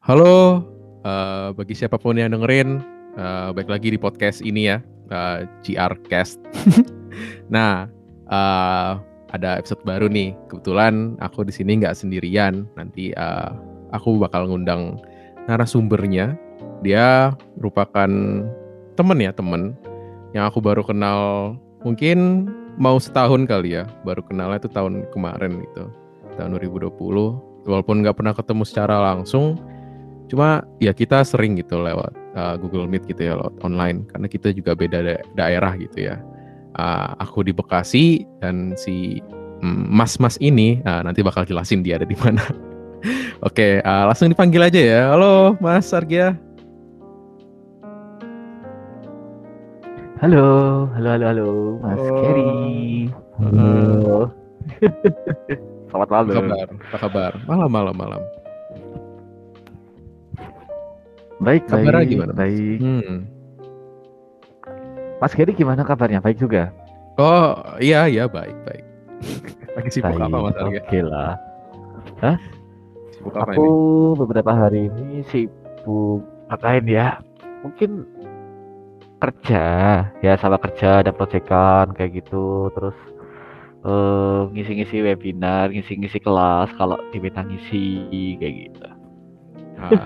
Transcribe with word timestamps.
Halo, 0.00 0.64
uh, 1.04 1.52
bagi 1.52 1.76
siapa 1.76 2.00
pun 2.00 2.16
yang 2.16 2.32
dengerin, 2.32 2.80
uh, 3.20 3.52
baik 3.52 3.68
lagi 3.68 3.92
di 3.92 4.00
podcast 4.00 4.40
ini 4.40 4.72
ya, 4.72 4.80
uh, 5.12 5.44
GR 5.60 5.92
Cast. 6.08 6.40
nah, 7.52 7.84
uh, 8.32 8.96
ada 9.28 9.60
episode 9.60 9.84
baru 9.84 10.08
nih. 10.08 10.32
Kebetulan 10.48 11.20
aku 11.20 11.44
di 11.44 11.52
sini 11.52 11.84
nggak 11.84 11.92
sendirian. 11.92 12.64
Nanti 12.80 13.12
uh, 13.12 13.52
aku 13.92 14.16
bakal 14.16 14.48
ngundang 14.48 14.96
narasumbernya. 15.44 16.32
Dia 16.80 17.36
merupakan 17.60 18.08
temen 18.96 19.18
ya, 19.20 19.36
temen 19.36 19.76
yang 20.32 20.48
aku 20.48 20.64
baru 20.64 20.80
kenal 20.80 21.52
mungkin 21.84 22.48
mau 22.80 22.96
setahun 22.96 23.44
kali 23.44 23.76
ya. 23.76 23.84
Baru 24.08 24.24
kenalnya 24.24 24.64
itu 24.64 24.72
tahun 24.72 25.04
kemarin 25.12 25.60
gitu, 25.60 25.92
tahun 26.40 26.56
2020. 26.56 26.88
Walaupun 27.68 28.00
nggak 28.00 28.16
pernah 28.16 28.32
ketemu 28.32 28.64
secara 28.64 28.96
langsung, 29.12 29.60
Cuma 30.30 30.62
ya 30.78 30.94
kita 30.94 31.26
sering 31.26 31.58
gitu 31.58 31.82
lewat 31.82 32.14
uh, 32.38 32.54
Google 32.54 32.86
Meet 32.86 33.10
gitu 33.10 33.26
ya 33.26 33.34
lewat 33.34 33.58
online 33.66 34.06
karena 34.06 34.30
kita 34.30 34.54
juga 34.54 34.78
beda 34.78 34.98
da 35.02 35.14
daerah 35.34 35.74
gitu 35.74 36.06
ya. 36.06 36.22
Uh, 36.78 37.18
aku 37.18 37.42
di 37.42 37.50
Bekasi 37.50 38.22
dan 38.38 38.78
si 38.78 39.18
mm, 39.58 39.90
mas-mas 39.90 40.38
um, 40.38 40.46
ini 40.46 40.78
uh, 40.86 41.02
nanti 41.02 41.26
bakal 41.26 41.42
jelasin 41.42 41.82
dia 41.82 41.98
ada 41.98 42.06
di 42.06 42.14
mana. 42.14 42.46
Oke, 43.42 43.58
okay, 43.58 43.72
uh, 43.82 44.06
langsung 44.06 44.30
dipanggil 44.30 44.62
aja 44.62 44.78
ya. 44.78 45.00
Halo, 45.10 45.58
Mas 45.58 45.90
Argia. 45.90 46.38
Halo, 50.22 50.84
halo, 50.94 51.08
halo, 51.10 51.26
halo, 51.26 51.48
Mas 51.82 51.98
oh. 51.98 52.22
Kerry. 52.22 52.52
Halo. 53.40 53.70
Selamat 55.90 56.08
malam. 56.12 56.30
Apa 56.30 56.38
kabar? 56.38 56.66
Apa 56.70 56.98
kabar? 57.02 57.32
Malam, 57.50 57.70
malam, 57.72 57.96
malam. 57.98 58.22
Baik, 61.40 61.62
kabarnya 61.72 62.04
baik, 62.04 62.10
gimana? 62.12 62.32
Baik. 62.36 62.78
Hmm. 62.84 63.16
Mas 65.20 65.32
Geri 65.32 65.52
gimana 65.56 65.82
kabarnya? 65.88 66.20
Baik 66.20 66.36
juga? 66.36 66.68
Oh, 67.16 67.56
iya, 67.80 68.04
iya, 68.08 68.28
baik, 68.28 68.56
baik. 68.68 68.84
Lagi 69.76 69.88
sibuk 69.92 70.16
baik, 70.16 70.28
apa 70.28 70.36
Mas 70.36 70.56
Oke 70.60 70.80
okay 70.84 71.02
lah. 71.04 71.40
Hah? 72.20 72.36
Sibuk 73.16 73.34
apa 73.36 73.52
Aku 73.56 73.64
ini? 73.64 74.18
beberapa 74.20 74.52
hari 74.52 74.92
ini 74.92 75.24
sibuk 75.32 76.24
ngapain 76.52 76.84
ya? 76.84 77.24
Mungkin 77.64 78.04
kerja, 79.20 79.64
ya 80.24 80.32
sama 80.40 80.56
kerja 80.60 81.04
ada 81.04 81.12
proyekan 81.12 81.92
kayak 81.92 82.24
gitu, 82.24 82.72
terus 82.72 82.96
uh, 83.84 84.48
ngisi-ngisi 84.52 85.04
webinar, 85.04 85.72
ngisi-ngisi 85.72 86.20
kelas 86.20 86.72
kalau 86.76 86.96
diminta 87.12 87.44
ngisi 87.44 88.36
kayak 88.40 88.54
gitu. 88.68 88.99
Ah, 89.80 90.04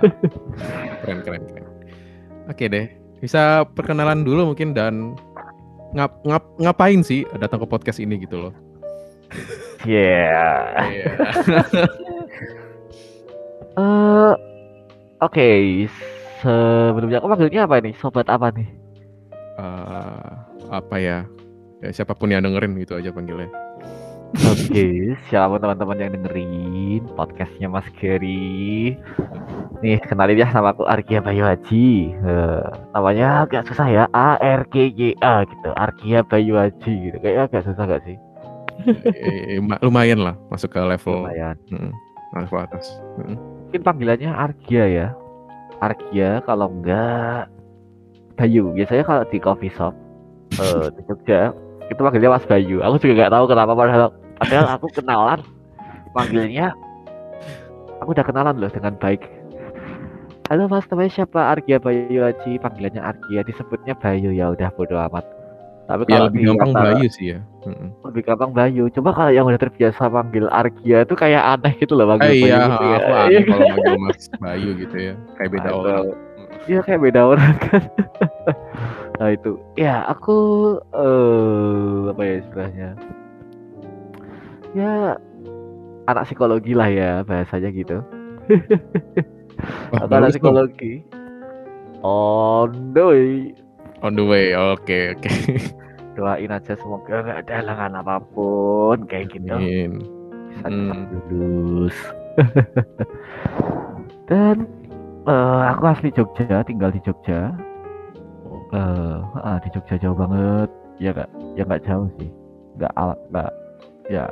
keren 1.03 1.21
keren 1.27 1.43
keren. 1.51 1.67
Oke 2.47 2.65
deh, 2.71 2.87
bisa 3.19 3.67
perkenalan 3.75 4.23
dulu 4.23 4.55
mungkin 4.55 4.71
dan 4.71 5.19
ngap, 5.99 6.23
ngap 6.23 6.45
ngapain 6.63 7.03
sih 7.03 7.27
datang 7.43 7.59
ke 7.63 7.67
podcast 7.67 7.99
ini 7.99 8.23
gitu 8.23 8.39
loh? 8.49 8.55
Yeah. 9.83 10.71
yeah. 10.95 11.13
uh, 13.81 14.33
Oke, 15.25 15.41
okay. 15.41 15.63
sebelumnya 16.45 17.17
aku 17.23 17.33
panggilnya 17.33 17.65
apa 17.65 17.81
nih? 17.81 17.95
Sobat 17.97 18.29
apa 18.29 18.53
nih? 18.53 18.69
Uh, 19.57 20.37
apa 20.69 20.97
ya? 21.01 21.19
ya? 21.81 21.89
Siapa 21.95 22.13
pun 22.13 22.29
yang 22.29 22.45
dengerin 22.45 22.77
gitu 22.77 23.01
aja 23.01 23.09
panggilnya. 23.09 23.49
Oke, 24.35 24.67
okay, 24.67 24.95
siapa 25.31 25.63
teman-teman 25.63 25.95
yang 25.95 26.11
dengerin 26.19 27.07
podcastnya 27.15 27.71
Mas 27.71 27.87
Gary? 28.03 28.99
Nih, 29.79 30.03
kenalin 30.11 30.43
ya 30.43 30.51
sama 30.51 30.75
aku 30.75 30.83
Arkia 30.91 31.23
Bayu 31.23 31.47
Haji. 31.47 32.19
Uh, 32.19 32.67
namanya 32.91 33.47
agak 33.47 33.63
susah 33.71 33.87
ya, 33.87 34.05
A 34.11 34.35
R 34.43 34.67
K 34.75 34.91
G 34.91 35.15
A 35.23 35.47
gitu. 35.47 35.71
Arkia 35.79 36.27
Bayu 36.27 36.59
Haji 36.59 36.93
gitu. 37.07 37.17
Kayaknya 37.23 37.43
agak 37.47 37.63
susah 37.63 37.85
gak 37.87 38.03
sih? 38.03 38.19
Eh, 39.15 39.63
lumayan 39.87 40.19
lah 40.19 40.35
masuk 40.51 40.75
ke 40.75 40.83
level 40.83 41.31
lumayan. 41.31 41.55
Hmm, 41.71 41.95
level 42.35 42.59
atas. 42.59 42.91
Hmm. 43.15 43.39
Mungkin 43.71 43.83
panggilannya 43.87 44.35
Arkia 44.35 44.85
ya. 44.91 45.09
Arkia 45.79 46.43
kalau 46.43 46.75
enggak 46.75 47.47
Bayu. 48.35 48.75
Biasanya 48.75 49.07
kalau 49.07 49.23
di 49.31 49.39
coffee 49.39 49.71
shop 49.71 49.95
uh, 50.59 50.91
di 50.91 51.07
Jogja 51.07 51.55
itu 51.87 52.01
panggilnya 52.03 52.35
Mas 52.35 52.49
Bayu. 52.51 52.83
Aku 52.83 52.99
juga 52.99 53.15
nggak 53.23 53.31
tahu 53.31 53.45
kenapa 53.47 53.79
padahal 53.79 54.11
padahal 54.45 54.69
aku 54.77 54.87
kenalan. 54.93 55.41
Panggilnya 56.13 56.77
aku 57.99 58.15
udah 58.15 58.27
kenalan 58.27 58.57
loh 58.61 58.71
dengan 58.71 58.95
baik. 59.01 59.25
Halo 60.53 60.69
mas. 60.69 60.85
Namanya 60.93 61.25
siapa? 61.25 61.41
Argia 61.57 61.81
Bayu 61.81 62.21
Haji. 62.21 62.61
Panggilannya 62.61 63.01
Argia. 63.03 63.41
Disebutnya 63.43 63.97
Bayu. 63.97 64.31
Ya 64.31 64.53
udah 64.53 64.69
bodo 64.77 65.01
amat. 65.09 65.25
Tapi 65.85 66.09
ya, 66.09 66.17
kalau 66.17 66.27
lebih 66.33 66.41
gampang 66.49 66.73
kata, 66.73 66.81
Bayu 66.81 67.07
sih 67.13 67.27
ya. 67.37 67.39
Lebih 68.05 68.23
gampang 68.25 68.51
Bayu. 68.53 68.85
Coba 68.93 69.11
kalau 69.17 69.33
yang 69.33 69.45
udah 69.49 69.61
terbiasa 69.61 70.09
panggil 70.09 70.47
Argia 70.53 70.99
itu 71.05 71.15
kayak 71.17 71.43
aneh 71.45 71.73
gitu 71.81 71.93
loh 71.97 72.09
manggil 72.09 72.29
eh, 72.29 72.41
Bayu 72.41 72.49
iya, 72.49 72.61
gitu 72.61 72.85
ya. 72.85 72.97
aku 72.97 73.13
aneh 73.21 73.33
iya. 73.33 73.41
kalau 73.49 73.67
manggil 73.69 73.97
Mas 74.01 74.23
Bayu 74.37 74.71
gitu 74.77 74.97
ya. 74.97 75.15
Kayak 75.41 75.51
beda 75.51 75.69
Atau, 75.69 75.81
orang. 75.81 76.05
Iya 76.65 76.81
kayak 76.85 77.01
beda 77.01 77.21
orang 77.25 77.55
kan. 77.65 77.83
Nah 79.15 79.31
itu. 79.31 79.63
Ya 79.79 80.03
aku 80.11 80.37
uh, 80.91 82.11
apa 82.11 82.23
ya 82.27 82.35
istilahnya 82.43 82.89
ya 84.75 85.17
anak 86.11 86.27
psikologi 86.29 86.75
lah 86.77 86.91
ya 86.91 87.11
bahasanya 87.25 87.71
gitu. 87.73 88.03
Atau 89.97 90.15
anak 90.15 90.37
psikologi. 90.37 91.01
On 92.05 92.69
the 92.93 93.03
way. 93.03 93.33
On 94.05 94.13
the 94.13 94.25
way 94.27 94.53
oke 94.53 94.85
okay, 94.85 95.17
oke. 95.17 95.25
Okay. 95.25 95.59
doain 96.15 96.51
aja 96.55 96.79
semoga 96.79 97.27
gak 97.27 97.39
ada 97.47 97.55
halangan 97.61 98.01
apa 98.01 98.17
pun 98.33 99.03
kayak 99.11 99.35
gitu. 99.35 99.51
Amin. 99.51 99.99
bisa 100.55 100.71
hmm. 100.71 101.11
lulus. 101.35 101.97
Dan 104.31 104.71
uh, 105.27 105.75
aku 105.75 105.85
asli 105.91 106.11
Jogja 106.15 106.63
tinggal 106.63 106.95
di 106.95 107.03
Jogja. 107.03 107.51
Uh, 108.71 109.23
uh, 109.43 109.59
di 109.63 109.69
Jogja 109.75 109.99
jauh 109.99 110.15
banget. 110.15 110.71
Ya 111.03 111.11
gak 111.11 111.31
ya 111.59 111.63
nggak 111.67 111.83
jauh 111.83 112.07
sih. 112.23 112.31
Nggak 112.79 112.93
alat 112.95 113.19
nggak 113.35 113.51
ya 114.07 114.25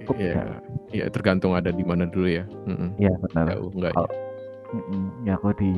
cukup 0.00 0.16
ya 0.20 0.34
ya 0.92 1.04
tergantung 1.10 1.56
ada 1.56 1.72
di 1.72 1.82
mana 1.82 2.06
dulu 2.06 2.28
ya. 2.28 2.44
Iya 3.00 3.12
mm 3.14 3.22
benar. 3.28 3.44
Jauh 3.56 3.70
enggak 3.74 3.92
ya 3.94 4.08
ya 5.24 5.32
aku 5.38 5.54
di 5.56 5.72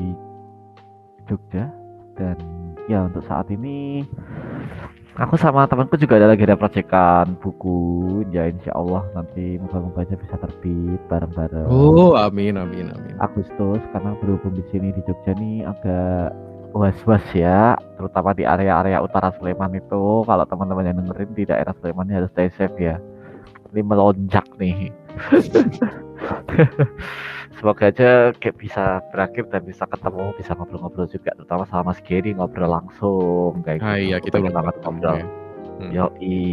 Jogja 1.29 1.69
dan 2.17 2.37
ya 2.89 3.05
untuk 3.05 3.23
saat 3.29 3.47
ini 3.53 4.03
aku 5.21 5.37
sama 5.37 5.69
temanku 5.69 6.01
juga 6.01 6.17
ada 6.17 6.33
lagi 6.33 6.47
ada 6.49 6.57
proyekan 6.57 7.37
buku 7.43 8.23
ya 8.33 8.49
insya 8.49 8.73
Allah 8.73 9.05
nanti 9.13 9.61
moga-moga 9.61 10.09
aja 10.09 10.17
bisa 10.17 10.35
terbit 10.41 11.01
bareng-bareng. 11.13 11.69
Oh 11.69 12.17
amin 12.17 12.57
amin 12.57 12.91
amin. 12.91 13.15
Agustus 13.21 13.83
karena 13.93 14.17
berhubung 14.19 14.57
di 14.57 14.65
sini 14.73 14.91
di 14.95 15.05
Jogja 15.05 15.37
nih 15.37 15.69
agak 15.69 16.33
was-was 16.77 17.25
ya 17.33 17.77
terutama 17.97 18.37
di 18.37 18.45
area-area 18.45 19.01
utara 19.01 19.33
Sleman 19.37 19.73
itu 19.77 20.25
kalau 20.25 20.45
teman-teman 20.45 20.85
yang 20.85 20.97
dengerin 21.01 21.33
di 21.33 21.45
daerah 21.49 21.73
Sleman 21.81 22.09
harus 22.13 22.33
stay 22.33 22.53
safe 22.57 22.77
ya 22.77 22.97
ini 23.73 23.83
melonjak 23.85 24.47
nih 24.57 24.93
semoga 27.59 27.91
aja 27.91 28.31
kayak 28.39 28.57
bisa 28.57 29.03
berakhir 29.11 29.51
dan 29.51 29.67
bisa 29.67 29.83
ketemu 29.91 30.31
bisa 30.39 30.55
ngobrol-ngobrol 30.55 31.11
juga 31.11 31.35
terutama 31.35 31.67
sama 31.67 31.91
Mas 31.91 32.01
Gary 32.07 32.31
ngobrol 32.31 32.71
langsung 32.71 33.67
kayak 33.67 33.83
ah, 33.83 33.99
gitu. 33.99 34.07
iya 34.07 34.17
kita 34.23 34.37
belum 34.39 34.55
banget 34.55 34.75
ngobrol 34.87 35.17
ya. 35.19 35.27
hmm. 35.83 35.91
yoi 35.91 36.47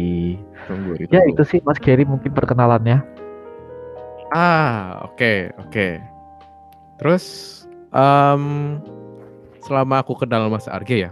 tunggu, 0.66 0.90
itu 0.98 1.12
ya 1.14 1.22
itu 1.30 1.42
sih 1.46 1.62
Mas 1.62 1.78
Gary 1.78 2.02
mungkin 2.02 2.34
perkenalannya 2.34 3.06
ah 4.34 5.06
oke 5.06 5.14
okay, 5.14 5.38
oke 5.62 5.70
okay. 5.70 5.92
terus 6.98 7.24
um, 7.94 8.76
selama 9.62 10.02
aku 10.02 10.18
kenal 10.18 10.50
Mas 10.50 10.66
Arge 10.66 11.06
ya, 11.06 11.10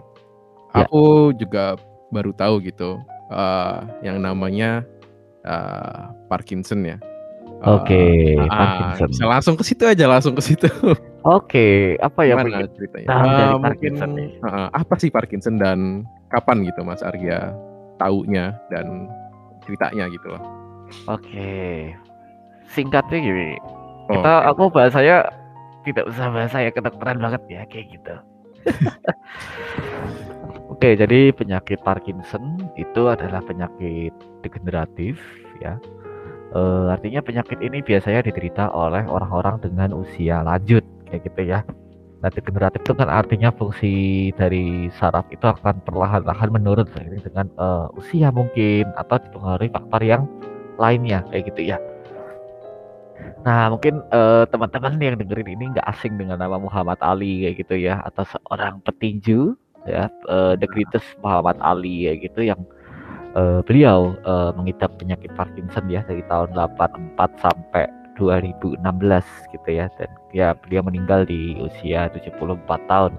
ya. 0.75 0.87
aku 0.87 1.35
juga 1.39 1.79
baru 2.11 2.35
tahu 2.35 2.63
gitu 2.67 2.99
uh, 3.31 3.83
yang 4.03 4.23
namanya 4.23 4.83
uh, 5.45 6.13
Parkinson 6.29 6.85
ya. 6.85 6.97
Oke, 7.65 7.97
okay, 7.97 8.37
uh, 8.37 8.49
Parkinson. 8.51 9.09
Bisa 9.09 9.25
langsung 9.25 9.55
ke 9.57 9.65
situ 9.65 9.85
aja, 9.89 10.05
langsung 10.05 10.35
ke 10.37 10.43
situ. 10.45 10.69
Oke, 10.69 11.01
okay, 11.25 11.75
apa 12.05 12.21
ya 12.29 12.37
Gimana 12.37 12.69
ceritanya? 12.69 13.09
Uh, 13.09 13.57
mungkin 13.57 13.93
uh, 14.45 14.69
apa 14.69 14.95
sih 15.01 15.09
Parkinson 15.09 15.57
dan 15.57 16.05
kapan 16.29 16.67
gitu 16.69 16.85
Mas 16.85 17.01
Arya 17.01 17.57
taunya 17.97 18.53
dan 18.69 19.09
ceritanya 19.65 20.13
gitu 20.13 20.29
loh. 20.29 20.43
Oke. 21.09 21.25
Okay. 21.33 21.73
Singkatnya 22.69 23.19
gini. 23.23 23.57
Oh, 24.11 24.21
Kita 24.21 24.33
okay. 24.45 24.51
aku 24.53 24.63
bahasanya 24.69 25.17
tidak 25.85 26.05
usah 26.09 26.29
bahasa 26.33 26.57
ya 26.61 26.71
kedokteran 26.73 27.21
banget 27.21 27.43
ya 27.49 27.63
kayak 27.69 27.87
gitu. 27.93 28.15
Oke, 30.73 30.97
jadi 30.97 31.29
penyakit 31.33 31.85
Parkinson 31.85 32.57
itu 32.81 33.09
adalah 33.09 33.45
penyakit 33.45 34.13
degeneratif 34.41 35.21
ya. 35.61 35.77
E, 36.57 36.61
artinya 36.89 37.21
penyakit 37.21 37.61
ini 37.61 37.85
biasanya 37.85 38.25
diderita 38.25 38.73
oleh 38.73 39.05
orang-orang 39.05 39.61
dengan 39.61 39.93
usia 39.93 40.41
lanjut 40.41 40.83
kayak 41.09 41.29
gitu 41.29 41.43
ya. 41.53 41.61
Nah, 42.25 42.33
degeneratif 42.33 42.81
itu 42.81 42.97
kan 42.97 43.13
artinya 43.13 43.53
fungsi 43.53 43.93
dari 44.41 44.89
saraf 44.97 45.29
itu 45.29 45.45
akan 45.45 45.85
perlahan-lahan 45.85 46.49
menurun 46.49 46.89
seiring 46.97 47.21
dengan 47.21 47.47
uh, 47.61 47.93
usia 48.01 48.33
mungkin 48.33 48.89
atau 48.97 49.21
dipengaruhi 49.21 49.69
faktor 49.69 50.01
yang 50.01 50.25
lainnya 50.81 51.21
kayak 51.29 51.53
gitu 51.53 51.77
ya. 51.77 51.79
Nah, 53.45 53.69
mungkin 53.69 54.01
uh, 54.09 54.49
teman-teman 54.49 54.97
yang 54.97 55.21
dengerin 55.21 55.53
ini 55.53 55.65
nggak 55.77 55.87
asing 55.93 56.17
dengan 56.17 56.41
nama 56.41 56.57
Muhammad 56.57 56.97
Ali 57.05 57.45
kayak 57.45 57.57
gitu 57.61 57.77
ya, 57.77 58.01
atau 58.01 58.25
seorang 58.25 58.81
petinju 58.81 59.53
ya, 59.89 60.11
uh, 60.29 60.55
the 60.59 60.69
greatest 60.69 61.07
Muhammad 61.21 61.61
Ali 61.61 62.09
kayak 62.09 62.31
gitu 62.31 62.41
yang 62.53 62.61
uh, 63.37 63.61
beliau 63.67 64.17
uh, 64.25 64.51
mengidap 64.57 64.95
penyakit 64.97 65.31
Parkinson 65.35 65.87
ya 65.91 66.03
dari 66.07 66.23
tahun 66.31 66.55
84 66.55 67.19
sampai 67.43 67.85
2016 68.17 68.81
gitu 69.53 69.69
ya. 69.69 69.87
Dan 69.99 70.11
ya 70.31 70.55
beliau 70.55 70.83
meninggal 70.87 71.27
di 71.27 71.59
usia 71.61 72.09
74 72.11 72.65
tahun. 72.89 73.13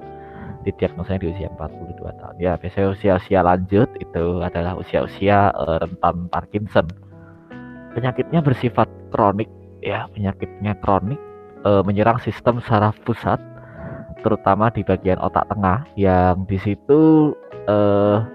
Didiagnosanya 0.66 1.22
di 1.22 1.30
usia 1.30 1.48
42 1.54 2.02
tahun. 2.02 2.36
Ya 2.42 2.58
biasanya 2.58 2.98
usia-usia 2.98 3.40
lanjut 3.46 3.90
itu 4.02 4.26
adalah 4.42 4.74
usia-usia 4.74 5.54
uh, 5.54 5.78
rentan 5.78 6.26
Parkinson. 6.34 6.90
Penyakitnya 7.94 8.42
bersifat 8.42 8.90
kronik 9.14 9.48
ya 9.86 10.10
penyakitnya 10.12 10.74
kronik 10.82 11.22
uh, 11.64 11.86
menyerang 11.86 12.18
sistem 12.20 12.58
saraf 12.66 12.98
pusat 13.06 13.38
terutama 14.26 14.74
di 14.74 14.82
bagian 14.82 15.22
otak 15.22 15.46
tengah 15.54 15.86
yang 15.94 16.50
di 16.50 16.58
situ 16.58 17.32
uh, 17.70 18.26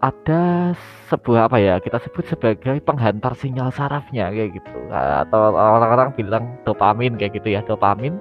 ada 0.00 0.72
sebuah 1.12 1.46
apa 1.46 1.60
ya 1.60 1.76
kita 1.78 2.00
sebut 2.02 2.24
sebagai 2.26 2.80
penghantar 2.82 3.36
sinyal 3.36 3.70
sarafnya 3.70 4.32
kayak 4.32 4.56
gitu. 4.56 4.76
Atau 4.90 5.54
orang-orang 5.54 6.10
bilang 6.16 6.44
dopamin 6.64 7.14
kayak 7.20 7.36
gitu 7.38 7.54
ya 7.54 7.60
dopamin. 7.62 8.16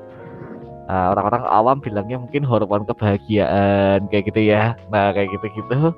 Orang 0.91 1.23
orang-orang 1.23 1.43
awam 1.47 1.77
bilangnya 1.79 2.19
mungkin 2.19 2.43
hormon 2.43 2.83
kebahagiaan 2.83 4.11
kayak 4.11 4.27
gitu 4.27 4.41
ya. 4.43 4.75
Nah 4.91 5.15
kayak 5.15 5.31
gitu 5.39 5.47
gitu 5.55 5.95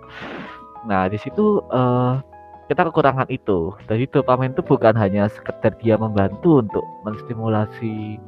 nah 0.83 1.07
di 1.07 1.15
situ 1.15 1.63
uh, 1.71 2.19
kita 2.67 2.88
kekurangan 2.91 3.27
itu. 3.27 3.75
Jadi 3.88 4.07
dopamin 4.07 4.55
itu 4.55 4.63
bukan 4.63 4.95
hanya 4.95 5.27
sekedar 5.27 5.75
dia 5.83 6.00
membantu 6.00 6.63
untuk 6.63 6.85
menstimulasi 7.03 8.19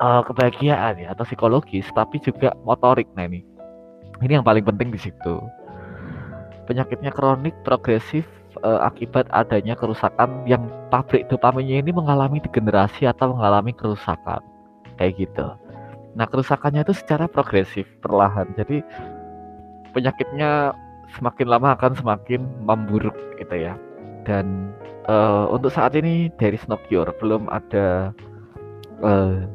uh, 0.00 0.22
kebahagiaan 0.24 0.98
ya 1.02 1.14
atau 1.14 1.24
psikologis 1.26 1.86
tapi 1.94 2.18
juga 2.22 2.54
motorik 2.66 3.06
nah 3.14 3.26
ini 3.26 3.44
ini 4.24 4.32
yang 4.38 4.46
paling 4.46 4.64
penting 4.66 4.90
di 4.90 5.00
situ 5.00 5.38
penyakitnya 6.66 7.14
kronik 7.14 7.54
progresif 7.64 8.26
uh, 8.62 8.80
akibat 8.84 9.26
adanya 9.30 9.78
kerusakan 9.78 10.44
yang 10.48 10.66
pabrik 10.90 11.26
dopaminnya 11.30 11.82
ini 11.84 11.92
mengalami 11.94 12.42
degenerasi 12.42 13.06
atau 13.06 13.34
mengalami 13.34 13.72
kerusakan 13.74 14.42
kayak 14.98 15.14
gitu. 15.16 15.46
Nah 16.18 16.26
kerusakannya 16.26 16.82
itu 16.82 16.94
secara 16.96 17.30
progresif 17.30 17.86
perlahan. 18.02 18.50
Jadi 18.58 18.82
penyakitnya 19.94 20.74
semakin 21.16 21.46
lama 21.48 21.78
akan 21.78 21.92
semakin 21.94 22.42
memburuk 22.64 23.14
gitu 23.38 23.54
ya. 23.54 23.78
Dan 24.26 24.74
uh, 25.06 25.48
untuk 25.48 25.72
saat 25.72 25.94
ini 25.94 26.28
dari 26.36 26.58
no 26.68 26.76
cure, 26.90 27.14
belum 27.22 27.48
ada 27.48 28.12
uh, 29.00 29.46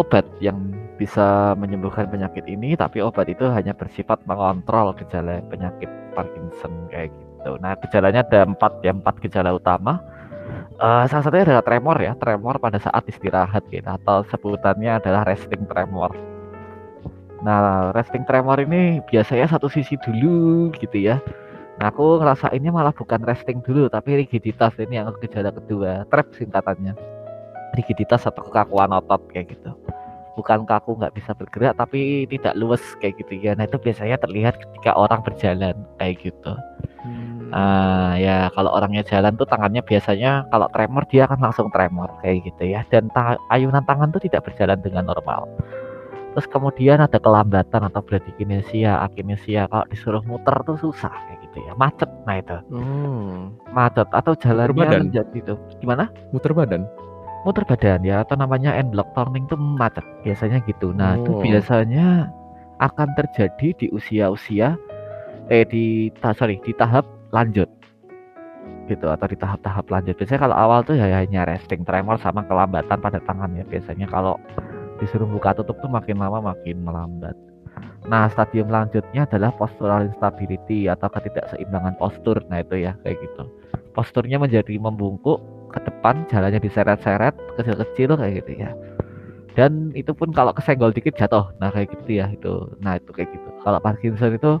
obat 0.00 0.24
yang 0.40 0.58
bisa 0.96 1.52
menyembuhkan 1.58 2.06
penyakit 2.08 2.46
ini, 2.46 2.78
tapi 2.78 3.02
obat 3.02 3.26
itu 3.26 3.48
hanya 3.50 3.74
bersifat 3.74 4.22
mengontrol 4.24 4.94
gejala 4.96 5.42
penyakit 5.50 5.90
Parkinson 6.14 6.72
kayak 6.88 7.10
gitu. 7.10 7.58
Nah, 7.58 7.74
gejalanya 7.82 8.22
ada 8.22 8.46
empat 8.46 8.80
ya, 8.86 8.94
empat 8.94 9.18
gejala 9.24 9.56
utama. 9.58 9.98
Uh, 10.82 11.06
salah 11.06 11.22
satunya 11.26 11.46
adalah 11.46 11.64
tremor 11.64 11.96
ya, 12.02 12.12
tremor 12.18 12.58
pada 12.58 12.78
saat 12.78 13.02
istirahat 13.06 13.62
gitu, 13.70 13.86
atau 13.86 14.26
sebutannya 14.30 14.98
adalah 14.98 15.26
resting 15.26 15.66
tremor. 15.66 16.14
Nah, 17.42 17.90
resting 17.90 18.22
tremor 18.22 18.62
ini 18.62 19.02
biasanya 19.10 19.50
satu 19.50 19.66
sisi 19.66 19.98
dulu 19.98 20.70
gitu 20.78 20.98
ya. 21.02 21.18
Nah, 21.82 21.90
aku 21.90 22.22
ngerasainnya 22.22 22.70
malah 22.70 22.94
bukan 22.94 23.22
resting 23.26 23.58
dulu, 23.62 23.90
tapi 23.90 24.22
rigiditas 24.22 24.74
ini 24.78 25.02
yang 25.02 25.10
gejala 25.18 25.50
kedua, 25.50 26.06
trap 26.06 26.30
singkatannya. 26.34 27.21
Rigiditas 27.72 28.28
atau 28.28 28.44
kekakuan 28.44 28.92
otot 28.92 29.20
kayak 29.32 29.56
gitu. 29.56 29.72
Bukan 30.32 30.64
kaku 30.64 30.96
nggak 30.96 31.12
bisa 31.12 31.36
bergerak 31.36 31.76
tapi 31.76 32.24
tidak 32.28 32.56
luwes 32.56 32.80
kayak 33.00 33.20
gitu 33.20 33.36
ya. 33.40 33.52
Nah 33.56 33.68
itu 33.68 33.76
biasanya 33.76 34.16
terlihat 34.20 34.60
ketika 34.60 34.96
orang 34.96 35.20
berjalan 35.24 35.76
kayak 35.96 36.20
gitu. 36.20 36.52
Hmm. 37.02 37.50
nah 37.50 38.14
ya 38.14 38.46
kalau 38.54 38.70
orangnya 38.70 39.02
jalan 39.02 39.34
tuh 39.34 39.42
tangannya 39.42 39.82
biasanya 39.82 40.46
kalau 40.54 40.70
tremor 40.70 41.02
dia 41.10 41.26
akan 41.26 41.50
langsung 41.50 41.68
tremor 41.68 42.08
kayak 42.24 42.48
gitu 42.48 42.62
ya. 42.72 42.84
Dan 42.88 43.10
ta 43.12 43.36
ayunan 43.52 43.84
tangan 43.84 44.12
tuh 44.12 44.22
tidak 44.24 44.46
berjalan 44.48 44.78
dengan 44.80 45.10
normal. 45.10 45.48
Terus 46.32 46.48
kemudian 46.48 47.04
ada 47.04 47.20
kelambatan 47.20 47.92
atau 47.92 48.00
bradykinesia 48.00 49.04
akinesia. 49.04 49.68
Kalau 49.68 49.84
disuruh 49.92 50.24
muter 50.24 50.56
tuh 50.64 50.80
susah 50.80 51.12
kayak 51.12 51.38
gitu 51.50 51.58
ya. 51.60 51.72
Macet 51.76 52.08
nah 52.24 52.36
itu. 52.40 52.56
Hmm. 52.72 53.52
macet 53.68 54.08
atau 54.08 54.32
jalannya 54.32 55.12
jadi 55.12 55.36
itu 55.36 55.54
gimana? 55.82 56.08
Muter 56.32 56.56
badan 56.56 56.88
muter 57.42 57.66
badan 57.66 58.06
ya 58.06 58.22
atau 58.22 58.38
namanya 58.38 58.74
end 58.78 58.94
block 58.94 59.10
turning 59.18 59.44
itu 59.50 59.58
macet 59.58 60.06
biasanya 60.22 60.62
gitu. 60.66 60.94
Nah, 60.94 61.18
itu 61.18 61.32
oh. 61.34 61.42
biasanya 61.42 62.30
akan 62.78 63.08
terjadi 63.18 63.68
di 63.78 63.86
usia-usia 63.90 64.78
eh 65.50 65.66
di 65.66 66.10
ta, 66.22 66.30
sorry 66.34 66.62
di 66.62 66.70
tahap 66.74 67.02
lanjut 67.34 67.66
gitu 68.86 69.06
atau 69.10 69.26
di 69.26 69.38
tahap-tahap 69.38 69.86
lanjut. 69.90 70.14
Biasanya 70.18 70.40
kalau 70.46 70.56
awal 70.56 70.78
tuh 70.86 70.98
ya 70.98 71.06
hanya 71.10 71.46
resting 71.46 71.82
tremor 71.82 72.18
sama 72.22 72.46
kelambatan 72.46 72.98
pada 72.98 73.18
tangan 73.22 73.54
ya. 73.58 73.64
Biasanya 73.66 74.06
kalau 74.10 74.38
disuruh 75.02 75.26
buka 75.26 75.54
tutup 75.58 75.78
tuh 75.82 75.90
makin 75.90 76.18
lama 76.22 76.54
makin 76.54 76.82
melambat. 76.82 77.34
Nah, 78.02 78.26
stadium 78.30 78.66
lanjutnya 78.66 79.30
adalah 79.30 79.54
postural 79.54 80.10
instability 80.10 80.90
atau 80.90 81.06
ketidakseimbangan 81.06 81.94
postur. 82.02 82.42
Nah, 82.50 82.62
itu 82.62 82.82
ya 82.82 82.98
kayak 83.06 83.18
gitu. 83.22 83.46
Posturnya 83.94 84.42
menjadi 84.42 84.74
membungkuk 84.74 85.38
ke 85.72 85.80
depan 85.88 86.28
jalannya 86.28 86.60
diseret-seret 86.60 87.34
kecil-kecil 87.56 88.14
kayak 88.14 88.44
gitu 88.44 88.52
ya. 88.60 88.70
Dan 89.52 89.92
itu 89.92 90.12
pun 90.16 90.32
kalau 90.32 90.52
kesenggol 90.56 90.92
dikit 90.92 91.16
jatuh. 91.16 91.52
Nah 91.60 91.68
kayak 91.72 91.92
gitu 91.92 92.20
ya 92.20 92.28
itu. 92.32 92.72
Nah 92.80 92.96
itu 92.96 93.10
kayak 93.12 93.32
gitu. 93.32 93.48
Kalau 93.64 93.78
Parkinson 93.80 94.36
itu 94.36 94.60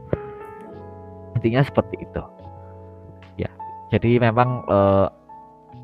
intinya 1.40 1.64
seperti 1.64 1.96
itu. 2.00 2.22
Ya 3.40 3.50
jadi 3.92 4.20
memang 4.20 4.64
eh, 4.68 5.08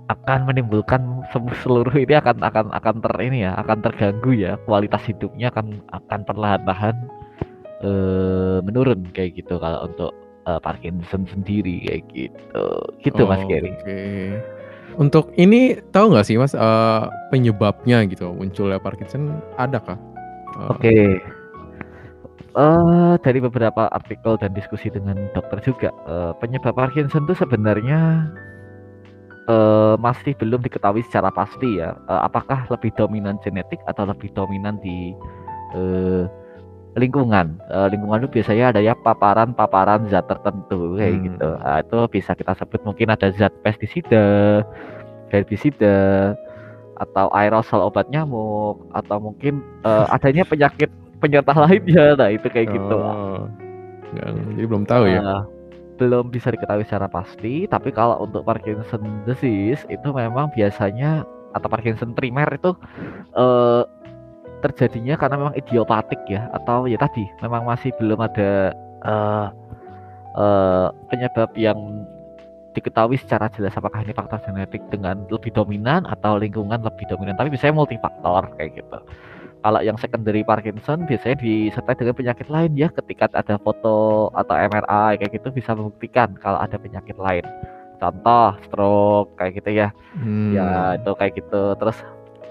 akan 0.09 0.49
menimbulkan 0.49 1.25
seluruh 1.61 1.93
ini 1.93 2.17
akan 2.17 2.41
akan 2.41 2.73
akan 2.73 2.95
ter 3.05 3.15
ini 3.25 3.45
ya 3.49 3.57
akan 3.57 3.79
terganggu 3.81 4.33
ya. 4.37 4.61
Kualitas 4.69 5.05
hidupnya 5.09 5.49
akan 5.53 5.81
akan 5.89 6.21
perlahan-lahan 6.29 6.97
eh, 7.85 8.59
menurun 8.61 9.09
kayak 9.17 9.41
gitu 9.41 9.57
kalau 9.57 9.89
untuk 9.89 10.13
eh, 10.45 10.61
Parkinson 10.61 11.25
sendiri 11.25 11.81
kayak 11.89 12.05
gitu. 12.13 12.65
Gitu 13.01 13.23
oh, 13.25 13.29
Mas 13.29 13.41
Gary. 13.49 13.73
Okay. 13.81 14.58
Untuk 14.97 15.35
ini 15.37 15.77
tahu 15.93 16.17
nggak 16.17 16.27
sih 16.27 16.41
Mas, 16.41 16.57
uh, 16.57 17.13
penyebabnya 17.29 18.07
gitu 18.09 18.33
munculnya 18.33 18.81
Parkinson 18.81 19.43
adakah? 19.61 20.01
Uh, 20.57 20.73
Oke. 20.73 20.81
Okay. 20.81 21.07
Uh, 22.59 23.15
dari 23.23 23.39
beberapa 23.39 23.87
artikel 23.95 24.35
dan 24.41 24.51
diskusi 24.51 24.91
dengan 24.91 25.31
dokter 25.31 25.63
juga, 25.63 25.95
uh, 26.09 26.35
penyebab 26.43 26.75
Parkinson 26.75 27.29
itu 27.29 27.39
sebenarnya 27.39 28.33
uh, 29.49 29.95
masih 30.01 30.35
belum 30.37 30.63
diketahui 30.63 31.03
secara 31.07 31.31
pasti 31.31 31.79
ya. 31.79 31.95
Uh, 32.07 32.27
apakah 32.27 32.67
lebih 32.69 32.91
dominan 32.95 33.39
genetik 33.47 33.79
atau 33.87 34.09
lebih 34.09 34.33
dominan 34.35 34.81
di 34.83 35.15
uh, 35.79 36.27
lingkungan. 36.97 37.61
Uh, 37.69 37.91
lingkungan 37.93 38.25
itu 38.25 38.41
biasanya 38.41 38.73
ada 38.73 38.81
ya 38.81 38.95
paparan-paparan 38.97 40.09
zat 40.09 40.25
tertentu 40.31 40.97
kayak 40.97 41.15
hmm. 41.15 41.25
gitu. 41.29 41.49
Nah, 41.61 41.79
itu 41.85 41.99
bisa 42.09 42.33
kita 42.33 42.53
sebut 42.57 42.81
mungkin 42.87 43.13
ada 43.13 43.29
zat 43.35 43.53
pestisida, 43.61 44.63
herbisida, 45.29 46.33
atau 46.97 47.29
aerosol 47.37 47.85
obat 47.85 48.09
nyamuk, 48.09 48.81
atau 48.97 49.17
mungkin 49.21 49.61
uh, 49.85 50.09
adanya 50.15 50.49
penyakit 50.49 50.89
penyerta 51.21 51.53
lainnya. 51.53 52.17
Nah, 52.17 52.31
itu 52.33 52.47
kayak 52.49 52.73
gitu. 52.73 52.97
oh. 52.97 53.45
gitu. 54.15 54.41
jadi 54.57 54.67
belum 54.67 54.85
tahu 54.89 55.05
uh, 55.05 55.11
ya. 55.13 55.23
Belum 55.99 56.31
bisa 56.31 56.55
diketahui 56.55 56.87
secara 56.87 57.11
pasti, 57.11 57.67
tapi 57.67 57.91
kalau 57.91 58.23
untuk 58.23 58.47
Parkinson 58.47 59.03
disease 59.27 59.83
itu 59.91 60.09
memang 60.15 60.47
biasanya 60.55 61.27
atau 61.57 61.69
Parkinson 61.69 62.13
primer 62.13 62.47
itu 62.55 62.71
uh, 63.35 63.83
terjadinya 64.59 65.15
karena 65.15 65.37
memang 65.39 65.55
idiopatik 65.55 66.19
ya 66.27 66.51
atau 66.55 66.91
ya 66.91 66.99
tadi 66.99 67.25
memang 67.43 67.63
masih 67.67 67.95
belum 67.97 68.19
ada 68.19 68.75
uh, 69.07 69.47
uh, 70.35 70.89
penyebab 71.11 71.51
yang 71.55 71.79
diketahui 72.79 73.19
secara 73.19 73.51
jelas 73.51 73.75
apakah 73.75 74.07
ini 74.07 74.15
faktor 74.15 74.39
genetik 74.47 74.83
dengan 74.93 75.27
lebih 75.27 75.51
dominan 75.51 76.07
atau 76.07 76.39
lingkungan 76.39 76.79
lebih 76.79 77.11
dominan. 77.11 77.35
Tapi 77.35 77.51
biasanya 77.51 77.75
multifaktor 77.75 78.55
kayak 78.55 78.79
gitu. 78.79 78.99
Kalau 79.59 79.83
yang 79.83 79.99
secondary 79.99 80.47
Parkinson 80.47 81.03
biasanya 81.11 81.43
disertai 81.43 81.99
dengan 81.99 82.15
penyakit 82.15 82.47
lain 82.47 82.73
ya. 82.79 82.89
Ketika 82.95 83.27
ada 83.35 83.59
foto 83.59 84.31
atau 84.31 84.55
MRI 84.55 85.19
kayak 85.19 85.33
gitu 85.35 85.51
bisa 85.51 85.75
membuktikan 85.75 86.39
kalau 86.39 86.63
ada 86.63 86.79
penyakit 86.79 87.19
lain. 87.19 87.43
Contoh 87.99 88.55
stroke 88.63 89.35
kayak 89.35 89.59
gitu 89.59 89.71
ya. 89.83 89.89
Hmm. 90.15 90.55
ya 90.55 90.95
itu 90.95 91.11
kayak 91.19 91.33
gitu. 91.35 91.75
Terus 91.75 91.99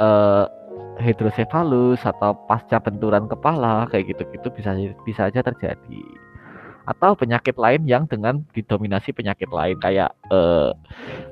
uh, 0.04 0.52
hidrosefalus 1.00 2.02
atau 2.04 2.34
pasca 2.50 2.82
benturan 2.82 3.30
kepala 3.30 3.86
kayak 3.90 4.14
gitu-gitu 4.16 4.50
bisa 4.54 4.74
bisa 5.06 5.30
aja 5.30 5.42
terjadi. 5.46 6.04
Atau 6.88 7.20
penyakit 7.20 7.60
lain 7.60 7.84
yang 7.84 8.08
dengan 8.08 8.48
didominasi 8.56 9.12
penyakit 9.12 9.52
lain 9.52 9.76
kayak 9.84 10.08
uh, 10.32 10.72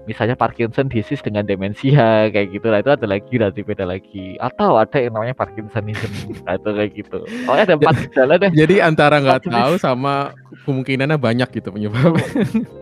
misalnya 0.03 0.35
Parkinson 0.35 0.91
disease 0.91 1.23
dengan 1.23 1.47
demensia 1.47 2.27
kayak 2.33 2.51
gitu. 2.51 2.67
Lah 2.67 2.83
itu 2.83 2.91
ada 2.91 3.07
lagi 3.07 3.39
nanti 3.39 3.63
beda 3.63 3.87
lagi. 3.87 4.35
Atau 4.43 4.75
ada 4.75 4.99
yang 4.99 5.15
namanya 5.15 5.31
Parkinsonism 5.31 6.11
atau 6.43 6.75
kayak 6.75 6.91
gitu. 6.99 7.23
Oh 7.47 7.55
ada 7.55 7.79
empat 7.79 7.95
gejala 8.11 8.35
deh. 8.35 8.51
jadi 8.51 8.83
antara 8.83 9.23
nggak 9.23 9.47
tahu 9.47 9.79
sama 9.79 10.35
kemungkinannya 10.67 11.15
banyak 11.15 11.47
gitu 11.55 11.71
penyebabnya. 11.71 12.27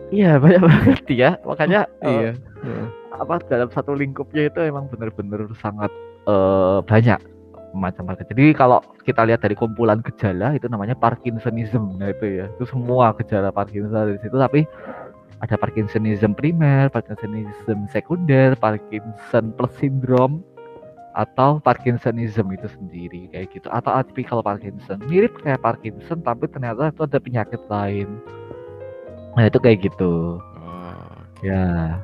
Iya 0.10 0.42
banyak 0.42 0.62
banget 0.70 1.06
ya. 1.13 1.30
Makanya 1.46 1.86
uh, 2.02 2.10
iya. 2.10 2.32
apa 3.13 3.38
dalam 3.46 3.70
satu 3.70 3.94
lingkupnya 3.94 4.50
itu 4.50 4.66
emang 4.66 4.90
benar-benar 4.90 5.46
sangat 5.62 5.94
uh, 6.27 6.80
banyak 6.86 7.20
macam-macam. 7.74 8.24
Jadi 8.30 8.53
kalau 8.53 8.80
kita 9.03 9.25
lihat 9.25 9.42
dari 9.42 9.58
kumpulan 9.58 10.00
gejala 10.06 10.53
itu 10.53 10.70
namanya 10.70 10.94
Parkinsonism. 10.94 11.98
Nah 11.98 12.13
itu 12.13 12.42
ya, 12.42 12.46
itu 12.48 12.65
semua 12.70 13.12
gejala 13.18 13.50
Parkinson 13.50 14.13
di 14.13 14.22
situ. 14.22 14.38
Tapi 14.38 14.63
ada 15.42 15.56
Parkinsonism 15.58 16.38
primer, 16.38 16.88
Parkinsonism 16.94 17.89
sekunder, 17.89 18.56
Parkinson 18.56 19.51
plus 19.58 19.74
syndrome 19.75 20.46
atau 21.13 21.62
Parkinsonism 21.62 22.48
itu 22.53 22.70
sendiri 22.70 23.27
kayak 23.34 23.51
gitu. 23.51 23.68
Atau 23.74 23.92
atypical 23.92 24.39
Parkinson. 24.46 25.01
Mirip 25.10 25.36
kayak 25.42 25.65
Parkinson 25.65 26.22
tapi 26.22 26.48
ternyata 26.48 26.94
itu 26.94 27.01
ada 27.03 27.20
penyakit 27.20 27.62
lain. 27.68 28.22
Nah 29.34 29.50
itu 29.50 29.58
kayak 29.58 29.89
gitu. 29.89 30.38
Oh. 30.39 31.18
ya. 31.42 31.98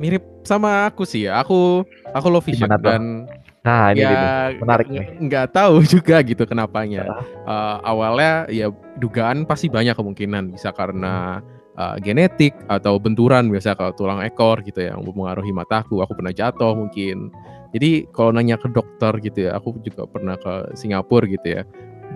Mirip 0.00 0.24
sama 0.42 0.90
aku 0.90 1.06
sih 1.06 1.28
ya. 1.28 1.44
Aku 1.44 1.86
aku 2.10 2.26
low 2.32 2.42
vision 2.42 2.66
dan 2.82 3.30
Nah, 3.64 3.96
ini, 3.96 4.04
ya, 4.04 4.12
ini 4.52 4.60
menarik 4.60 4.86
nih. 4.92 5.06
Nggak 5.26 5.56
tahu 5.56 5.80
juga 5.88 6.20
gitu 6.20 6.44
kenapanya. 6.44 7.24
Uh, 7.48 7.80
awalnya 7.80 8.44
ya 8.52 8.68
dugaan 9.00 9.48
pasti 9.48 9.72
banyak 9.72 9.96
kemungkinan 9.96 10.52
bisa 10.52 10.68
karena 10.76 11.40
uh, 11.80 11.96
genetik 11.96 12.52
atau 12.68 13.00
benturan 13.00 13.48
biasa 13.48 13.72
kalau 13.72 13.96
tulang 13.96 14.20
ekor 14.20 14.60
gitu 14.60 14.84
ya 14.84 14.92
yang 14.92 15.00
mempengaruhi 15.00 15.50
mataku. 15.56 16.04
Aku 16.04 16.12
pernah 16.12 16.36
jatuh 16.36 16.76
mungkin. 16.76 17.32
Jadi 17.72 18.06
kalau 18.12 18.36
nanya 18.36 18.60
ke 18.60 18.68
dokter 18.68 19.16
gitu 19.24 19.48
ya, 19.48 19.56
aku 19.56 19.80
juga 19.80 20.04
pernah 20.06 20.36
ke 20.36 20.76
Singapura 20.76 21.24
gitu 21.24 21.48
ya. 21.60 21.62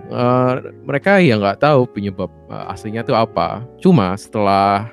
Uh, 0.09 0.61
mereka 0.85 1.17
ya 1.17 1.35
nggak 1.35 1.65
tahu 1.65 1.89
penyebab 1.89 2.29
uh, 2.53 2.69
aslinya 2.69 3.01
itu 3.01 3.17
apa. 3.17 3.65
Cuma 3.81 4.13
setelah 4.15 4.85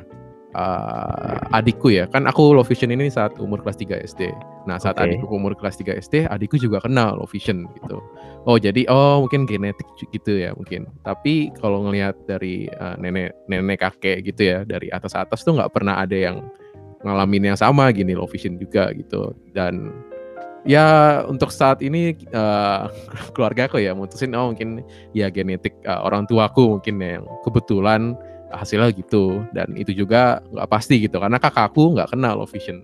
uh, 0.57 1.37
adikku 1.53 1.93
ya. 1.93 2.09
Kan 2.09 2.25
aku 2.25 2.57
low 2.57 2.65
vision 2.65 2.89
ini 2.89 3.13
saat 3.13 3.37
umur 3.37 3.61
kelas 3.61 3.77
3 3.77 4.01
SD 4.09 4.33
nah 4.67 4.83
saat 4.83 4.99
okay. 4.99 5.15
adikku 5.15 5.31
umur 5.31 5.55
kelas 5.55 5.79
3 5.79 5.95
SD 6.03 6.27
adikku 6.27 6.59
juga 6.59 6.83
kenal 6.83 7.21
low 7.21 7.29
vision 7.29 7.69
gitu. 7.79 8.03
Oh 8.49 8.57
jadi 8.57 8.89
oh 8.91 9.23
mungkin 9.23 9.45
genetik 9.45 9.87
gitu 10.11 10.41
ya 10.41 10.57
mungkin. 10.57 10.89
Tapi 11.05 11.53
kalau 11.61 11.87
ngelihat 11.87 12.17
dari 12.27 12.67
uh, 12.81 12.97
nenek 12.97 13.37
nenek 13.47 13.85
kakek 13.85 14.27
gitu 14.27 14.57
ya 14.57 14.59
dari 14.67 14.91
atas 14.91 15.15
atas 15.15 15.45
tuh 15.45 15.55
nggak 15.55 15.71
pernah 15.71 16.01
ada 16.03 16.17
yang 16.17 16.43
ngalamin 17.07 17.55
yang 17.55 17.59
sama 17.59 17.93
gini 17.95 18.17
low 18.17 18.27
vision 18.27 18.59
juga 18.59 18.91
gitu. 18.97 19.37
Dan 19.55 19.95
ya 20.67 21.23
untuk 21.31 21.55
saat 21.55 21.79
ini 21.81 22.19
uh, 22.35 22.91
keluarga 23.39 23.71
aku 23.71 23.79
ya 23.79 23.95
mutusin 23.95 24.35
oh 24.35 24.51
mungkin 24.51 24.83
ya 25.15 25.31
genetik 25.31 25.79
uh, 25.87 26.03
orang 26.03 26.27
tuaku 26.27 26.77
mungkin 26.77 26.99
yang 26.99 27.25
kebetulan 27.47 28.19
hasilnya 28.51 28.91
gitu. 28.95 29.43
Dan 29.51 29.75
itu 29.75 29.93
juga 29.93 30.43
nggak 30.51 30.69
pasti 30.71 31.03
gitu 31.03 31.19
karena 31.19 31.39
kakakku 31.41 31.97
nggak 31.97 32.15
kenal 32.15 32.43
low 32.43 32.49
vision. 32.49 32.83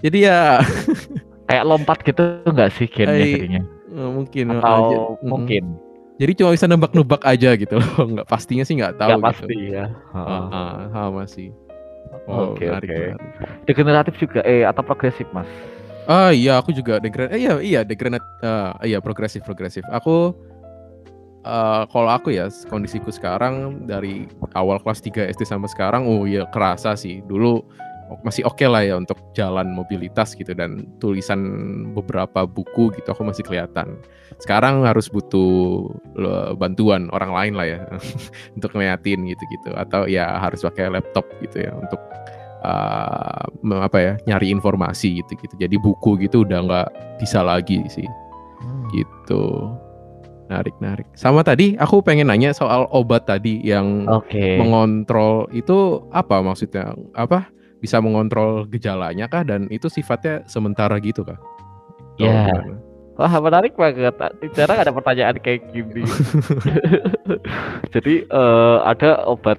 Jadi 0.00 0.28
ya 0.28 0.60
kayak 1.48 1.64
lompat 1.64 1.98
gitu 2.02 2.22
nggak 2.46 2.70
sih 2.74 2.86
gennya 2.90 3.24
jadinya? 3.24 3.62
eh, 3.96 4.10
mungkin 4.10 4.44
atau 4.58 4.76
aja. 4.76 4.98
mungkin. 5.24 5.64
Jadi 6.16 6.32
cuma 6.40 6.56
bisa 6.56 6.64
nebak-nebak 6.64 7.22
aja 7.28 7.50
gitu 7.54 7.74
loh 7.76 7.92
nggak 8.16 8.28
pastinya 8.28 8.64
sih 8.64 8.74
nggak 8.80 8.96
tahu 8.96 9.20
nggak 9.20 9.20
gitu. 9.20 9.28
pasti 9.46 9.56
ya. 9.72 9.86
Uh, 10.12 10.48
uh, 10.50 10.74
sama 10.92 11.24
sih. 11.28 11.48
Oh, 12.26 12.54
oke 12.54 12.64
oke. 12.66 12.98
degeneratif 13.70 14.14
juga 14.18 14.42
eh 14.42 14.66
atau 14.66 14.82
progresif 14.82 15.26
mas? 15.30 15.46
Ah 16.06 16.30
iya 16.30 16.58
aku 16.58 16.70
juga 16.70 17.02
degener 17.02 17.34
eh, 17.34 17.40
iya 17.42 17.52
iya 17.58 17.80
degeneratif 17.82 18.26
uh, 18.42 18.78
iya 18.82 18.98
progresif 19.02 19.42
progresif. 19.42 19.82
Aku 19.90 20.34
uh, 21.46 21.86
kalau 21.86 22.10
aku 22.10 22.34
ya 22.34 22.50
kondisiku 22.66 23.14
sekarang 23.14 23.86
dari 23.86 24.26
awal 24.58 24.82
kelas 24.82 24.98
3 25.00 25.30
SD 25.32 25.46
sampai 25.46 25.70
sekarang 25.70 26.04
oh 26.04 26.26
ya 26.26 26.44
kerasa 26.50 26.98
sih 26.98 27.22
dulu 27.22 27.62
masih 28.22 28.46
oke 28.46 28.62
okay 28.62 28.68
lah 28.70 28.82
ya 28.86 28.94
untuk 28.94 29.18
jalan 29.34 29.74
mobilitas 29.74 30.38
gitu 30.38 30.54
dan 30.54 30.86
tulisan 31.02 31.42
beberapa 31.90 32.46
buku 32.46 32.94
gitu 32.94 33.10
aku 33.10 33.26
masih 33.26 33.42
kelihatan. 33.42 33.98
Sekarang 34.38 34.86
harus 34.86 35.10
butuh 35.10 35.90
bantuan 36.54 37.10
orang 37.10 37.34
lain 37.34 37.54
lah 37.58 37.66
ya 37.66 37.80
untuk 38.56 38.78
ngeliatin 38.78 39.26
gitu-gitu 39.26 39.74
atau 39.74 40.06
ya 40.06 40.38
harus 40.38 40.62
pakai 40.62 40.86
laptop 40.86 41.26
gitu 41.42 41.66
ya 41.66 41.74
untuk 41.74 41.98
uh, 42.62 43.82
apa 43.82 43.98
ya 43.98 44.12
nyari 44.30 44.54
informasi 44.54 45.22
gitu-gitu. 45.26 45.58
Jadi 45.58 45.74
buku 45.74 46.14
gitu 46.22 46.46
udah 46.46 46.62
nggak 46.62 46.88
bisa 47.18 47.42
lagi 47.42 47.82
sih. 47.90 48.06
Hmm. 48.62 48.86
Gitu. 48.94 49.42
Narik, 50.46 50.78
narik. 50.78 51.06
Sama 51.18 51.42
tadi 51.42 51.74
aku 51.74 52.06
pengen 52.06 52.30
nanya 52.30 52.54
soal 52.54 52.86
obat 52.94 53.26
tadi 53.26 53.58
yang 53.66 54.06
okay. 54.06 54.62
mengontrol 54.62 55.50
itu 55.50 56.06
apa 56.14 56.38
maksudnya? 56.38 56.94
Apa 57.18 57.50
bisa 57.82 57.98
mengontrol 57.98 58.64
gejalanya 58.70 59.26
kah 59.26 59.42
dan 59.42 59.66
itu 59.74 59.90
sifatnya 59.90 60.46
sementara 60.46 60.94
gitu 61.02 61.26
kah? 61.26 61.38
Ya. 62.16 62.46
Yeah. 62.46 62.78
Wah 63.16 63.32
menarik 63.40 63.74
banget. 63.74 64.12
Jarang 64.52 64.78
ada 64.78 64.92
pertanyaan 64.92 65.36
kayak 65.40 65.72
gini. 65.72 66.04
Jadi 67.94 68.28
uh, 68.28 68.84
ada 68.84 69.24
obat 69.24 69.56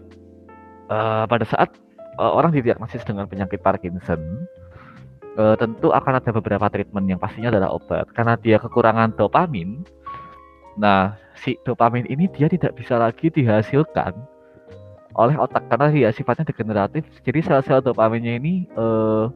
uh, 0.93 1.25
pada 1.25 1.45
saat 1.49 1.73
uh, 2.21 2.31
orang 2.31 2.53
didiagnosis 2.53 3.01
dengan 3.01 3.25
penyakit 3.25 3.59
Parkinson, 3.65 4.45
uh, 5.41 5.57
tentu 5.57 5.89
akan 5.89 6.21
ada 6.21 6.29
beberapa 6.29 6.69
treatment 6.69 7.09
yang 7.09 7.17
pastinya 7.17 7.49
adalah 7.49 7.73
obat 7.73 8.05
karena 8.13 8.37
dia 8.37 8.61
kekurangan 8.61 9.17
dopamin 9.17 9.81
Nah, 10.77 11.17
si 11.33 11.57
dopamin 11.65 12.05
ini 12.05 12.29
dia 12.29 12.45
tidak 12.45 12.77
bisa 12.77 12.97
lagi 13.01 13.33
dihasilkan 13.33 14.13
oleh 15.17 15.33
otak 15.33 15.65
karena 15.73 15.89
dia 15.89 16.09
sifatnya 16.13 16.45
degeneratif. 16.45 17.01
Jadi 17.25 17.41
sel-sel 17.41 17.81
dopaminnya 17.81 18.37
ini 18.37 18.69
uh, 18.77 19.33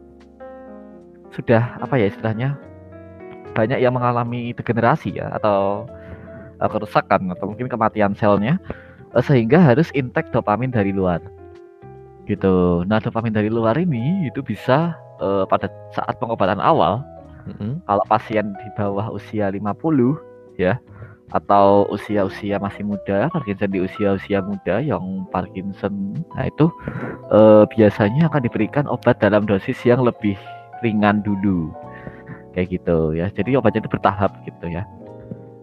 sudah 1.33 1.81
apa 1.81 1.97
ya 1.97 2.13
istilahnya 2.13 2.53
banyak 3.57 3.81
yang 3.81 3.97
mengalami 3.97 4.53
degenerasi 4.53 5.17
ya 5.17 5.33
atau 5.41 5.89
uh, 6.61 6.69
kerusakan 6.69 7.33
atau 7.33 7.49
mungkin 7.49 7.67
kematian 7.67 8.13
selnya 8.13 8.61
uh, 9.17 9.23
sehingga 9.25 9.57
harus 9.57 9.89
intake 9.97 10.29
dopamin 10.29 10.69
dari 10.69 10.93
luar. 10.93 11.19
Gitu. 12.29 12.85
Nah, 12.85 13.01
dopamin 13.01 13.33
dari 13.33 13.49
luar 13.49 13.73
ini 13.81 14.29
itu 14.29 14.45
bisa 14.45 14.93
uh, 15.17 15.49
pada 15.49 15.65
saat 15.97 16.13
pengobatan 16.21 16.61
awal 16.61 17.01
mm 17.49 17.53
-hmm. 17.57 17.71
kalau 17.89 18.05
pasien 18.05 18.53
di 18.53 18.69
bawah 18.77 19.09
usia 19.09 19.49
50 19.49 19.57
ya 20.61 20.77
atau 21.31 21.87
usia-usia 21.87 22.59
masih 22.59 22.83
muda, 22.83 23.31
Parkinson 23.31 23.71
di 23.71 23.79
usia-usia 23.79 24.43
muda 24.43 24.83
yang 24.83 25.23
Parkinson, 25.31 26.15
nah 26.35 26.47
itu 26.47 26.67
eh, 27.31 27.63
biasanya 27.71 28.27
akan 28.27 28.41
diberikan 28.43 28.85
obat 28.91 29.19
dalam 29.23 29.47
dosis 29.47 29.79
yang 29.87 30.03
lebih 30.03 30.35
ringan 30.83 31.23
dulu, 31.23 31.71
kayak 32.51 32.75
gitu 32.75 33.15
ya. 33.15 33.31
Jadi 33.31 33.55
obatnya 33.55 33.87
itu 33.87 33.91
bertahap 33.91 34.31
gitu 34.43 34.67
ya. 34.67 34.83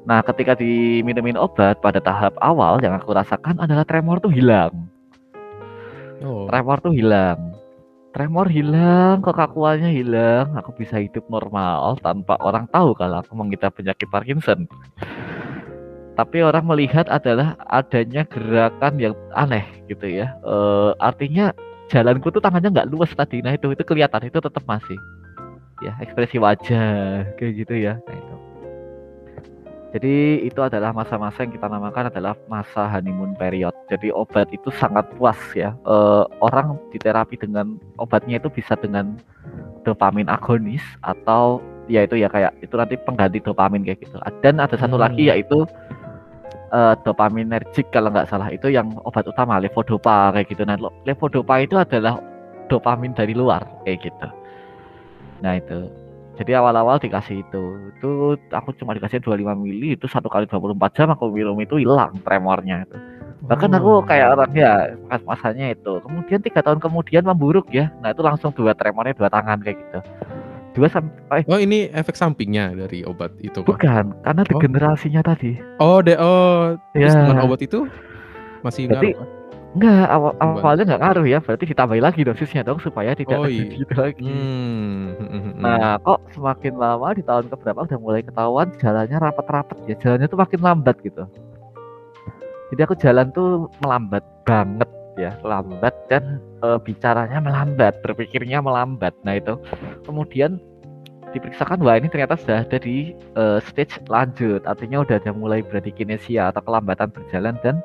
Nah, 0.08 0.24
ketika 0.24 0.56
diminumin 0.56 1.36
obat 1.36 1.84
pada 1.84 2.00
tahap 2.00 2.32
awal 2.40 2.80
yang 2.80 2.96
aku 2.96 3.12
rasakan 3.12 3.60
adalah 3.60 3.84
tremor 3.84 4.24
tuh 4.24 4.32
hilang. 4.32 4.72
Oh. 6.24 6.48
Tremor 6.48 6.80
tuh 6.80 6.96
hilang. 6.96 7.52
Tremor 8.16 8.48
hilang, 8.48 9.20
kekakuannya 9.20 9.92
hilang, 9.92 10.56
aku 10.56 10.72
bisa 10.72 10.96
hidup 10.96 11.28
normal 11.28 12.00
tanpa 12.00 12.40
orang 12.40 12.64
tahu 12.72 12.96
kalau 12.96 13.20
aku 13.20 13.36
mengidap 13.36 13.76
penyakit 13.76 14.08
Parkinson 14.08 14.64
tapi 16.18 16.42
orang 16.42 16.66
melihat 16.66 17.06
adalah 17.06 17.54
adanya 17.70 18.26
gerakan 18.26 18.98
yang 18.98 19.14
aneh 19.38 19.62
gitu 19.86 20.10
ya. 20.10 20.34
E, 20.42 20.54
artinya 20.98 21.54
jalanku 21.86 22.34
tuh 22.34 22.42
tangannya 22.42 22.74
nggak 22.74 22.90
luas 22.90 23.14
tadi. 23.14 23.38
Nah 23.38 23.54
itu 23.54 23.70
itu 23.70 23.86
kelihatan 23.86 24.26
itu 24.26 24.42
tetap 24.42 24.66
masih 24.66 24.98
ya 25.78 25.94
ekspresi 26.02 26.42
wajah 26.42 27.22
kayak 27.38 27.62
gitu 27.62 27.74
ya. 27.78 28.02
Nah 28.02 28.16
itu. 28.18 28.34
Jadi 29.88 30.16
itu 30.44 30.60
adalah 30.60 30.90
masa-masa 30.90 31.46
yang 31.46 31.54
kita 31.54 31.70
namakan 31.70 32.10
adalah 32.10 32.34
masa 32.50 32.90
honeymoon 32.90 33.38
period. 33.38 33.72
Jadi 33.86 34.10
obat 34.10 34.50
itu 34.50 34.74
sangat 34.74 35.06
puas 35.14 35.38
ya. 35.54 35.78
E, 35.86 35.94
orang 36.42 36.82
diterapi 36.90 37.38
dengan 37.38 37.78
obatnya 37.94 38.42
itu 38.42 38.50
bisa 38.50 38.74
dengan 38.74 39.14
dopamin 39.86 40.26
agonis 40.26 40.82
atau 41.06 41.62
ya 41.86 42.02
itu 42.02 42.18
ya 42.18 42.26
kayak 42.26 42.58
itu 42.58 42.74
nanti 42.74 42.98
pengganti 43.06 43.38
dopamin 43.38 43.86
kayak 43.86 44.02
gitu. 44.02 44.18
Dan 44.42 44.58
ada 44.58 44.74
satu 44.74 44.98
hmm. 44.98 45.04
lagi 45.06 45.30
yaitu 45.30 45.62
uh, 46.72 46.94
dopaminergic 47.02 47.88
kalau 47.90 48.12
nggak 48.12 48.28
salah 48.28 48.48
itu 48.52 48.68
yang 48.68 48.92
obat 49.04 49.24
utama 49.24 49.60
levodopa 49.60 50.32
kayak 50.34 50.48
gitu. 50.52 50.62
Nah, 50.64 50.76
levodopa 51.06 51.60
itu 51.62 51.74
adalah 51.76 52.20
dopamin 52.68 53.16
dari 53.16 53.32
luar 53.32 53.64
kayak 53.84 54.04
gitu. 54.04 54.28
Nah, 55.40 55.56
itu. 55.56 55.88
Jadi 56.38 56.54
awal-awal 56.54 57.02
dikasih 57.02 57.42
itu. 57.42 57.62
Itu 57.98 58.38
aku 58.54 58.70
cuma 58.78 58.94
dikasih 58.94 59.18
25 59.18 59.58
mili 59.58 59.98
itu 59.98 60.06
satu 60.06 60.30
kali 60.30 60.46
24 60.46 60.94
jam 60.94 61.10
aku 61.10 61.34
minum 61.34 61.58
itu 61.58 61.82
hilang 61.82 62.14
tremornya 62.22 62.86
itu. 62.86 62.98
Bahkan 63.48 63.70
aku 63.74 63.90
Oh. 63.90 64.04
kayak 64.06 64.38
orang 64.38 64.52
ya 64.54 64.94
pas 65.10 65.18
masanya 65.26 65.74
itu. 65.74 65.98
Kemudian 65.98 66.38
tiga 66.42 66.62
tahun 66.62 66.78
kemudian 66.78 67.26
memburuk 67.26 67.66
ya. 67.74 67.90
Nah 68.02 68.14
itu 68.14 68.22
langsung 68.22 68.54
dua 68.54 68.70
tremornya 68.74 69.18
dua 69.18 69.26
tangan 69.30 69.58
kayak 69.62 69.78
gitu. 69.82 70.00
Dua 70.78 70.86
sampai 70.88 71.42
Oh 71.44 71.58
ini 71.58 71.90
efek 71.90 72.14
sampingnya 72.14 72.70
dari 72.72 73.02
obat 73.02 73.34
itu 73.42 73.58
kah? 73.60 73.66
bukan 73.66 74.04
karena 74.22 74.42
Oh. 74.42 74.48
degenerasinya 74.48 75.20
tadi. 75.20 75.58
Oh, 75.76 75.98
de 75.98 76.14
oh, 76.14 76.78
Ya. 76.94 77.10
dengan 77.10 77.42
obat 77.42 77.58
itu 77.60 77.90
masih 78.62 78.86
Berarti- 78.86 79.18
ngaruh? 79.18 79.36
Enggak, 79.68 80.08
awal, 80.08 80.32
awalnya 80.40 80.84
nggak 80.88 81.02
ngaruh 81.04 81.26
ya. 81.28 81.38
Berarti 81.44 81.64
ditambahin 81.68 82.00
lagi 82.00 82.20
dosisnya 82.24 82.64
dong 82.64 82.80
supaya 82.80 83.12
tidak 83.12 83.36
Oh, 83.36 83.44
iya. 83.44 83.68
itu 83.68 83.94
lagi. 83.94 84.24
Hmm. 84.24 85.12
hmm, 85.12 85.28
hmm, 85.28 85.40
hmm. 85.44 85.54
Nah, 85.60 86.00
kok 86.00 86.24
semakin 86.32 86.74
lama 86.80 87.12
di 87.12 87.20
tahun 87.20 87.52
keberapa 87.52 87.84
udah 87.84 87.98
mulai 88.00 88.24
ketahuan 88.24 88.72
jalannya 88.80 89.18
rapat-rapat 89.20 89.76
ya. 89.84 89.94
Jalannya 90.00 90.26
tuh 90.26 90.40
makin 90.40 90.60
lambat 90.64 90.96
gitu. 91.04 91.22
Jadi 92.68 92.80
aku 92.80 92.94
jalan 92.96 93.28
tuh 93.32 93.68
melambat 93.80 94.24
banget 94.44 94.88
ya, 95.16 95.36
lambat 95.40 95.94
dan 96.08 96.40
eh, 96.58 96.78
bicaranya 96.80 97.38
melambat, 97.38 98.00
berpikirnya 98.00 98.60
melambat. 98.60 99.12
Nah, 99.22 99.36
itu 99.36 99.56
kemudian 100.02 100.60
diperiksakan 101.34 101.80
wah 101.84 101.96
ini 102.00 102.08
ternyata 102.08 102.34
sudah 102.40 102.64
ada 102.64 102.78
di 102.80 103.12
eh, 103.36 103.58
stage 103.64 104.00
lanjut, 104.08 104.64
artinya 104.64 105.04
udah 105.04 105.20
ada 105.20 105.32
mulai 105.32 105.60
bradykinesia 105.60 106.50
atau 106.52 106.64
kelambatan 106.64 107.12
berjalan 107.12 107.54
dan 107.60 107.80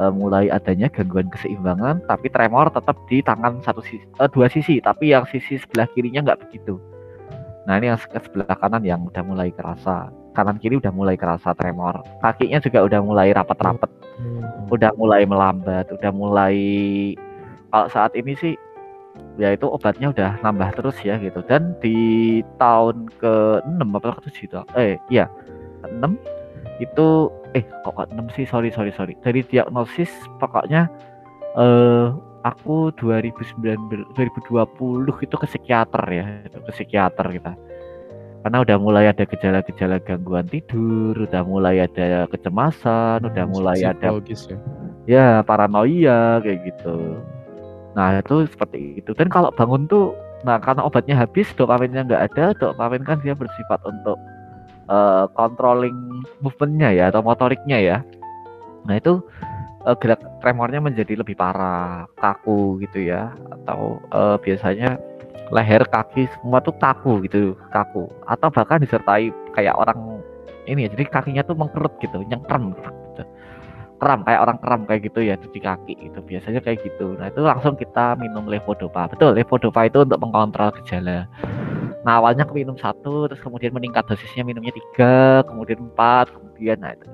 eh, 0.00 0.12
mulai 0.12 0.52
adanya 0.52 0.92
gangguan 0.92 1.28
keseimbangan, 1.32 2.04
tapi 2.04 2.28
tremor 2.28 2.68
tetap 2.68 2.96
di 3.08 3.24
tangan 3.24 3.60
satu 3.64 3.80
sisi, 3.80 4.04
eh, 4.20 4.28
dua 4.28 4.46
sisi, 4.52 4.80
tapi 4.80 5.12
yang 5.16 5.24
sisi 5.28 5.56
sebelah 5.56 5.88
kirinya 5.96 6.32
nggak 6.32 6.40
begitu. 6.48 6.76
Nah 7.66 7.80
ini 7.80 7.90
yang 7.90 7.98
se- 7.98 8.12
sebelah 8.12 8.54
kanan 8.60 8.84
yang 8.86 9.02
udah 9.02 9.22
mulai 9.26 9.50
kerasa, 9.50 10.12
kanan 10.36 10.60
kiri 10.60 10.78
udah 10.78 10.92
mulai 10.94 11.18
kerasa 11.18 11.50
tremor, 11.56 11.98
kakinya 12.22 12.62
juga 12.62 12.84
udah 12.84 13.00
mulai 13.02 13.32
rapat-rapat, 13.34 13.90
Hmm. 14.16 14.72
udah 14.72 14.96
mulai 14.96 15.28
melambat, 15.28 15.92
udah 15.92 16.08
mulai 16.08 16.56
kalau 17.68 17.88
saat 17.92 18.16
ini 18.16 18.32
sih 18.38 18.56
ya 19.36 19.52
itu 19.52 19.68
obatnya 19.68 20.10
udah 20.12 20.30
nambah 20.40 20.72
terus 20.76 20.96
ya 21.04 21.20
gitu. 21.20 21.44
Dan 21.44 21.76
di 21.80 22.40
tahun 22.56 23.08
ke 23.20 23.64
6 23.64 23.96
apa 23.96 24.16
ke 24.20 24.32
7 24.32 24.48
itu 24.48 24.56
eh 24.76 24.96
iya 25.12 25.28
6 25.84 26.16
itu 26.80 27.30
eh 27.56 27.64
kok 27.84 27.94
ke 27.96 28.02
6 28.12 28.36
sih? 28.36 28.44
Sorry 28.48 28.72
sorry 28.72 28.92
sorry. 28.96 29.14
Dari 29.20 29.44
diagnosis 29.44 30.10
pokoknya 30.40 30.88
eh 31.56 32.08
aku 32.46 32.94
2019 32.94 34.14
2020 34.14 35.24
itu 35.26 35.36
ke 35.36 35.46
psikiater 35.50 36.04
ya 36.08 36.24
itu 36.46 36.58
ke 36.62 36.70
psikiater 36.72 37.26
kita. 37.32 37.52
Karena 38.46 38.62
udah 38.62 38.78
mulai 38.78 39.10
ada 39.10 39.26
gejala-gejala 39.26 39.98
gangguan 40.06 40.46
tidur 40.46 41.18
udah 41.18 41.42
mulai 41.42 41.82
ada 41.82 42.30
kecemasan 42.30 43.26
udah 43.26 43.44
mulai 43.50 43.82
ada 43.82 44.14
ya. 44.22 44.56
ya 45.10 45.26
paranoia 45.42 46.38
kayak 46.38 46.70
gitu 46.70 47.18
nah 47.96 48.20
itu 48.20 48.44
seperti 48.46 49.00
itu. 49.00 49.10
Dan 49.16 49.32
kalau 49.32 49.48
bangun 49.56 49.88
tuh 49.88 50.12
nah 50.44 50.60
karena 50.60 50.84
obatnya 50.84 51.16
habis 51.16 51.48
dopaminnya 51.56 52.06
nggak 52.06 52.22
ada 52.30 52.44
dopamin 52.60 53.02
kan 53.02 53.18
dia 53.24 53.32
bersifat 53.32 53.80
untuk 53.88 54.20
eh, 54.86 55.24
controlling 55.32 55.96
movementnya 56.44 56.92
ya 56.92 57.04
atau 57.08 57.24
motoriknya 57.24 57.78
ya. 57.80 57.96
Nah 58.84 59.00
itu 59.00 59.24
eh, 59.88 59.96
gerak 59.96 60.20
tremornya 60.44 60.84
menjadi 60.84 61.16
lebih 61.18 61.34
parah 61.40 62.04
kaku 62.20 62.78
gitu 62.84 63.08
ya. 63.08 63.32
Atau 63.50 63.98
eh, 64.12 64.36
biasanya 64.44 65.00
leher 65.50 65.82
kaki 65.88 66.28
semua 66.36 66.60
tuh 66.60 66.76
kaku 66.76 67.24
gitu 67.24 67.56
kaku. 67.72 68.12
Atau 68.28 68.52
bahkan 68.52 68.84
disertai 68.84 69.32
kayak 69.56 69.74
orang 69.74 70.20
ini 70.66 70.86
ya 70.86 70.88
jadi 70.92 71.04
kakinya 71.08 71.42
tuh 71.46 71.56
mengkerut 71.56 71.94
gitu 72.02 72.20
nyengkrem 72.26 72.74
kram 73.96 74.20
kayak 74.24 74.40
orang 74.44 74.58
kram 74.60 74.80
kayak 74.84 75.08
gitu 75.08 75.20
ya 75.24 75.34
di 75.40 75.60
kaki 75.60 75.94
itu 76.00 76.18
biasanya 76.20 76.60
kayak 76.60 76.84
gitu. 76.84 77.16
Nah 77.16 77.32
itu 77.32 77.40
langsung 77.40 77.74
kita 77.76 78.16
minum 78.20 78.44
levodopa 78.44 79.08
betul 79.08 79.32
levodopa 79.32 79.88
itu 79.88 80.04
untuk 80.04 80.20
mengkontrol 80.20 80.72
gejala. 80.82 81.24
Nah 82.04 82.22
awalnya 82.22 82.44
aku 82.46 82.60
minum 82.60 82.76
satu 82.76 83.26
terus 83.26 83.40
kemudian 83.40 83.72
meningkat 83.72 84.04
dosisnya 84.06 84.44
minumnya 84.46 84.70
tiga 84.70 85.42
kemudian 85.48 85.90
empat 85.90 86.30
kemudian 86.30 86.78
nah 86.80 86.92
itu 86.92 87.08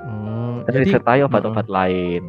Oh, 0.00 0.64
dan 0.64 0.80
jadi 0.80 0.84
disertai 0.88 1.20
obat-obat 1.28 1.68
lain. 1.68 2.24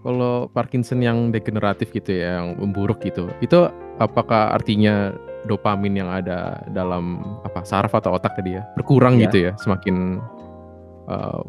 Kalau 0.00 0.48
Parkinson 0.56 1.04
yang 1.04 1.28
degeneratif 1.28 1.92
gitu 1.92 2.16
ya, 2.16 2.40
yang 2.40 2.56
memburuk 2.56 3.04
gitu, 3.04 3.28
itu 3.44 3.68
apakah 4.00 4.56
artinya 4.56 5.12
dopamin 5.44 6.00
yang 6.00 6.08
ada 6.08 6.64
dalam 6.72 7.20
apa 7.44 7.60
saraf 7.68 7.92
atau 7.92 8.16
otak 8.16 8.40
tadi 8.40 8.56
ya 8.56 8.64
berkurang 8.76 9.20
Iya. 9.20 9.22
gitu 9.28 9.36
ya, 9.44 9.52
semakin 9.60 10.24
uh, 11.12 11.44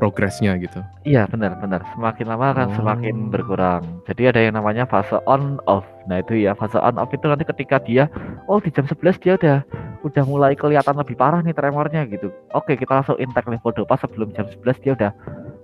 progresnya 0.00 0.56
gitu. 0.56 0.80
Iya 1.04 1.28
benar 1.28 1.60
benar 1.60 1.84
semakin 1.92 2.24
lama 2.24 2.56
akan 2.56 2.68
semakin 2.74 3.16
Oh. 3.20 3.28
berkurang. 3.28 3.84
Jadi 4.08 4.22
ada 4.32 4.40
yang 4.40 4.56
namanya 4.56 4.88
fase 4.88 5.20
on 5.28 5.60
off. 5.68 5.84
Nah 6.08 6.24
itu 6.24 6.40
ya 6.40 6.56
fase 6.56 6.80
on 6.80 6.96
off 6.96 7.12
itu 7.12 7.28
nanti 7.28 7.44
ketika 7.44 7.76
dia 7.84 8.08
oh 8.48 8.56
di 8.56 8.72
jam 8.72 8.88
11 8.88 9.20
dia 9.20 9.36
udah 9.36 9.58
udah 10.00 10.24
mulai 10.24 10.56
kelihatan 10.56 10.96
lebih 10.96 11.14
parah 11.20 11.44
nih 11.44 11.52
tremornya 11.52 12.08
gitu. 12.08 12.32
Oke 12.56 12.80
kita 12.80 13.04
langsung 13.04 13.20
intake 13.20 13.52
levodopa 13.52 14.00
sebelum 14.00 14.32
jam 14.32 14.48
11 14.48 14.80
dia 14.80 14.92
udah 14.96 15.12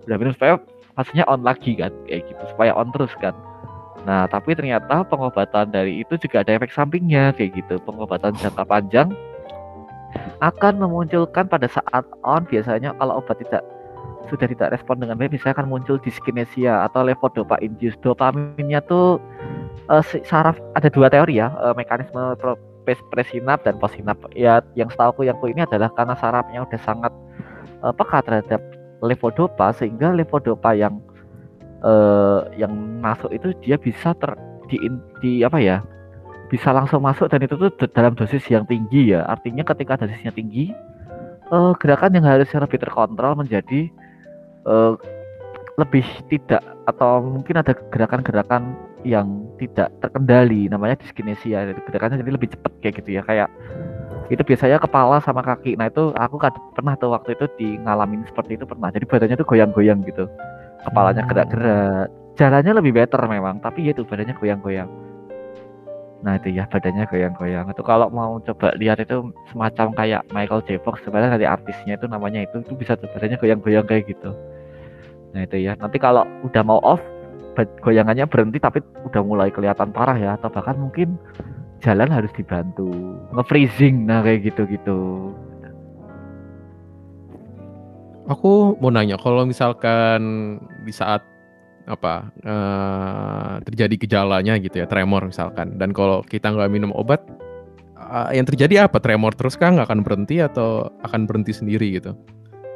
udah 0.05 0.17
minum 0.21 0.37
supaya 0.37 0.61
fasenya 0.93 1.25
on 1.27 1.41
lagi 1.41 1.73
kan 1.73 1.91
kayak 2.05 2.29
gitu 2.29 2.43
supaya 2.53 2.77
on 2.77 2.93
terus 2.93 3.11
kan. 3.19 3.33
Nah 4.05 4.29
tapi 4.29 4.53
ternyata 4.53 5.03
pengobatan 5.09 5.73
dari 5.73 6.05
itu 6.05 6.15
juga 6.21 6.45
ada 6.45 6.53
efek 6.61 6.71
sampingnya 6.77 7.33
kayak 7.33 7.57
gitu. 7.57 7.81
Pengobatan 7.83 8.37
jangka 8.37 8.69
panjang 8.69 9.09
akan 10.41 10.81
memunculkan 10.81 11.49
pada 11.49 11.69
saat 11.69 12.05
on 12.25 12.45
biasanya 12.45 12.93
kalau 13.01 13.25
obat 13.25 13.41
tidak 13.41 13.65
sudah 14.27 14.47
tidak 14.51 14.75
respon 14.75 15.01
dengan 15.03 15.17
baik 15.17 15.35
biasanya 15.35 15.63
akan 15.63 15.69
muncul 15.71 15.97
dyskinesia 16.03 16.87
atau 16.87 17.07
levodopa 17.07 17.57
induced. 17.63 17.99
Dopaminnya 18.03 18.83
tuh 18.85 19.23
si- 20.03 20.23
saraf 20.27 20.59
ada 20.75 20.91
dua 20.91 21.07
teori 21.07 21.39
ya 21.39 21.53
eh, 21.63 21.75
mekanisme 21.79 22.35
presinap 23.11 23.67
dan 23.67 23.79
postsinap 23.83 24.19
ya 24.39 24.63
yang 24.79 24.87
setahu 24.91 25.27
aku 25.27 25.51
ini 25.51 25.67
adalah 25.67 25.91
karena 25.95 26.15
sarafnya 26.19 26.63
udah 26.63 26.81
sangat 26.83 27.13
eh, 27.83 27.93
peka 27.95 28.23
terhadap 28.23 28.61
levodopa 29.03 29.75
sehingga 29.75 30.15
levodopa 30.15 30.75
yang 30.75 30.99
eh, 31.83 32.41
yang 32.59 32.73
masuk 33.03 33.31
itu 33.35 33.55
dia 33.63 33.77
bisa 33.79 34.15
ter 34.19 34.35
di, 34.67 34.79
di 35.23 35.33
apa 35.47 35.59
ya 35.63 35.79
bisa 36.47 36.71
langsung 36.71 37.03
masuk 37.03 37.27
dan 37.27 37.43
itu 37.43 37.59
tuh 37.59 37.71
dalam 37.91 38.15
dosis 38.15 38.47
yang 38.47 38.63
tinggi 38.71 39.11
ya. 39.11 39.27
Artinya 39.27 39.67
ketika 39.67 39.99
dosisnya 39.99 40.31
tinggi 40.31 40.71
eh, 41.51 41.73
gerakan 41.83 42.15
yang 42.15 42.27
harusnya 42.27 42.63
lebih 42.63 42.79
terkontrol 42.79 43.35
menjadi 43.39 43.91
eh, 44.67 44.93
lebih 45.77 46.05
tidak 46.33 46.65
atau 46.89 47.21
mungkin 47.21 47.61
ada 47.61 47.77
gerakan-gerakan 47.93 48.73
yang 49.05 49.45
tidak 49.61 49.93
terkendali 50.01 50.67
namanya 50.73 50.97
dyskinesia 50.99 51.69
Jadi 51.69 51.81
gerakannya 51.85 52.17
jadi 52.25 52.33
lebih 52.33 52.49
cepat 52.57 52.73
kayak 52.81 52.95
gitu 53.05 53.21
ya. 53.21 53.23
Kayak 53.23 53.49
itu 54.33 54.43
biasanya 54.43 54.83
kepala 54.83 55.21
sama 55.23 55.45
kaki. 55.45 55.77
Nah 55.79 55.87
itu 55.87 56.11
aku 56.17 56.41
kad- 56.41 56.59
pernah 56.75 56.99
tuh 56.99 57.13
waktu 57.15 57.37
itu 57.39 57.47
di 57.61 57.69
ngalamin 57.85 58.25
seperti 58.27 58.59
itu 58.59 58.65
pernah. 58.67 58.89
Jadi 58.91 59.05
badannya 59.07 59.37
tuh 59.39 59.47
goyang-goyang 59.47 60.01
gitu. 60.09 60.25
Kepalanya 60.83 61.23
Hmm. 61.23 61.31
gerak-gerak. 61.31 62.07
Jalannya 62.37 62.73
lebih 62.83 62.93
better 62.97 63.21
memang 63.29 63.61
tapi 63.61 63.87
ya 63.87 63.93
itu 63.93 64.03
badannya 64.03 64.35
goyang-goyang. 64.35 64.91
Nah 66.25 66.41
itu 66.41 66.57
ya 66.57 66.65
badannya 66.67 67.05
goyang-goyang. 67.07 67.69
Itu 67.71 67.85
kalau 67.85 68.09
mau 68.09 68.41
coba 68.41 68.73
lihat 68.81 68.99
itu 69.05 69.31
semacam 69.53 69.93
kayak 69.93 70.23
Michael 70.33 70.65
J. 70.65 70.81
Fox 70.83 71.05
sebenarnya 71.05 71.37
dari 71.37 71.47
artisnya 71.47 72.01
itu 72.01 72.09
namanya 72.09 72.43
itu 72.43 72.65
itu 72.65 72.73
bisa 72.75 72.97
tuh 72.97 73.07
badannya 73.13 73.37
goyang-goyang 73.39 73.85
kayak 73.87 74.09
gitu 74.09 74.33
nah 75.35 75.41
itu 75.43 75.57
ya 75.63 75.73
nanti 75.79 75.97
kalau 75.99 76.23
udah 76.47 76.63
mau 76.63 76.81
off 76.85 77.03
goyangannya 77.81 78.29
berhenti 78.29 78.61
tapi 78.61 78.85
udah 79.09 79.23
mulai 79.25 79.49
kelihatan 79.49 79.89
parah 79.89 80.17
ya 80.21 80.37
atau 80.37 80.53
bahkan 80.53 80.77
mungkin 80.77 81.17
jalan 81.81 82.13
harus 82.13 82.29
dibantu 82.37 82.93
nge-freezing 83.33 84.05
nah 84.05 84.21
kayak 84.21 84.53
gitu-gitu 84.53 85.33
Aku 88.27 88.75
mau 88.83 88.91
nanya, 88.91 89.15
kalau 89.23 89.47
misalkan 89.47 90.23
di 90.83 90.91
saat 90.91 91.23
apa 91.87 92.27
eh, 92.43 93.53
terjadi 93.63 93.95
gejalanya 93.95 94.59
gitu 94.59 94.83
ya, 94.83 94.87
tremor 94.91 95.31
misalkan, 95.31 95.79
dan 95.79 95.95
kalau 95.95 96.27
kita 96.27 96.51
nggak 96.51 96.67
minum 96.67 96.91
obat, 96.91 97.23
eh, 97.95 98.35
yang 98.35 98.43
terjadi 98.43 98.91
apa? 98.91 98.99
Tremor 98.99 99.31
terus 99.39 99.55
kah? 99.55 99.71
Nggak 99.71 99.95
akan 99.95 100.03
berhenti 100.03 100.43
atau 100.43 100.91
akan 101.07 101.31
berhenti 101.31 101.55
sendiri 101.55 102.03
gitu? 102.03 102.19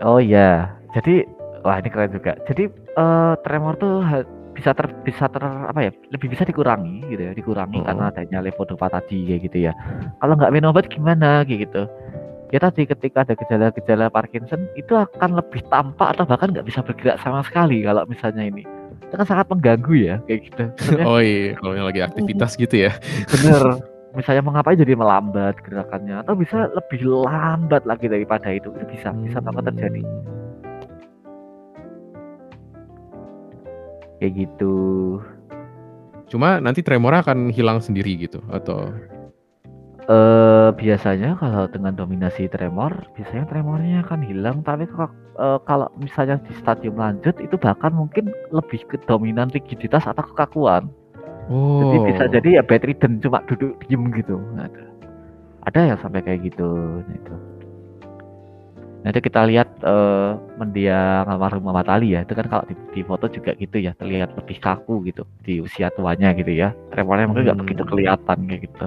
Oh 0.07 0.23
iya, 0.23 0.71
jadi 0.95 1.27
wah 1.63 1.77
ini 1.77 1.89
keren 1.89 2.13
juga. 2.13 2.33
Jadi 2.45 2.65
eh, 2.73 3.33
tremor 3.43 3.75
tuh 3.77 4.03
bisa 4.51 4.75
ter 4.75 4.91
bisa 5.07 5.25
ter 5.31 5.41
apa 5.41 5.79
ya 5.79 5.91
lebih 6.11 6.29
bisa 6.29 6.43
dikurangi 6.43 7.07
gitu 7.07 7.23
ya, 7.23 7.33
dikurangi 7.33 7.81
Mm. 7.81 7.87
karena 7.87 8.05
adanya 8.11 8.39
levodopa 8.43 8.91
tadi 8.91 9.25
kayak 9.25 9.41
gitu 9.47 9.59
ya. 9.71 9.73
Kalau 10.19 10.35
nggak 10.37 10.53
minum 10.53 10.75
obat 10.75 10.91
gimana 10.91 11.47
kayak 11.47 11.71
gitu? 11.71 11.87
Ya 12.51 12.59
tadi 12.59 12.83
ketika 12.83 13.23
ada 13.23 13.39
gejala-gejala 13.39 14.11
Parkinson 14.11 14.67
itu 14.75 14.91
akan 14.99 15.39
lebih 15.39 15.63
tampak 15.71 16.19
atau 16.19 16.27
bahkan 16.27 16.51
nggak 16.51 16.67
bisa 16.67 16.83
bergerak 16.83 17.23
sama 17.23 17.47
sekali 17.47 17.87
kalau 17.87 18.03
misalnya 18.11 18.43
ini. 18.43 18.67
Itu 19.07 19.15
kan 19.15 19.27
sangat 19.27 19.47
mengganggu 19.55 19.95
ya 19.95 20.17
kayak 20.27 20.41
gitu. 20.51 20.65
Sebenarnya 20.83 21.07
Oh 21.07 21.21
iya, 21.23 21.55
kalau 21.55 21.73
yang 21.79 21.87
lagi 21.87 22.01
aktivitas 22.03 22.59
gitu 22.59 22.91
ya. 22.91 22.93
bener 23.31 23.79
misalnya 24.19 24.43
mengapa 24.43 24.75
jadi 24.75 24.99
melambat 24.99 25.63
gerakannya 25.63 26.27
atau 26.27 26.35
bisa 26.35 26.67
lebih 26.75 27.07
lambat 27.07 27.87
lagi 27.87 28.11
daripada 28.11 28.51
itu 28.51 28.67
itu 28.75 28.85
bisa 28.91 29.15
bisa 29.15 29.39
banget 29.39 29.71
terjadi 29.71 30.03
kayak 34.21 34.47
gitu. 34.47 34.77
Cuma 36.31 36.63
nanti 36.63 36.85
tremornya 36.85 37.27
akan 37.27 37.51
hilang 37.51 37.83
sendiri 37.83 38.15
gitu 38.21 38.39
atau? 38.53 38.93
Eh 40.07 40.69
biasanya 40.79 41.39
kalau 41.39 41.67
dengan 41.67 41.95
dominasi 41.99 42.47
tremor 42.53 42.95
biasanya 43.19 43.49
tremornya 43.51 44.07
akan 44.07 44.21
hilang. 44.23 44.63
Tapi 44.63 44.87
kalau 44.87 45.11
eh, 45.41 45.59
kalau 45.67 45.89
misalnya 45.99 46.39
di 46.47 46.55
stadium 46.61 47.01
lanjut 47.01 47.35
itu 47.43 47.57
bahkan 47.59 47.91
mungkin 47.91 48.31
lebih 48.55 48.85
ke 48.87 49.01
dominan 49.11 49.51
rigiditas 49.51 50.07
atau 50.07 50.23
kekakuan. 50.23 50.87
Jadi 51.51 51.97
bisa 52.07 52.23
Oh. 52.27 52.31
jadi 52.31 52.49
ya 52.59 52.63
bedridden 52.63 53.19
cuma 53.19 53.43
duduk 53.51 53.75
diem 53.83 54.07
gitu. 54.15 54.39
Ada. 54.55 54.85
Ada 55.67 55.81
yang 55.93 55.99
sampai 55.99 56.23
kayak 56.23 56.47
gitu 56.47 56.69
nah 57.05 57.17
itu 57.19 57.35
nanti 59.01 59.19
kita 59.25 59.49
lihat 59.49 59.69
eh, 59.81 60.31
mendiang 60.61 61.25
almarhum 61.25 61.65
Muhammad 61.65 61.89
Ali 61.89 62.13
ya. 62.13 62.25
Itu 62.25 62.37
kan 62.37 62.47
kalau 62.49 62.65
di, 62.69 62.75
di 62.93 63.01
foto 63.01 63.27
juga 63.33 63.57
gitu 63.57 63.81
ya 63.81 63.97
terlihat 63.97 64.37
lebih 64.37 64.61
kaku 64.61 65.05
gitu 65.09 65.25
di 65.45 65.61
usia 65.65 65.89
tuanya 65.97 66.37
gitu 66.37 66.53
ya. 66.53 66.77
Tremornya 66.93 67.27
mungkin 67.29 67.45
nggak 67.49 67.59
Hmm. 67.59 67.65
begitu 67.65 67.83
kelihatan 67.89 68.39
kayak 68.49 68.63
gitu. 68.69 68.87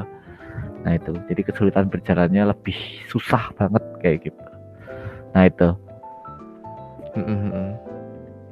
Nah 0.84 0.92
itu. 0.94 1.12
Jadi 1.32 1.42
kesulitan 1.48 1.86
berjalannya 1.90 2.44
lebih 2.54 2.78
susah 3.10 3.50
banget 3.58 3.84
kayak 4.04 4.18
gitu. 4.30 4.46
Nah 5.34 5.44
itu. 5.50 5.70
Mm, 7.14 7.26
mm, 7.26 7.52
mm. 7.54 7.72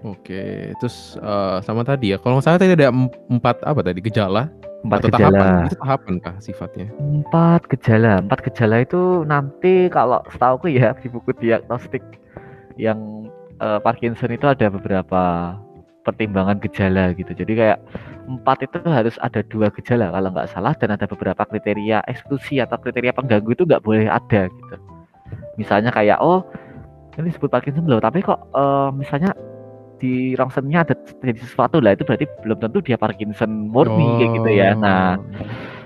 Oke, 0.02 0.74
terus 0.82 1.13
eh, 1.21 1.58
sama 1.62 1.86
tadi 1.86 2.13
ya. 2.13 2.17
Kalau 2.17 2.38
nggak 2.41 2.45
salah 2.45 2.58
tadi 2.58 2.74
ada 2.74 2.89
em- 2.89 3.13
empat 3.30 3.62
apa 3.62 3.82
tadi? 3.86 4.02
Gejala 4.02 4.50
empat 4.81 4.99
atau 5.05 5.09
gejala 5.13 5.37
tahapan? 5.37 5.65
Itu 5.65 5.77
tahapan 5.77 6.13
kah 6.21 6.35
sifatnya? 6.41 6.87
Empat 6.97 7.61
gejala, 7.69 8.13
empat 8.21 8.39
gejala 8.45 8.75
itu 8.81 9.01
nanti 9.25 9.73
kalau 9.93 10.19
setahuku 10.33 10.73
ya 10.73 10.93
di 10.97 11.07
buku 11.09 11.31
diagnostik 11.37 12.03
yang 12.77 13.29
eh, 13.61 13.79
Parkinson 13.81 14.33
itu 14.33 14.45
ada 14.49 14.67
beberapa 14.73 15.55
pertimbangan 16.01 16.57
gejala 16.65 17.13
gitu. 17.13 17.31
Jadi 17.33 17.53
kayak 17.53 17.79
empat 18.25 18.65
itu 18.65 18.81
harus 18.89 19.15
ada 19.21 19.45
dua 19.45 19.69
gejala 19.77 20.09
kalau 20.09 20.29
nggak 20.33 20.49
salah 20.49 20.73
dan 20.77 20.93
ada 20.97 21.05
beberapa 21.05 21.45
kriteria 21.45 22.01
eksklusi 22.09 22.57
atau 22.57 22.77
kriteria 22.81 23.13
pengganggu 23.13 23.53
itu 23.53 23.63
nggak 23.69 23.85
boleh 23.85 24.09
ada 24.09 24.49
gitu. 24.49 24.75
Misalnya 25.61 25.93
kayak 25.93 26.17
oh 26.21 26.41
ini 27.19 27.27
disebut 27.29 27.51
Parkinson 27.53 27.85
loh, 27.85 28.01
tapi 28.01 28.25
kok 28.25 28.39
eh, 28.55 28.89
misalnya 28.97 29.35
di 30.01 30.33
rongsennya 30.33 30.81
ada 30.81 30.97
terjadi 30.97 31.45
sesuatu 31.45 31.77
lah 31.77 31.93
itu 31.93 32.01
berarti 32.01 32.25
belum 32.41 32.57
tentu 32.57 32.81
dia 32.81 32.97
Parkinson 32.97 33.69
murni 33.69 34.17
kayak 34.17 34.31
gitu 34.41 34.49
ya. 34.49 34.73
Nah 34.73 35.21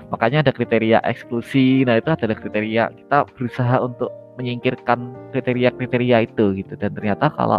Oh. 0.06 0.14
makanya 0.14 0.46
ada 0.46 0.52
kriteria 0.54 1.02
eksklusi 1.02 1.82
nah 1.82 1.98
itu 1.98 2.14
adalah 2.14 2.38
kriteria 2.38 2.94
kita 2.94 3.26
berusaha 3.34 3.76
untuk 3.82 4.10
menyingkirkan 4.38 4.98
kriteria-kriteria 5.34 6.30
itu 6.30 6.62
gitu 6.62 6.78
dan 6.78 6.94
ternyata 6.94 7.32
kalau 7.34 7.58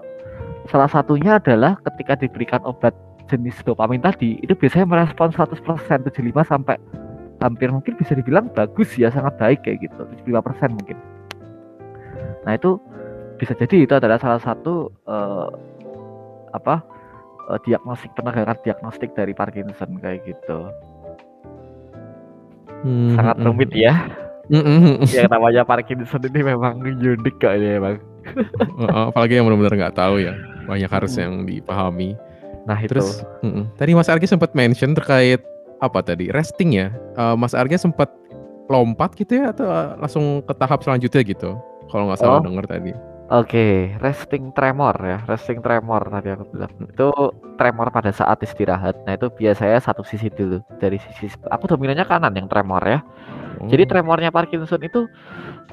salah 0.72 0.88
satunya 0.88 1.42
adalah 1.42 1.76
ketika 1.84 2.16
diberikan 2.16 2.64
obat 2.64 2.96
jenis 3.28 3.60
dopamin 3.68 4.00
tadi 4.00 4.40
itu 4.40 4.56
biasanya 4.56 4.88
merespon 4.88 5.36
100% 5.36 5.60
75 5.60 6.08
sampai 6.48 6.80
hampir 7.44 7.68
mungkin 7.68 8.00
bisa 8.00 8.16
dibilang 8.16 8.48
bagus 8.56 8.96
ya 8.96 9.12
sangat 9.12 9.36
baik 9.36 9.60
kayak 9.68 9.84
gitu 9.84 10.08
75% 10.24 10.72
mungkin 10.72 10.98
nah 12.48 12.56
itu 12.56 12.80
bisa 13.38 13.54
jadi 13.60 13.84
itu 13.84 13.94
adalah 13.94 14.18
salah 14.18 14.40
satu 14.40 14.88
eh, 15.04 15.48
apa 16.54 16.84
eh, 17.52 17.60
diagnostik 17.66 18.12
penegakan 18.16 18.58
diagnostik 18.64 19.12
dari 19.16 19.34
Parkinson 19.34 20.00
kayak 20.00 20.24
gitu 20.28 20.72
Hmm, 22.78 23.18
sangat 23.18 23.42
mm, 23.42 23.46
rumit 23.50 23.72
mm. 23.74 23.80
ya 23.82 23.94
Mm, 24.48 24.64
mm, 24.64 24.80
mm. 24.80 25.12
yang 25.12 25.28
namanya 25.28 25.68
Parkinson 25.68 26.24
ini 26.24 26.40
memang 26.40 26.80
unik 26.80 27.36
kayaknya 27.36 27.84
emang. 27.84 28.00
Heeh, 28.80 29.04
apalagi 29.12 29.36
yang 29.36 29.44
benar-benar 29.44 29.76
nggak 29.76 29.98
tahu 30.00 30.24
ya. 30.24 30.40
Banyak 30.64 30.88
harus 30.88 31.20
yang 31.20 31.44
dipahami. 31.44 32.16
Nah 32.64 32.80
itu. 32.80 32.96
Terus 32.96 33.28
mm, 33.44 33.52
mm. 33.52 33.64
tadi 33.76 33.92
Mas 33.92 34.08
Argi 34.08 34.24
sempat 34.24 34.56
mention 34.56 34.96
terkait 34.96 35.44
apa 35.84 36.00
tadi 36.00 36.32
resting 36.32 36.80
ya. 36.80 36.96
Eh, 36.96 37.36
Mas 37.36 37.52
Argi 37.52 37.76
sempat 37.76 38.08
lompat 38.72 39.20
gitu 39.20 39.36
ya 39.36 39.52
atau 39.52 39.68
langsung 40.00 40.40
ke 40.48 40.54
tahap 40.56 40.80
selanjutnya 40.80 41.28
gitu? 41.28 41.60
Kalau 41.92 42.08
nggak 42.08 42.20
salah 42.24 42.40
Oh. 42.40 42.46
dengar 42.48 42.64
tadi. 42.72 42.96
Oke, 43.28 43.92
resting 44.00 44.56
tremor 44.56 44.96
ya, 45.04 45.20
resting 45.28 45.60
tremor 45.60 46.08
tadi 46.08 46.32
aku 46.32 46.48
bilang. 46.56 46.72
Itu 46.88 47.12
tremor 47.60 47.92
pada 47.92 48.12
saat 48.16 48.40
istirahat. 48.40 49.04
Nah 49.04 49.20
itu 49.20 49.28
biasanya 49.28 49.84
satu 49.84 50.00
sisi 50.08 50.32
dulu. 50.32 50.64
Dari 50.80 50.96
sisi 50.96 51.36
aku 51.52 51.68
dominannya 51.68 52.08
kanan 52.08 52.32
yang 52.40 52.48
tremor 52.48 52.84
ya. 52.88 53.04
Jadi 53.68 53.84
Oh. 53.84 53.90
tremornya 53.92 54.32
Parkinson 54.32 54.80
itu 54.80 55.08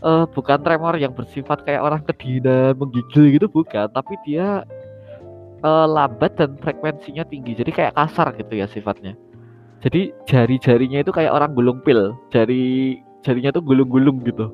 eh, 0.03 0.25
bukan 0.35 0.59
tremor 0.67 0.99
yang 0.99 1.15
bersifat 1.15 1.63
kayak 1.63 1.83
orang 1.87 2.03
kedinginan, 2.03 2.75
menggigil 2.75 3.31
gitu 3.39 3.47
bukan, 3.47 3.87
tapi 3.95 4.19
dia 4.27 4.67
eh, 5.63 5.87
lambat 5.87 6.35
dan 6.35 6.59
frekuensinya 6.59 7.23
tinggi. 7.23 7.55
Jadi 7.55 7.71
kayak 7.71 7.95
kasar 7.95 8.35
gitu 8.35 8.59
ya 8.59 8.67
sifatnya. 8.67 9.15
Jadi 9.87 10.11
jari-jarinya 10.27 11.07
itu 11.07 11.13
kayak 11.15 11.31
orang 11.31 11.55
gulung 11.55 11.79
pil. 11.87 12.19
Jari 12.35 12.99
jarinya 13.23 13.55
tuh 13.55 13.63
gulung-gulung 13.63 14.27
gitu. 14.27 14.51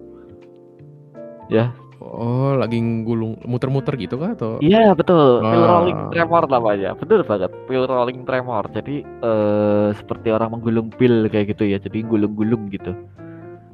Oh, 2.00 2.56
lagi 2.56 2.80
gulung 3.04 3.36
muter-muter 3.44 3.92
gitu 4.00 4.16
kah 4.16 4.32
atau? 4.32 4.56
Iya 4.64 4.96
betul, 4.96 5.44
pill 5.44 5.64
Ah. 5.64 5.68
rolling 5.68 5.98
tremor 6.08 6.48
namanya. 6.48 6.96
Betul 6.96 7.20
banget, 7.28 7.52
pill 7.68 7.84
rolling 7.84 8.24
tremor. 8.24 8.64
Jadi 8.72 9.04
eh 9.04 9.88
seperti 9.92 10.32
orang 10.32 10.56
menggulung 10.56 10.88
pil 10.88 11.28
kayak 11.28 11.52
gitu 11.52 11.68
ya. 11.68 11.76
Jadi 11.76 12.00
gulung-gulung 12.08 12.72
gitu. 12.72 12.96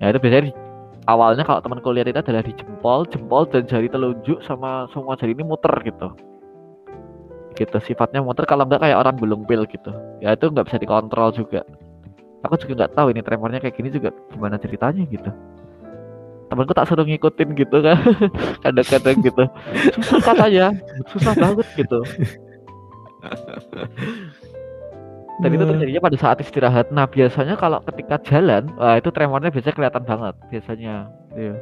Ya 0.03 0.11
itu 0.11 0.19
biasanya 0.19 0.51
di- 0.51 0.59
awalnya 1.07 1.47
kalau 1.47 1.63
teman 1.63 1.79
lihat 1.79 2.11
itu 2.11 2.19
adalah 2.19 2.43
di 2.43 2.53
jempol, 2.59 3.07
jempol 3.07 3.47
dan 3.47 3.63
jari 3.63 3.87
telunjuk 3.87 4.43
sama 4.43 4.91
semua 4.91 5.15
jari 5.15 5.31
ini 5.31 5.47
muter 5.47 5.71
gitu. 5.87 6.11
Gitu 7.55 7.79
sifatnya 7.79 8.27
muter 8.27 8.43
kalau 8.43 8.67
enggak 8.67 8.83
kayak 8.83 9.07
orang 9.07 9.15
gulung 9.15 9.47
pil 9.47 9.63
gitu. 9.71 9.95
Ya 10.19 10.35
itu 10.35 10.51
nggak 10.51 10.67
bisa 10.67 10.83
dikontrol 10.83 11.31
juga. 11.31 11.63
Aku 12.43 12.59
juga 12.59 12.85
nggak 12.85 12.93
tahu 12.99 13.15
ini 13.15 13.23
tremornya 13.23 13.63
kayak 13.63 13.79
gini 13.79 13.95
juga 13.95 14.11
gimana 14.35 14.59
ceritanya 14.59 15.07
gitu. 15.07 15.31
Temanku 16.47 16.73
tak 16.79 16.87
suruh 16.87 17.03
ngikutin 17.03 17.59
gitu 17.59 17.83
kan, 17.83 17.99
kadang-kadang 18.65 19.19
gitu. 19.19 19.45
Susah 19.99 20.21
katanya, 20.23 20.67
susah 21.11 21.35
banget 21.35 21.67
gitu. 21.75 21.99
Dan 25.37 25.51
itu 25.53 25.65
terjadinya 25.69 26.01
pada 26.01 26.17
saat 26.17 26.39
istirahat. 26.41 26.89
Nah, 26.95 27.05
biasanya 27.05 27.61
kalau 27.61 27.83
ketika 27.85 28.17
jalan, 28.25 28.73
wah 28.81 28.97
itu 28.97 29.13
tremornya 29.13 29.53
biasanya 29.53 29.77
kelihatan 29.77 30.05
banget 30.09 30.35
biasanya. 30.49 30.95
Iya. 31.37 31.55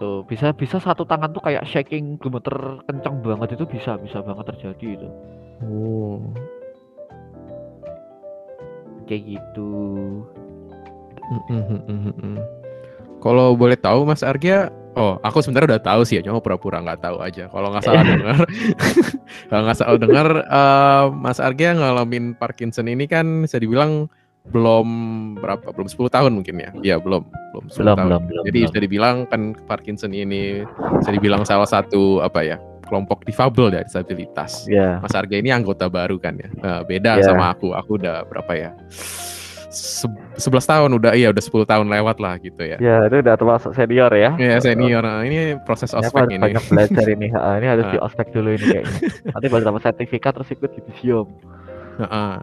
Tuh, 0.00 0.24
bisa 0.26 0.50
bisa 0.56 0.80
satu 0.80 1.04
tangan 1.04 1.30
tuh 1.30 1.44
kayak 1.44 1.68
shaking 1.68 2.18
gemeter 2.18 2.82
kencang 2.88 3.20
banget 3.20 3.54
itu 3.54 3.64
bisa 3.68 3.94
bisa 4.00 4.24
banget 4.24 4.54
terjadi 4.54 4.86
itu. 5.02 5.08
Oh. 5.66 6.18
Kayak 9.04 9.36
gitu. 9.36 9.72
Kalau 13.18 13.56
boleh 13.56 13.76
tahu 13.76 14.04
Mas 14.04 14.20
Argia, 14.20 14.68
oh 14.94 15.16
aku 15.20 15.40
sebenarnya 15.40 15.76
udah 15.76 15.82
tahu 15.82 16.00
sih 16.04 16.20
ya, 16.20 16.22
cuma 16.22 16.44
pura-pura 16.44 16.84
nggak 16.84 17.00
tahu 17.00 17.16
aja. 17.24 17.48
Kalau 17.48 17.72
nggak 17.72 17.82
salah 17.82 18.04
dengar, 18.04 18.38
kalau 19.48 19.62
nggak 19.64 19.78
salah 19.78 19.96
dengar, 19.96 20.28
eh, 20.44 21.04
Mas 21.10 21.40
Argia 21.40 21.72
ngalamin 21.72 22.36
Parkinson 22.36 22.84
ini 22.84 23.08
kan 23.08 23.24
bisa 23.42 23.56
dibilang 23.56 24.06
belum 24.44 24.86
berapa, 25.40 25.72
belum 25.72 25.88
10 25.88 26.12
tahun 26.12 26.32
mungkin 26.36 26.60
ya? 26.60 26.70
Iya 26.84 26.96
belum, 27.00 27.24
belum 27.56 27.64
10 27.72 27.80
Belum, 27.80 27.96
tahun. 27.96 28.08
belum, 28.12 28.22
belum, 28.28 28.44
Jadi 28.44 28.58
belum. 28.60 28.66
bisa 28.68 28.78
dibilang 28.78 29.16
kan 29.24 29.40
Parkinson 29.64 30.12
ini 30.12 30.60
bisa 31.00 31.10
dibilang 31.10 31.48
salah 31.48 31.64
satu 31.64 32.20
apa 32.20 32.44
ya 32.44 32.60
kelompok 32.84 33.24
difabel 33.24 33.72
ya 33.72 33.80
disabilitas. 33.80 34.68
Ya. 34.68 35.00
Mas 35.00 35.16
Arga 35.16 35.40
ini 35.40 35.48
anggota 35.48 35.88
baru 35.88 36.20
kan 36.20 36.36
ya. 36.36 36.52
Nah, 36.60 36.84
beda 36.84 37.16
Iya. 37.16 37.24
sama 37.24 37.56
aku. 37.56 37.72
Aku 37.72 37.96
udah 37.96 38.28
berapa 38.28 38.52
ya? 38.52 38.70
Se 39.74 40.06
11 40.38 40.70
tahun 40.70 40.90
udah 41.02 41.12
iya 41.18 41.34
udah 41.34 41.42
10 41.42 41.66
tahun 41.66 41.86
lewat 41.90 42.16
lah 42.22 42.38
gitu 42.38 42.62
ya. 42.62 42.78
Ya, 42.78 43.10
itu 43.10 43.18
udah 43.26 43.34
termasuk 43.34 43.74
senior 43.74 44.10
ya. 44.14 44.30
Ya 44.38 44.62
senior. 44.62 45.02
Nah, 45.02 45.26
ini 45.26 45.58
proses 45.66 45.90
ospek 45.90 46.30
ini. 46.30 46.38
banyak 46.38 46.64
belajar 46.70 47.06
ini. 47.10 47.26
Ha, 47.34 47.58
ini 47.58 47.66
harus 47.66 47.86
di 47.94 47.98
ospek 47.98 48.30
dulu 48.30 48.54
ini 48.54 48.64
kayaknya. 48.70 48.94
Nanti 49.34 49.46
baru 49.50 49.62
dapat 49.66 49.82
sertifikat 49.82 50.30
terus 50.38 50.50
ikut 50.54 50.70
di 50.70 50.80
museum. 50.86 51.26
Heeh. 51.98 52.34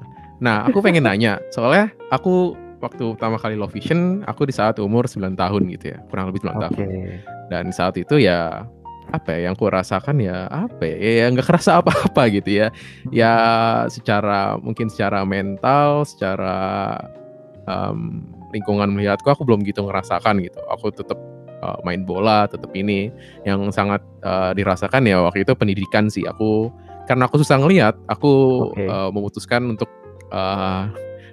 Nah, 0.41 0.57
aku 0.65 0.83
pengen 0.83 1.07
nanya, 1.07 1.39
soalnya 1.53 1.93
aku 2.09 2.57
waktu 2.81 3.13
pertama 3.13 3.37
kali 3.37 3.53
Low 3.53 3.69
Vision, 3.69 4.25
aku 4.25 4.49
di 4.49 4.53
saat 4.53 4.81
umur 4.81 5.05
9 5.05 5.37
tahun 5.37 5.61
gitu 5.77 5.93
ya, 5.93 5.97
kurang 6.09 6.33
lebih 6.33 6.41
9 6.43 6.51
Oke. 6.51 6.61
tahun. 6.65 6.87
Dan 7.53 7.65
saat 7.69 7.93
itu 7.95 8.17
ya 8.17 8.65
apa 9.11 9.35
ya 9.35 9.51
yang 9.51 9.55
ku 9.59 9.67
rasakan 9.67 10.23
ya 10.23 10.47
apa 10.47 10.87
ya 10.87 10.95
ya 10.95 11.25
nggak 11.35 11.47
kerasa 11.51 11.83
apa-apa 11.83 12.31
gitu 12.31 12.63
ya 12.63 12.67
ya 13.11 13.33
secara 13.91 14.55
mungkin 14.55 14.87
secara 14.87 15.27
mental 15.27 16.07
secara 16.07 16.95
em, 17.71 18.27
lingkungan 18.51 18.91
melihatku 18.91 19.27
aku 19.31 19.47
belum 19.47 19.63
gitu 19.63 19.87
ngerasakan 19.87 20.43
gitu. 20.43 20.59
Aku 20.67 20.91
tetap 20.91 21.17
uh, 21.63 21.79
main 21.87 22.03
bola 22.03 22.45
tetap 22.45 22.69
ini. 22.75 23.09
Yang 23.47 23.71
sangat 23.73 24.03
uh, 24.21 24.51
dirasakan 24.51 25.07
ya 25.07 25.23
waktu 25.23 25.47
itu 25.47 25.55
pendidikan 25.55 26.11
sih. 26.11 26.27
Aku 26.27 26.69
karena 27.07 27.25
aku 27.25 27.39
susah 27.41 27.57
ngelihat 27.63 27.95
aku 28.11 28.31
Oke. 28.75 28.85
uh, 28.85 29.09
memutuskan 29.09 29.65
untuk 29.71 29.87
uh, 30.35 30.91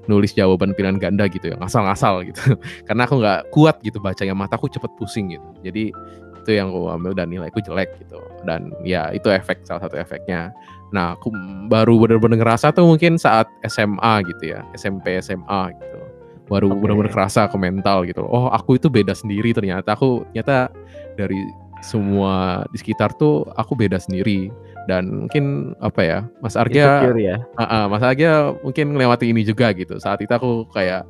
nulis 0.09 0.33
jawaban 0.33 0.73
pilihan 0.73 0.97
ganda 0.97 1.29
gitu 1.29 1.53
ya. 1.53 1.57
Ngasal-ngasal 1.59 2.25
gitu. 2.25 2.57
Karena 2.89 3.05
aku 3.05 3.21
nggak 3.21 3.41
kuat 3.53 3.77
gitu 3.85 4.01
bacanya. 4.01 4.33
Mataku 4.33 4.71
cepet 4.73 4.89
pusing 4.97 5.37
gitu. 5.37 5.49
Jadi 5.61 5.93
itu 6.39 6.51
yang 6.57 6.73
aku 6.73 6.89
ambil 6.89 7.13
dan 7.13 7.29
nilaiku 7.29 7.61
jelek 7.61 7.93
gitu. 8.01 8.17
Dan 8.49 8.73
ya 8.81 9.13
itu 9.13 9.29
efek 9.29 9.69
salah 9.69 9.85
satu 9.85 10.01
efeknya. 10.01 10.49
Nah 10.97 11.13
aku 11.13 11.29
baru 11.69 12.01
bener-bener 12.01 12.41
ngerasa 12.41 12.73
tuh 12.73 12.89
mungkin 12.89 13.21
saat 13.21 13.45
SMA 13.69 14.25
gitu 14.25 14.57
ya. 14.57 14.65
SMP 14.73 15.21
SMA 15.21 15.77
gitu 15.77 16.08
baru 16.49 16.73
Oke. 16.73 16.81
bener-bener 16.81 17.13
kerasa 17.13 17.47
ke 17.47 17.57
mental 17.61 18.09
gitu 18.09 18.25
oh 18.25 18.49
aku 18.49 18.81
itu 18.81 18.89
beda 18.89 19.13
sendiri 19.13 19.53
ternyata 19.53 19.95
aku 19.95 20.25
ternyata 20.33 20.73
dari 21.15 21.39
semua 21.85 22.67
di 22.75 22.79
sekitar 22.81 23.15
tuh 23.15 23.47
aku 23.55 23.79
beda 23.79 24.03
sendiri 24.03 24.51
dan 24.91 25.29
mungkin 25.29 25.77
apa 25.85 26.01
ya 26.01 26.19
Mas 26.41 26.57
Insecure 26.57 27.21
ya. 27.21 27.37
Ah, 27.61 27.63
ah, 27.63 27.85
Mas 27.87 28.01
Argia 28.01 28.57
mungkin 28.65 28.97
melewati 28.97 29.29
ini 29.29 29.45
juga 29.45 29.71
gitu. 29.77 30.01
Saat 30.01 30.25
itu 30.25 30.33
aku 30.33 30.65
kayak 30.73 31.05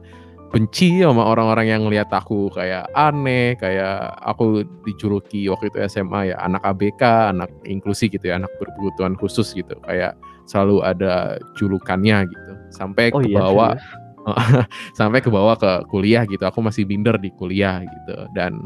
benci 0.51 1.05
sama 1.05 1.29
orang-orang 1.29 1.71
yang 1.71 1.87
ngelihat 1.87 2.11
aku 2.11 2.51
kayak 2.51 2.91
aneh, 2.99 3.55
kayak 3.61 4.17
aku 4.25 4.67
dijuluki 4.83 5.47
waktu 5.47 5.71
itu 5.71 5.79
SMA 5.87 6.35
ya 6.35 6.37
anak 6.43 6.65
ABK, 6.67 7.03
anak 7.31 7.53
inklusi 7.69 8.11
gitu 8.11 8.33
ya, 8.33 8.43
anak 8.43 8.51
berkebutuhan 8.59 9.15
khusus 9.15 9.55
gitu. 9.55 9.79
Kayak 9.87 10.19
selalu 10.51 10.83
ada 10.83 11.39
julukannya 11.55 12.27
gitu. 12.27 12.53
Sampai 12.75 13.15
Oh 13.15 13.23
ke 13.23 13.31
iya, 13.31 13.39
bawah 13.41 13.73
serius? 13.79 14.08
sampai 14.99 15.21
ke 15.23 15.31
bawah 15.31 15.57
ke 15.57 15.87
kuliah 15.93 16.25
gitu. 16.27 16.43
Aku 16.45 16.61
masih 16.65 16.85
minder 16.85 17.17
di 17.17 17.31
kuliah 17.35 17.85
gitu 17.85 18.29
dan 18.35 18.59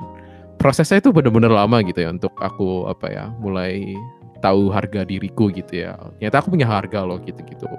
prosesnya 0.62 1.02
itu 1.02 1.10
bener-bener 1.10 1.50
lama 1.50 1.82
gitu 1.82 2.06
ya 2.06 2.14
untuk 2.14 2.30
aku 2.38 2.86
apa 2.86 3.06
ya 3.10 3.24
mulai 3.42 3.98
tahu 4.42 4.74
harga 4.74 5.06
diriku 5.06 5.48
gitu 5.54 5.86
ya. 5.86 5.94
Ternyata 6.18 6.42
aku 6.42 6.48
punya 6.50 6.66
harga 6.66 7.06
loh 7.06 7.22
gitu-gitu. 7.22 7.70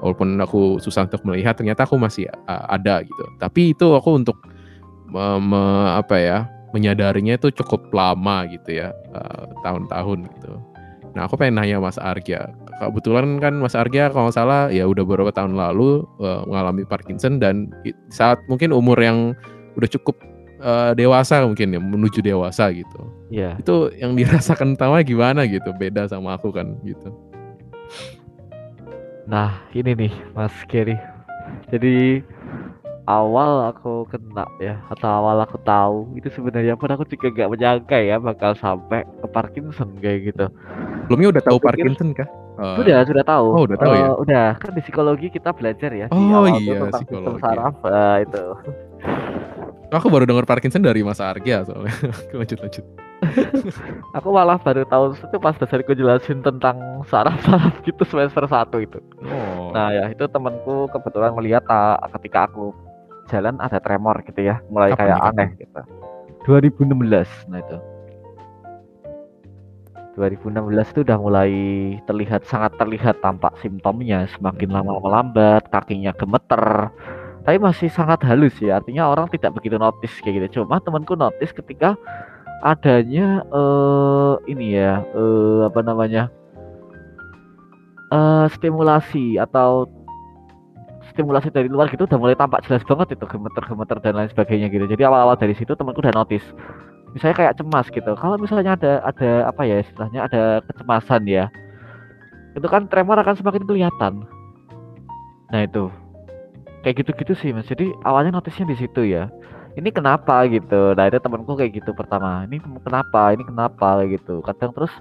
Walaupun 0.00 0.38
aku 0.38 0.78
susah 0.78 1.10
untuk 1.10 1.26
melihat, 1.26 1.58
ternyata 1.58 1.82
aku 1.82 1.98
masih 1.98 2.30
uh, 2.46 2.64
ada 2.70 3.02
gitu. 3.02 3.24
Tapi 3.42 3.74
itu 3.74 3.86
aku 3.98 4.22
untuk 4.22 4.38
me- 5.10 5.42
me- 5.42 5.92
apa 5.98 6.16
ya 6.16 6.38
menyadarinya 6.72 7.36
itu 7.36 7.52
cukup 7.52 7.90
lama 7.92 8.48
gitu 8.48 8.80
ya, 8.80 8.94
uh, 9.12 9.44
tahun-tahun 9.66 10.30
gitu. 10.38 10.52
Nah 11.12 11.28
aku 11.28 11.36
pengen 11.36 11.60
nanya 11.60 11.76
Mas 11.76 12.00
Argia. 12.00 12.48
Kebetulan 12.80 13.36
kan 13.36 13.54
Mas 13.60 13.76
Argia 13.76 14.08
kalau 14.08 14.28
nggak 14.28 14.36
salah 14.36 14.62
ya 14.72 14.88
udah 14.88 15.04
beberapa 15.04 15.28
tahun 15.28 15.54
lalu 15.54 16.02
uh, 16.18 16.42
mengalami 16.48 16.88
Parkinson 16.88 17.36
dan 17.36 17.68
saat 18.08 18.40
mungkin 18.48 18.72
umur 18.72 18.96
yang 18.96 19.36
udah 19.76 19.88
cukup 19.88 20.16
uh, 20.60 20.96
dewasa 20.96 21.44
mungkin 21.44 21.76
ya 21.76 21.80
menuju 21.80 22.20
dewasa 22.20 22.72
gitu 22.72 23.00
Iya. 23.32 23.56
itu 23.56 23.88
yang 23.96 24.12
dirasakan 24.12 24.76
pertama 24.76 25.00
gimana 25.00 25.48
gitu 25.48 25.72
beda 25.72 26.04
sama 26.08 26.36
aku 26.36 26.52
kan 26.52 26.76
gitu 26.84 27.08
Nah, 29.22 29.62
ini 29.70 29.94
nih 29.94 30.12
Mas 30.34 30.50
Gary. 30.66 30.98
Jadi 31.70 32.20
awal 33.04 33.66
aku 33.66 34.06
kena 34.06 34.46
ya 34.56 34.78
atau 34.88 35.08
awal 35.08 35.40
aku 35.40 35.58
tahu 35.60 36.06
itu 36.14 36.30
sebenarnya 36.30 36.74
pun 36.74 36.86
aku 36.86 37.02
juga 37.04 37.28
nggak 37.28 37.50
menyangka 37.50 37.96
ya 37.98 38.16
bakal 38.16 38.54
sampai 38.54 39.02
ke 39.02 39.26
Parkinson 39.26 39.88
kayak 39.98 40.18
gitu. 40.28 40.46
sebelumnya 41.02 41.28
udah 41.34 41.42
tahu 41.42 41.58
Parkinson 41.58 42.10
kah 42.12 42.28
Eh, 42.52 42.76
Sudah, 42.76 43.00
sudah 43.08 43.24
tahu. 43.24 43.46
oh, 43.48 43.62
udah 43.64 43.78
tahu 43.80 43.92
ya? 43.96 44.04
Eh, 44.04 44.12
Udah, 44.12 44.46
kan 44.60 44.76
di 44.76 44.84
psikologi 44.84 45.32
kita 45.32 45.56
belajar 45.56 45.88
ya 45.88 46.06
di 46.06 46.12
Oh, 46.12 46.36
awal 46.36 46.52
tuh 46.52 46.60
iya, 46.60 46.72
tentang 46.76 47.00
sistem 47.00 47.16
psikologi. 47.16 47.40
saraf 47.40 47.74
eh, 47.80 48.16
itu. 48.28 48.44
aku 49.96 50.06
baru 50.08 50.24
dengar 50.24 50.44
Parkinson 50.44 50.84
dari 50.84 51.00
Mas 51.00 51.16
Argia 51.16 51.64
soalnya 51.64 51.96
lanjut 52.36 52.60
lanjut 52.60 52.84
Aku 54.18 54.28
malah 54.30 54.58
baru 54.58 54.84
tahu 54.84 55.16
itu 55.16 55.36
pas 55.38 55.54
dasarku 55.54 55.94
jelasin 55.94 56.44
tentang 56.44 56.76
saraf-saraf 57.06 57.72
gitu 57.82 58.04
semester 58.04 58.44
1 58.44 58.68
itu. 58.78 59.00
oh 59.22 59.72
Nah 59.72 59.88
ya 59.88 60.04
itu 60.10 60.24
temanku 60.26 60.92
kebetulan 60.92 61.32
melihat 61.32 61.64
ah, 61.68 61.96
ketika 62.12 62.44
aku 62.44 62.76
jalan 63.32 63.56
ada 63.64 63.80
tremor 63.80 64.20
gitu 64.28 64.44
ya, 64.44 64.60
mulai 64.68 64.92
Kapan 64.92 65.00
kayak 65.00 65.18
kapan? 65.18 65.32
aneh 65.32 65.48
gitu. 65.56 65.80
2016, 66.44 67.48
nah 67.48 67.58
itu. 67.64 67.78
2016 70.12 70.92
itu 70.92 71.00
udah 71.08 71.16
mulai 71.16 71.52
terlihat 72.04 72.44
sangat 72.44 72.76
terlihat 72.76 73.24
tampak 73.24 73.56
simptomnya 73.64 74.28
semakin 74.36 74.68
lama 74.68 75.00
melambat, 75.00 75.64
kakinya 75.72 76.12
gemeter. 76.12 76.92
Tapi 77.42 77.56
masih 77.56 77.88
sangat 77.88 78.20
halus 78.28 78.54
ya, 78.60 78.78
artinya 78.78 79.08
orang 79.08 79.26
tidak 79.32 79.56
begitu 79.56 79.80
notice 79.80 80.12
kayak 80.20 80.52
gitu. 80.52 80.60
Cuma 80.60 80.84
temanku 80.84 81.16
notice 81.16 81.56
ketika 81.56 81.96
adanya 82.60 83.40
eh 83.48 84.34
ini 84.52 84.76
ya, 84.76 85.00
eh 85.00 85.60
apa 85.64 85.80
namanya? 85.80 86.28
eh 88.12 88.46
stimulasi 88.52 89.40
atau 89.40 89.88
stimulasi 91.12 91.52
dari 91.52 91.68
luar 91.68 91.88
gitu 91.92 92.08
udah 92.08 92.18
mulai 92.18 92.36
tampak 92.36 92.64
jelas 92.66 92.82
banget 92.88 93.14
itu 93.14 93.24
gemeter-gemeter 93.28 93.96
dan 94.00 94.12
lain 94.18 94.30
sebagainya 94.32 94.66
gitu. 94.72 94.84
Jadi 94.88 95.02
awal-awal 95.04 95.36
dari 95.36 95.54
situ 95.54 95.76
temanku 95.76 96.00
udah 96.00 96.16
notice. 96.16 96.44
Misalnya 97.12 97.36
kayak 97.36 97.56
cemas 97.60 97.86
gitu. 97.92 98.12
Kalau 98.16 98.36
misalnya 98.40 98.72
ada 98.74 98.92
ada 99.04 99.30
apa 99.52 99.62
ya 99.68 99.84
istilahnya 99.84 100.20
ada 100.26 100.42
kecemasan 100.64 101.28
ya. 101.28 101.52
Itu 102.56 102.66
kan 102.68 102.88
tremor 102.88 103.20
akan 103.20 103.36
semakin 103.36 103.64
kelihatan. 103.68 104.24
Nah 105.52 105.60
itu. 105.62 105.92
Kayak 106.82 107.04
gitu-gitu 107.04 107.32
sih 107.38 107.50
Mas. 107.52 107.68
Jadi 107.68 107.92
awalnya 108.02 108.40
notisnya 108.40 108.66
di 108.66 108.76
situ 108.80 109.04
ya. 109.04 109.28
Ini 109.76 109.88
kenapa 109.92 110.48
gitu. 110.48 110.96
Nah 110.96 111.08
itu 111.08 111.20
temanku 111.20 111.52
kayak 111.54 111.84
gitu 111.84 111.92
pertama. 111.92 112.48
Ini 112.48 112.60
kenapa? 112.80 113.36
Ini 113.36 113.44
kenapa 113.44 114.02
gitu. 114.08 114.40
Kadang 114.40 114.72
terus 114.72 114.92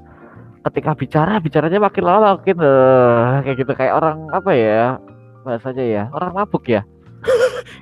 ketika 0.62 0.93
bicara 0.93 1.41
bicaranya 1.41 1.80
makin 1.82 2.04
lama 2.06 2.38
makin 2.38 2.58
eh, 2.62 3.34
kayak 3.50 3.58
gitu 3.65 3.74
kayak 3.74 3.93
orang 3.97 4.30
apa 4.30 4.52
ya 4.54 5.02
bahasanya 5.43 5.86
ya. 5.86 6.04
Orang 6.13 6.32
mabuk 6.34 6.65
ya? 6.67 6.82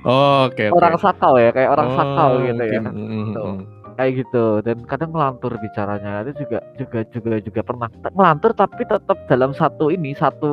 Oh, 0.04 0.48
oke 0.48 0.72
oke. 0.72 0.76
Orang 0.76 0.96
sakau 0.96 1.36
ya 1.36 1.52
kayak 1.52 1.70
orang 1.72 1.88
Oh, 1.92 1.96
sakau 1.96 2.30
gitu 2.44 2.62
ya. 2.64 2.80
mungkin. 2.80 2.82
Mm, 2.88 3.08
mm, 3.08 3.32
Tuh. 3.36 3.44
mm. 3.44 3.60
kayak 4.00 4.12
gitu. 4.24 4.44
Dan 4.64 4.76
kadang 4.88 5.10
ngelantur 5.12 5.52
bicaranya. 5.60 6.24
Itu 6.24 6.44
juga 6.48 6.58
juga 6.80 7.00
juga 7.12 7.32
juga 7.44 7.60
pernah. 7.60 7.88
Ngelantur 8.08 8.52
tapi 8.56 8.82
tetap 8.84 9.18
dalam 9.28 9.52
satu 9.52 9.92
ini 9.92 10.16
satu 10.16 10.52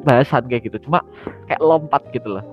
pembahasan 0.00 0.48
kayak 0.48 0.72
gitu. 0.72 0.88
Cuma 0.88 1.04
kayak 1.44 1.60
lompat 1.60 2.02
gitu 2.12 2.40
loh. 2.40 2.44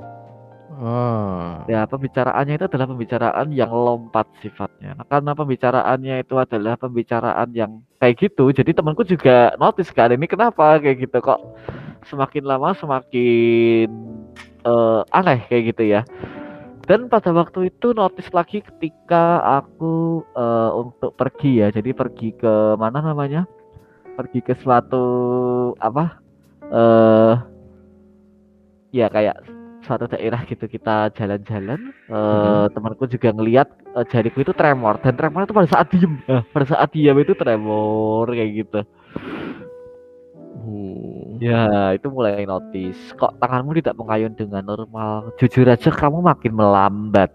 Oh. 0.83 1.63
Ya 1.69 1.85
pembicaraannya 1.87 2.59
itu 2.59 2.65
adalah 2.67 2.87
pembicaraan 2.91 3.47
yang 3.55 3.71
lompat 3.71 4.27
sifatnya. 4.43 4.99
Nah, 4.99 5.05
karena 5.07 5.31
pembicaraannya 5.31 6.27
itu 6.27 6.35
adalah 6.35 6.75
pembicaraan 6.75 7.55
yang 7.55 7.79
kayak 8.03 8.19
gitu 8.19 8.51
jadi 8.51 8.75
temanku 8.75 9.07
juga 9.07 9.55
notice 9.61 9.95
kan 9.95 10.11
ini 10.11 10.27
kenapa? 10.27 10.81
Kayak 10.83 11.07
gitu. 11.07 11.17
Kok 11.23 11.39
semakin 12.07 12.43
lama 12.45 12.75
semakin 12.77 13.89
eh, 14.63 15.01
aneh 15.11 15.39
kayak 15.47 15.63
gitu 15.75 15.83
ya. 15.87 16.01
Dan 16.83 17.07
pada 17.07 17.31
waktu 17.31 17.71
itu 17.71 17.95
notice 17.95 18.27
lagi 18.35 18.59
ketika 18.59 19.39
aku 19.39 20.23
eh, 20.35 20.71
untuk 20.75 21.15
pergi 21.15 21.63
ya. 21.63 21.67
Jadi 21.71 21.95
pergi 21.95 22.35
ke 22.35 22.75
mana 22.75 22.99
namanya? 22.99 23.47
Pergi 24.19 24.43
ke 24.43 24.53
suatu 24.59 25.05
apa? 25.79 26.19
Eh 26.67 27.35
ya 28.93 29.09
kayak 29.09 29.41
suatu 29.83 30.07
daerah 30.07 30.43
gitu 30.47 30.67
kita 30.67 31.11
jalan-jalan. 31.15 31.91
Eh 32.11 32.65
temanku 32.75 33.07
juga 33.07 33.31
ngelihat 33.31 33.67
eh, 33.95 34.05
jariku 34.11 34.43
itu 34.43 34.51
tremor. 34.51 34.99
Dan 34.99 35.15
tremor 35.15 35.47
itu 35.47 35.55
pada 35.55 35.69
saat 35.71 35.87
diem. 35.91 36.19
Nah, 36.27 36.43
pada 36.51 36.65
saat 36.67 36.91
diam 36.91 37.15
itu 37.15 37.31
tremor 37.31 38.27
kayak 38.27 38.51
gitu 38.59 38.81
Uh. 40.53 41.35
Ya, 41.41 41.91
itu 41.91 42.07
mulai 42.07 42.45
notice. 42.45 43.11
Kok 43.17 43.41
tanganmu 43.41 43.73
tidak 43.75 43.97
mengayun 43.97 44.31
dengan 44.31 44.63
normal? 44.63 45.33
Jujur 45.35 45.65
aja 45.67 45.89
kamu 45.89 46.21
makin 46.21 46.53
melambat. 46.53 47.29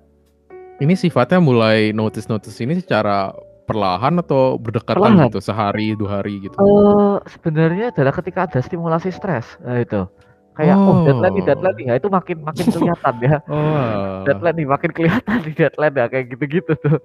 ini 0.78 0.94
sifatnya 0.94 1.42
mulai 1.42 1.90
notice 1.90 2.30
notice 2.30 2.54
ini 2.62 2.78
secara 2.78 3.34
perlahan 3.66 4.22
atau 4.22 4.54
berdekatan 4.56 5.02
Perlahan. 5.02 5.26
gitu 5.26 5.42
sehari 5.42 5.98
dua 5.98 6.22
hari 6.22 6.38
gitu 6.40 6.54
Eh, 6.54 7.16
sebenarnya 7.28 7.90
adalah 7.90 8.14
ketika 8.14 8.46
ada 8.46 8.62
stimulasi 8.62 9.10
stres. 9.10 9.58
Nah, 9.60 9.82
itu. 9.82 10.06
Kayak 10.54 10.78
oh, 10.78 10.86
Oh. 10.86 10.98
deadline 11.02 11.34
nih, 11.34 11.44
deadline 11.44 11.76
nih. 11.76 11.86
Nah, 11.90 11.96
itu 11.98 12.08
makin 12.08 12.36
makin 12.46 12.64
kelihatan 12.70 13.14
ya. 13.20 13.36
oh 13.52 14.22
Deadline 14.22 14.56
nih, 14.56 14.66
makin 14.70 14.90
kelihatan 14.94 15.38
di 15.42 15.52
deadline 15.52 15.94
ya 15.98 16.06
kayak 16.06 16.26
gitu-gitu 16.32 16.72
tuh. 16.78 16.98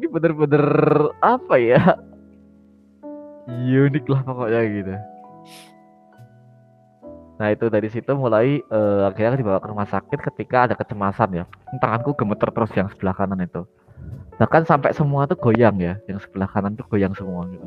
Ini 0.00 0.06
bener-bener 0.08 0.64
apa 1.20 1.54
ya? 1.60 2.00
Unik 3.50 4.06
lah 4.06 4.20
pokoknya 4.22 4.60
gitu. 4.70 4.94
Nah 7.40 7.48
itu 7.56 7.66
dari 7.72 7.88
situ 7.88 8.12
mulai 8.12 8.60
eh, 8.60 9.02
akhirnya 9.08 9.40
dibawa 9.40 9.58
ke 9.64 9.68
rumah 9.72 9.88
sakit 9.88 10.18
ketika 10.32 10.68
ada 10.68 10.74
kecemasan 10.76 11.40
ya. 11.40 11.44
Tanganku 11.80 12.12
gemeter 12.12 12.52
terus 12.52 12.70
yang 12.76 12.92
sebelah 12.92 13.16
kanan 13.16 13.40
itu. 13.40 13.64
Bahkan 14.36 14.68
sampai 14.68 14.92
semua 14.92 15.24
tuh 15.24 15.40
goyang 15.40 15.80
ya, 15.80 15.96
yang 16.04 16.20
sebelah 16.20 16.48
kanan 16.48 16.76
tuh 16.76 16.84
goyang 16.88 17.16
semua 17.16 17.48
gitu. 17.48 17.64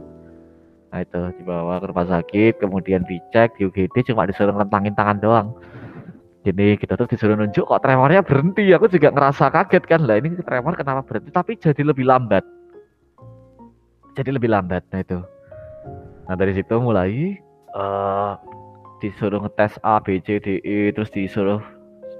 Nah 0.93 1.01
itu 1.01 1.21
dibawa 1.41 1.81
ke 1.81 1.85
rumah 1.89 2.05
sakit, 2.05 2.53
kemudian 2.61 3.01
dicek 3.09 3.57
di 3.57 3.65
UGD 3.65 4.13
cuma 4.13 4.29
disuruh 4.29 4.53
ngentangin 4.53 4.93
tangan 4.93 5.17
doang. 5.17 5.47
Jadi 6.45 6.77
kita 6.77 6.93
tuh 6.93 7.09
disuruh 7.09 7.33
nunjuk 7.33 7.65
kok 7.65 7.81
tremornya 7.81 8.21
berhenti. 8.21 8.69
Aku 8.77 8.85
juga 8.85 9.09
ngerasa 9.09 9.49
kaget 9.49 9.83
kan 9.89 10.05
lah 10.05 10.21
ini 10.21 10.37
tremor 10.37 10.77
kenapa 10.77 11.01
berhenti 11.01 11.33
tapi 11.33 11.57
jadi 11.57 11.81
lebih 11.81 12.05
lambat. 12.05 12.45
Jadi 14.13 14.29
lebih 14.29 14.53
lambat 14.53 14.85
nah 14.93 15.01
itu. 15.01 15.32
Nah 16.27 16.35
dari 16.39 16.55
situ 16.55 16.75
mulai 16.79 17.37
eh 17.73 18.33
disuruh 19.03 19.43
ngetes 19.43 19.75
A, 19.83 19.99
B, 19.99 20.23
C, 20.23 20.39
D, 20.39 20.63
E, 20.63 20.95
terus 20.95 21.11
disuruh 21.11 21.59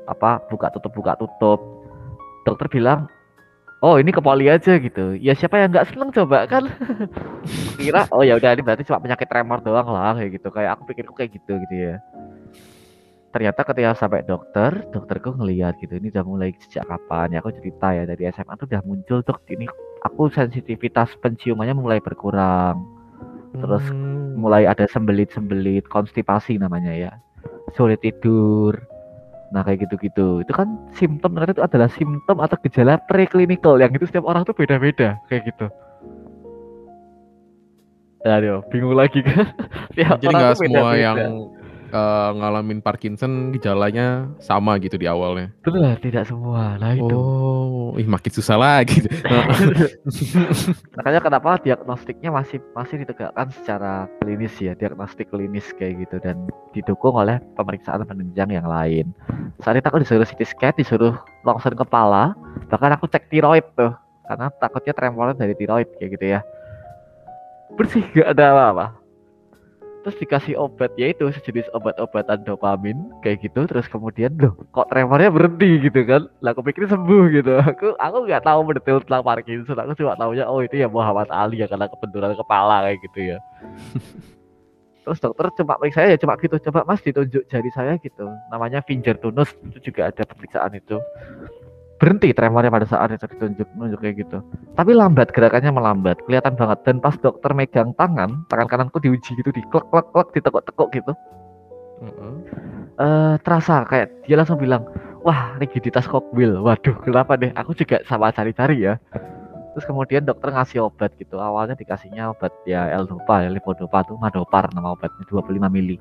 apa 0.04 0.44
buka 0.52 0.68
tutup 0.76 0.92
buka 0.92 1.16
tutup. 1.16 1.60
Dokter 2.44 2.68
bilang 2.68 3.08
oh 3.80 3.96
ini 4.00 4.12
ke 4.12 4.20
poli 4.20 4.52
aja 4.52 4.76
gitu. 4.76 5.16
Ya 5.16 5.32
siapa 5.32 5.64
yang 5.64 5.72
nggak 5.72 5.96
seneng 5.96 6.12
coba 6.12 6.44
kan? 6.44 6.68
Kira 7.80 8.12
oh 8.12 8.24
ya 8.24 8.36
udah 8.36 8.52
ini 8.52 8.62
berarti 8.64 8.84
cuma 8.84 9.00
penyakit 9.00 9.28
tremor 9.32 9.64
doang 9.64 9.88
lah 9.88 10.20
kayak 10.20 10.40
gitu. 10.40 10.48
Kayak 10.52 10.76
aku 10.76 10.92
pikirku 10.92 11.14
kayak 11.16 11.32
gitu 11.40 11.56
gitu 11.68 11.76
ya. 11.92 11.96
Ternyata 13.32 13.66
ketika 13.66 13.92
sampai 13.96 14.22
dokter 14.28 14.84
dokterku 14.92 15.40
ngelihat 15.40 15.80
gitu 15.80 15.98
ini 15.98 16.12
udah 16.12 16.24
mulai 16.28 16.52
sejak 16.60 16.84
kapan 16.84 17.32
ya? 17.34 17.38
Aku 17.40 17.56
cerita 17.56 17.96
ya 17.96 18.04
dari 18.04 18.28
SMA 18.28 18.60
tuh 18.60 18.68
udah 18.68 18.82
muncul 18.84 19.20
dok 19.24 19.40
ini 19.48 19.72
aku 20.04 20.28
sensitivitas 20.28 21.16
penciumannya 21.24 21.80
mulai 21.80 22.04
berkurang 22.04 23.03
terus 23.54 23.86
Hmm. 23.86 24.34
mulai 24.36 24.66
ada 24.66 24.86
sembelit-sembelit 24.86 25.86
konstipasi 25.88 26.58
namanya 26.58 26.92
ya. 26.92 27.12
Sulit 27.74 28.02
tidur. 28.02 28.76
Nah 29.50 29.62
kayak 29.62 29.86
gitu-gitu. 29.86 30.42
Itu 30.42 30.52
kan 30.52 30.66
simptom 30.92 31.34
ternyata 31.34 31.54
itu 31.54 31.64
adalah 31.64 31.90
simptom 31.90 32.42
atau 32.42 32.58
gejala 32.60 32.98
preklinikal 33.06 33.78
yang 33.78 33.94
itu 33.94 34.06
setiap 34.06 34.26
orang 34.26 34.42
tuh 34.42 34.54
beda-beda 34.54 35.22
kayak 35.28 35.46
gitu. 35.48 35.70
Aduh, 38.24 38.64
bingung 38.72 38.96
lagi 38.96 39.20
kan. 39.20 39.52
Tiap 40.00 40.18
Jadi 40.18 40.32
nggak 40.32 40.56
semua 40.56 40.96
beda-beda. 40.96 40.96
yang 40.98 41.18
eh, 41.94 42.30
ngalamin 42.34 42.82
Parkinson 42.82 43.54
gejalanya 43.54 44.26
sama 44.42 44.82
gitu 44.82 44.98
di 44.98 45.06
awalnya. 45.06 45.54
benar 45.62 46.02
tidak 46.02 46.26
semua. 46.26 46.76
Nah 46.82 46.98
itu. 46.98 47.14
Oh, 47.14 47.94
ih 47.96 48.10
makin 48.10 48.34
susah 48.34 48.58
lagi. 48.58 49.06
makanya 50.98 51.22
kenapa 51.22 51.62
diagnostiknya 51.62 52.34
masih 52.34 52.58
masih 52.74 53.06
ditegakkan 53.06 53.54
secara 53.54 54.10
klinis 54.26 54.58
ya 54.58 54.74
diagnostik 54.74 55.30
klinis 55.30 55.70
kayak 55.78 56.10
gitu 56.10 56.18
dan 56.18 56.50
didukung 56.74 57.14
oleh 57.14 57.38
pemeriksaan 57.54 58.02
penunjang 58.10 58.50
yang 58.50 58.66
lain. 58.66 59.14
Saat 59.62 59.78
itu 59.78 59.86
aku 59.86 60.02
disuruh 60.02 60.26
CT 60.26 60.42
scan 60.50 60.74
disuruh 60.74 61.14
longsor 61.46 61.78
kepala 61.78 62.34
bahkan 62.74 62.98
aku 62.98 63.06
cek 63.06 63.30
tiroid 63.30 63.66
tuh 63.78 63.94
karena 64.26 64.50
takutnya 64.58 64.94
tremornya 64.98 65.38
dari 65.38 65.54
tiroid 65.54 65.88
kayak 66.02 66.10
gitu 66.18 66.26
ya. 66.38 66.42
Bersih 67.74 68.06
gak 68.14 68.38
ada 68.38 68.54
apa-apa 68.54 69.03
terus 70.04 70.20
dikasih 70.20 70.60
obat 70.60 70.92
yaitu 71.00 71.32
sejenis 71.32 71.72
obat-obatan 71.72 72.44
dopamin 72.44 73.00
kayak 73.24 73.40
gitu. 73.42 73.64
Terus 73.64 73.88
kemudian 73.88 74.36
loh 74.36 74.54
kok 74.76 74.92
tremornya 74.92 75.32
berhenti 75.32 75.80
gitu 75.80 76.04
kan? 76.04 76.28
Lah 76.44 76.52
aku 76.52 76.62
pikir 76.68 76.92
sembuh 76.92 77.24
gitu. 77.32 77.56
Aku 77.64 77.96
aku 77.96 78.18
nggak 78.28 78.44
tahu 78.44 78.60
mendetail 78.68 79.00
tentang 79.02 79.24
Parkinson. 79.24 79.80
Aku 79.80 79.96
cuma 79.96 80.20
tahunya 80.20 80.46
oh 80.46 80.60
itu 80.60 80.76
ya 80.76 80.92
Muhammad 80.92 81.32
Ali 81.32 81.64
ya 81.64 81.68
karena 81.72 81.88
kebenturan 81.88 82.36
kepala 82.36 82.84
kayak 82.86 83.00
gitu 83.08 83.20
ya. 83.34 83.38
Terus 85.04 85.20
dokter 85.20 85.48
cuma 85.64 85.80
periksa 85.80 86.04
ya 86.04 86.20
cuma 86.20 86.36
gitu. 86.36 86.56
Coba 86.60 86.84
mas 86.84 87.00
ditunjuk 87.00 87.48
jari 87.48 87.72
saya 87.72 87.96
gitu. 88.04 88.28
Namanya 88.52 88.84
finger 88.84 89.16
tonus. 89.18 89.56
Itu 89.72 89.92
juga 89.92 90.12
ada 90.12 90.24
pemeriksaan 90.28 90.76
itu 90.76 91.00
berhenti 92.04 92.36
tremornya 92.36 92.68
pada 92.68 92.84
saat 92.84 93.16
itu 93.16 93.24
ditunjuk 93.32 93.64
nunjuk 93.80 94.04
kayak 94.04 94.28
gitu. 94.28 94.44
Tapi 94.76 94.92
lambat 94.92 95.32
gerakannya 95.32 95.72
melambat 95.72 96.20
kelihatan 96.28 96.60
banget. 96.60 96.84
Dan 96.84 97.00
pas 97.00 97.16
dokter 97.16 97.56
megang 97.56 97.96
tangan 97.96 98.44
tangan 98.52 98.68
kananku 98.68 99.00
diuji 99.00 99.40
gitu 99.40 99.56
di 99.56 99.64
klek 99.72 99.88
klek 99.88 100.12
klek 100.12 100.36
ditekuk-tekuk 100.36 100.92
gitu. 100.92 101.16
Heeh. 102.04 102.34
eh 103.00 103.36
terasa 103.48 103.88
kayak 103.88 104.28
dia 104.28 104.36
langsung 104.36 104.60
bilang 104.60 104.84
wah 105.24 105.56
rigiditas 105.56 106.04
kokbil 106.04 106.60
waduh 106.60 106.92
kenapa 107.08 107.40
deh? 107.40 107.56
Aku 107.56 107.72
juga 107.72 108.04
sama 108.04 108.36
cari-cari 108.36 108.84
ya. 108.84 109.00
Terus 109.72 109.88
kemudian 109.88 110.28
dokter 110.28 110.52
ngasih 110.52 110.84
obat 110.84 111.16
gitu. 111.16 111.40
Awalnya 111.40 111.80
dikasihnya 111.80 112.36
obat 112.36 112.52
ya 112.68 112.92
L-Dopa 113.00 113.48
ya 113.48 113.50
levodopa 113.50 114.04
tuh 114.04 114.20
madopar 114.20 114.68
nama 114.76 114.92
obatnya 114.92 115.24
25 115.32 115.56
mili. 115.72 115.96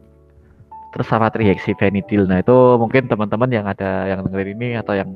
Terus 0.91 1.07
sama 1.07 1.31
trihexyphenidyl 1.31 2.27
nah 2.27 2.43
itu 2.43 2.59
mungkin 2.83 3.07
teman-teman 3.07 3.55
yang 3.55 3.71
ada 3.71 4.11
yang 4.11 4.27
dengerin 4.27 4.59
ini 4.59 4.69
atau 4.83 4.99
yang 4.99 5.15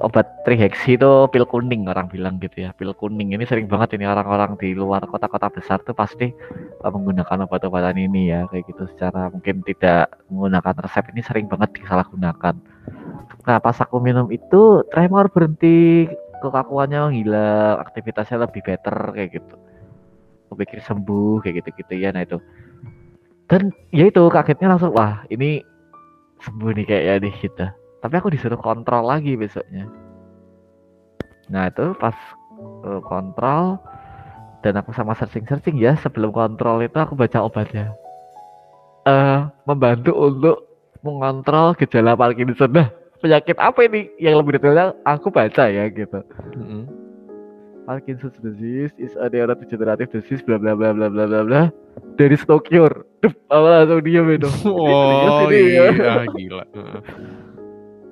obat 0.00 0.44
triheksi 0.48 0.96
itu 0.96 1.10
pil 1.28 1.44
kuning 1.44 1.84
orang 1.84 2.08
bilang 2.08 2.40
gitu 2.40 2.64
ya. 2.64 2.72
Pil 2.72 2.96
kuning 2.96 3.36
ini 3.36 3.44
sering 3.44 3.68
banget 3.68 4.00
ini 4.00 4.08
orang-orang 4.08 4.56
di 4.56 4.72
luar 4.72 5.04
kota-kota 5.04 5.52
besar 5.52 5.78
tuh 5.84 5.92
pasti 5.92 6.32
uh, 6.80 6.90
menggunakan 6.90 7.44
obat-obatan 7.44 8.00
ini 8.00 8.32
ya 8.32 8.48
kayak 8.48 8.64
gitu. 8.72 8.88
Secara 8.96 9.28
mungkin 9.28 9.60
tidak 9.64 10.08
menggunakan 10.32 10.74
resep 10.80 11.04
ini 11.12 11.20
sering 11.20 11.46
banget 11.46 11.76
disalahgunakan. 11.80 12.54
Nah 13.44 13.58
pas 13.60 13.76
aku 13.76 14.00
minum 14.00 14.26
itu 14.32 14.84
tremor 14.88 15.28
berhenti 15.28 16.08
kekakuannya 16.40 17.12
menghilang 17.12 17.76
aktivitasnya 17.84 18.48
lebih 18.48 18.64
better 18.64 18.96
kayak 19.12 19.30
gitu. 19.36 19.54
Aku 20.48 20.54
pikir 20.56 20.80
sembuh 20.80 21.44
kayak 21.44 21.64
gitu-gitu 21.64 21.94
ya 22.00 22.10
nah 22.16 22.24
itu. 22.24 22.40
Dan 23.44 23.74
ya 23.92 24.08
itu 24.08 24.22
kagetnya 24.32 24.78
langsung 24.78 24.96
wah 24.96 25.26
ini 25.28 25.60
sembuh 26.40 26.72
nih 26.72 26.84
kayaknya 26.88 27.14
nih 27.28 27.34
gitu 27.44 27.66
tapi 28.00 28.14
aku 28.16 28.32
disuruh 28.32 28.56
kontrol 28.56 29.04
lagi 29.04 29.36
besoknya. 29.36 29.84
Nah 31.52 31.68
itu 31.68 31.92
pas 32.00 32.16
uh, 32.84 33.00
kontrol 33.04 33.76
dan 34.64 34.76
aku 34.80 34.92
sama 34.92 35.16
searching-searching 35.16 35.76
ya 35.80 35.96
sebelum 36.00 36.32
kontrol 36.32 36.80
itu 36.80 36.96
aku 36.96 37.16
baca 37.16 37.44
obatnya. 37.44 37.92
Eh 39.04 39.40
membantu 39.68 40.12
untuk 40.16 40.56
mengontrol 41.04 41.76
gejala 41.76 42.16
Parkinson. 42.16 42.72
Nah 42.72 42.88
penyakit 43.20 43.56
apa 43.60 43.84
ini? 43.84 44.08
Yang 44.16 44.34
lebih 44.40 44.52
detailnya 44.60 44.96
aku 45.04 45.28
baca 45.28 45.68
ya 45.68 45.84
gitu. 45.92 46.20
Heeh. 46.56 46.84
Parkinson's 47.90 48.38
disease 48.38 48.94
is 49.02 49.16
a 49.18 49.26
neurodegenerative 49.26 50.14
disease 50.14 50.46
bla 50.46 50.62
bla 50.62 50.78
bla 50.78 50.94
bla 50.94 51.10
bla 51.10 51.26
bla 51.26 51.42
bla. 51.42 51.62
Is 52.20 52.44
no 52.46 52.60
cure. 52.60 53.08
Dup, 53.24 53.32
aku 53.48 53.66
langsung 53.66 54.00
diem 54.04 54.28
itu. 54.36 54.48
Oh 54.68 55.48
ya. 55.48 55.90
iya 55.90 56.24
gila. 56.30 56.64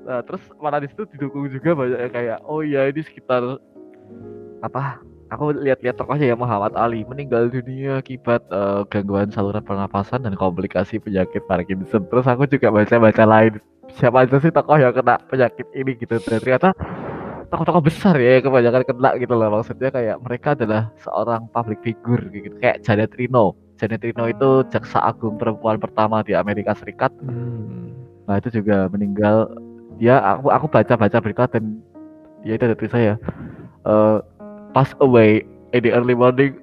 Nah, 0.08 0.24
terus 0.24 0.40
malah 0.56 0.80
di 0.80 0.88
situ 0.88 1.04
didukung 1.12 1.52
juga 1.52 1.76
banyak 1.76 2.00
yang 2.00 2.12
kayak 2.16 2.38
oh 2.48 2.64
iya 2.64 2.88
ini 2.88 3.04
sekitar 3.04 3.60
apa? 4.64 5.04
Aku 5.28 5.52
lihat-lihat 5.52 6.00
tokohnya 6.00 6.32
ya 6.32 6.36
Muhammad 6.40 6.72
Ali 6.72 7.04
meninggal 7.04 7.52
dunia 7.52 8.00
akibat 8.00 8.40
eh, 8.48 8.80
gangguan 8.88 9.28
saluran 9.28 9.60
pernapasan 9.60 10.24
dan 10.24 10.32
komplikasi 10.32 10.96
penyakit 10.96 11.44
Parkinson. 11.44 12.08
Terus 12.08 12.24
aku 12.24 12.48
juga 12.48 12.72
baca-baca 12.72 13.24
lain 13.28 13.60
siapa 13.92 14.24
aja 14.24 14.40
sih 14.40 14.48
tokoh 14.48 14.80
yang 14.80 14.96
kena 14.96 15.20
penyakit 15.28 15.68
ini 15.76 15.92
gitu. 16.00 16.16
Dan 16.16 16.40
ternyata 16.40 16.72
tokoh-tokoh 17.52 17.84
besar 17.84 18.16
ya 18.16 18.40
yang 18.40 18.48
kebanyakan 18.48 18.82
kena 18.88 19.10
gitu 19.20 19.34
loh 19.36 19.48
maksudnya 19.60 19.92
kayak 19.92 20.16
mereka 20.24 20.56
adalah 20.56 20.88
seorang 21.04 21.44
public 21.52 21.84
figure 21.84 22.24
gitu 22.32 22.56
kayak 22.64 22.80
Janet 22.80 23.12
Reno. 23.20 23.52
Janet 23.76 24.00
Reno 24.00 24.24
itu 24.24 24.64
jaksa 24.72 25.04
agung 25.04 25.36
perempuan 25.36 25.76
pertama 25.76 26.24
di 26.24 26.32
Amerika 26.32 26.72
Serikat 26.72 27.12
Hmm. 27.20 27.92
Nah 28.28 28.36
itu 28.36 28.60
juga 28.60 28.92
meninggal. 28.92 29.48
Dia 29.98 30.22
aku 30.22 30.48
aku 30.54 30.66
baca 30.70 30.94
baca 30.94 31.18
berita 31.18 31.44
dan 31.50 31.82
ya 32.46 32.54
itu 32.54 32.70
tulis 32.78 32.94
saya 32.94 33.14
eh 33.86 34.18
pass 34.72 34.94
away 35.02 35.42
in 35.74 35.82
the 35.82 35.90
early 35.90 36.14
morning 36.14 36.54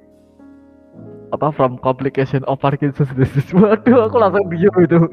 apa 1.36 1.52
from 1.52 1.76
complication 1.84 2.46
of 2.48 2.62
Parkinson's 2.64 3.12
disease. 3.12 3.52
Waduh 3.56 4.08
aku 4.08 4.16
langsung 4.18 4.46
diem 4.48 4.76
itu. 4.80 5.00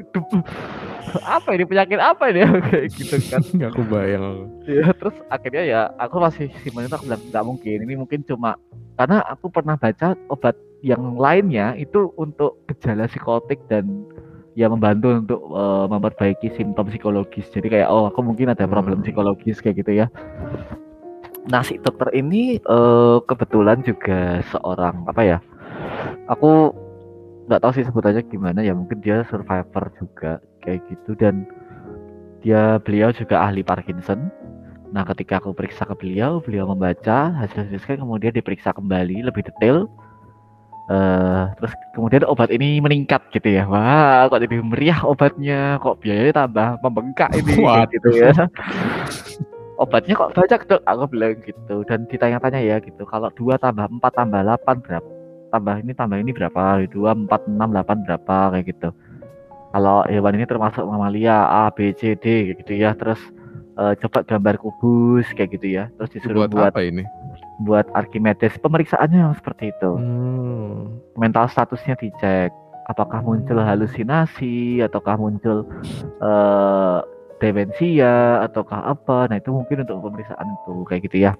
Apa 1.21 1.53
ini 1.53 1.61
penyakit 1.69 2.01
apa 2.01 2.33
ini 2.33 2.41
kayak 2.73 2.89
gitu 2.89 3.21
kan. 3.29 3.41
Nggak 3.53 3.69
aku 3.75 3.83
bayang. 3.85 4.49
Ya, 4.65 4.89
terus 4.97 5.13
akhirnya 5.29 5.61
ya 5.61 5.81
aku 6.01 6.17
masih 6.17 6.49
simpan 6.65 6.89
itu 6.89 6.95
aku 6.97 7.05
bilang 7.05 7.21
nggak 7.29 7.45
mungkin 7.45 7.77
ini 7.85 7.93
mungkin 7.93 8.25
cuma 8.25 8.57
karena 8.97 9.21
aku 9.29 9.45
pernah 9.53 9.77
baca 9.77 10.17
obat 10.33 10.57
yang 10.81 11.13
lainnya 11.21 11.77
itu 11.77 12.09
untuk 12.17 12.65
gejala 12.65 13.05
psikotik 13.05 13.61
dan 13.69 13.85
ya 14.53 14.69
membantu 14.69 15.07
untuk 15.17 15.41
eh, 15.53 15.85
memperbaiki 15.89 16.47
simptom 16.57 16.89
psikologis. 16.89 17.49
Jadi 17.49 17.67
kayak 17.73 17.89
oh 17.89 18.09
aku 18.09 18.21
mungkin 18.21 18.53
ada 18.53 18.69
problem 18.69 19.01
Hmm. 19.01 19.05
psikologis 19.05 19.59
kayak 19.61 19.81
gitu 19.81 20.05
ya. 20.05 20.07
Nah 21.49 21.61
si 21.65 21.81
dokter 21.81 22.13
ini 22.15 22.57
eh, 22.61 23.17
kebetulan 23.25 23.81
juga 23.83 24.39
seorang 24.53 25.05
apa 25.09 25.21
ya 25.25 25.37
aku 26.31 26.71
nggak 27.49 27.59
tahu 27.59 27.71
sih 27.75 27.83
sebutannya 27.83 28.23
gimana 28.31 28.63
ya 28.63 28.71
mungkin 28.71 29.03
dia 29.03 29.27
survivor 29.27 29.91
juga 29.99 30.39
kayak 30.63 30.85
gitu. 30.87 31.17
Dan 31.17 31.43
dia 32.45 32.77
beliau 32.83 33.09
juga 33.11 33.43
ahli 33.43 33.63
Parkinson. 33.65 34.29
Nah 34.93 35.01
ketika 35.09 35.41
aku 35.41 35.57
periksa 35.57 35.89
ke 35.89 35.97
beliau 35.97 36.37
beliau 36.37 36.69
membaca 36.69 37.33
hasil 37.33 37.65
hasil 37.65 37.81
scan 37.81 37.97
kemudian 38.05 38.29
diperiksa 38.29 38.71
kembali 38.77 39.25
lebih 39.25 39.41
detail 39.49 39.89
eh 40.83 41.43
terus 41.55 41.71
kemudian 41.95 42.27
obat 42.27 42.51
ini 42.51 42.83
meningkat 42.83 43.23
gitu 43.31 43.47
ya. 43.47 43.63
Wah 43.63 44.27
kok 44.27 44.43
jadi 44.43 44.59
meriah 44.59 44.99
obatnya? 45.07 45.79
Kok 45.79 46.03
biayanya 46.03 46.43
tambah 46.43 46.67
membengkak 46.83 47.31
ini? 47.39 47.55
Waduh. 47.63 47.87
gitu 47.87 48.09
ya. 48.11 48.31
Obatnya 49.79 50.13
kok 50.19 50.35
banyak 50.35 50.61
dok? 50.67 50.81
Aku 50.83 51.03
bilang 51.07 51.39
gitu. 51.39 51.75
Dan 51.87 52.05
ditanya-tanya 52.11 52.59
ya 52.59 52.77
gitu. 52.83 53.07
Kalau 53.07 53.31
dua 53.33 53.55
tambah 53.55 53.87
empat 53.87 54.11
tambah 54.11 54.43
delapan 54.43 54.75
berapa? 54.83 55.09
Tambah 55.55 55.75
ini 55.81 55.91
tambah 55.95 56.17
ini 56.19 56.31
berapa? 56.35 56.83
Dua 56.91 57.15
empat 57.15 57.47
enam 57.47 57.71
delapan 57.71 57.97
berapa? 58.03 58.35
Kayak 58.51 58.65
gitu. 58.75 58.89
Kalau 59.73 60.05
hewan 60.05 60.35
ini 60.37 60.45
termasuk 60.45 60.83
mamalia 60.85 61.47
A 61.47 61.71
B 61.71 61.95
C 61.95 62.13
D 62.19 62.53
gitu 62.59 62.75
ya. 62.75 62.91
Terus 62.93 63.23
eh, 63.79 63.93
coba 64.03 64.21
gambar 64.27 64.59
kubus 64.59 65.25
kayak 65.31 65.55
gitu 65.57 65.79
ya. 65.79 65.87
Terus 65.95 66.09
disuruh 66.11 66.45
Buat, 66.45 66.51
buat 66.51 66.71
apa 66.75 66.83
ini? 66.83 67.07
Buat 67.61 67.85
Archimedes 67.93 68.57
pemeriksaannya 68.57 69.19
yang 69.29 69.35
seperti 69.37 69.69
itu. 69.69 69.91
Hmm. 69.93 70.99
mental 71.13 71.45
statusnya 71.45 71.93
dicek 72.01 72.49
apakah 72.89 73.21
muncul 73.21 73.61
halusinasi 73.61 74.81
ataukah 74.81 75.15
muncul 75.15 75.63
eh, 76.19 76.99
demensia 77.43 78.43
ataukah 78.47 78.95
apa. 78.95 79.27
Nah 79.29 79.37
itu 79.39 79.51
mungkin 79.51 79.83
untuk 79.83 79.99
pemeriksaan 79.99 80.47
itu 80.47 80.73
kayak 80.87 81.01
gitu 81.11 81.17
ya. 81.29 81.31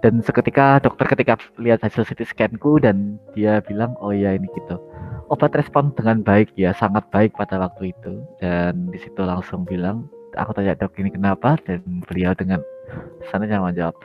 Dan 0.00 0.24
seketika 0.24 0.80
dokter 0.80 1.12
ketika 1.12 1.36
lihat 1.60 1.84
hasil 1.84 2.08
CT 2.08 2.24
scanku 2.24 2.80
dan 2.80 3.20
dia 3.36 3.60
bilang 3.60 3.92
oh 4.00 4.16
ya 4.16 4.32
ini 4.32 4.48
gitu. 4.56 4.80
Obat 5.28 5.54
respon 5.54 5.92
dengan 5.94 6.24
baik 6.24 6.50
ya 6.56 6.72
sangat 6.72 7.04
baik 7.12 7.36
pada 7.36 7.60
waktu 7.60 7.92
itu. 7.92 8.24
Dan 8.40 8.88
di 8.88 8.98
situ 8.98 9.20
langsung 9.20 9.68
bilang 9.68 10.08
aku 10.40 10.56
tanya 10.56 10.72
dok 10.78 10.96
ini 10.96 11.12
kenapa? 11.12 11.60
Dan 11.68 12.00
beliau 12.08 12.32
dengan 12.32 12.64
sana 13.30 13.44
jangan 13.46 13.72
menjawab 13.72 13.96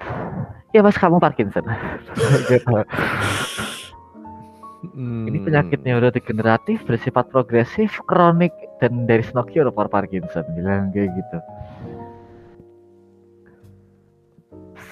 ya 0.75 0.83
mas 0.83 0.99
kamu 0.99 1.23
Parkinson. 1.23 1.63
Hmm. 4.93 5.25
Ini 5.25 5.41
penyakit 5.41 5.81
neurodegeneratif 5.81 6.86
bersifat 6.86 7.33
progresif, 7.33 7.97
kronik, 8.05 8.53
dan 8.77 9.09
is 9.09 9.31
no 9.33 9.41
cure 9.41 9.71
for 9.73 9.89
Parkinson. 9.89 10.45
Bilang 10.53 10.93
kayak 10.93 11.09
gitu. 11.15 11.38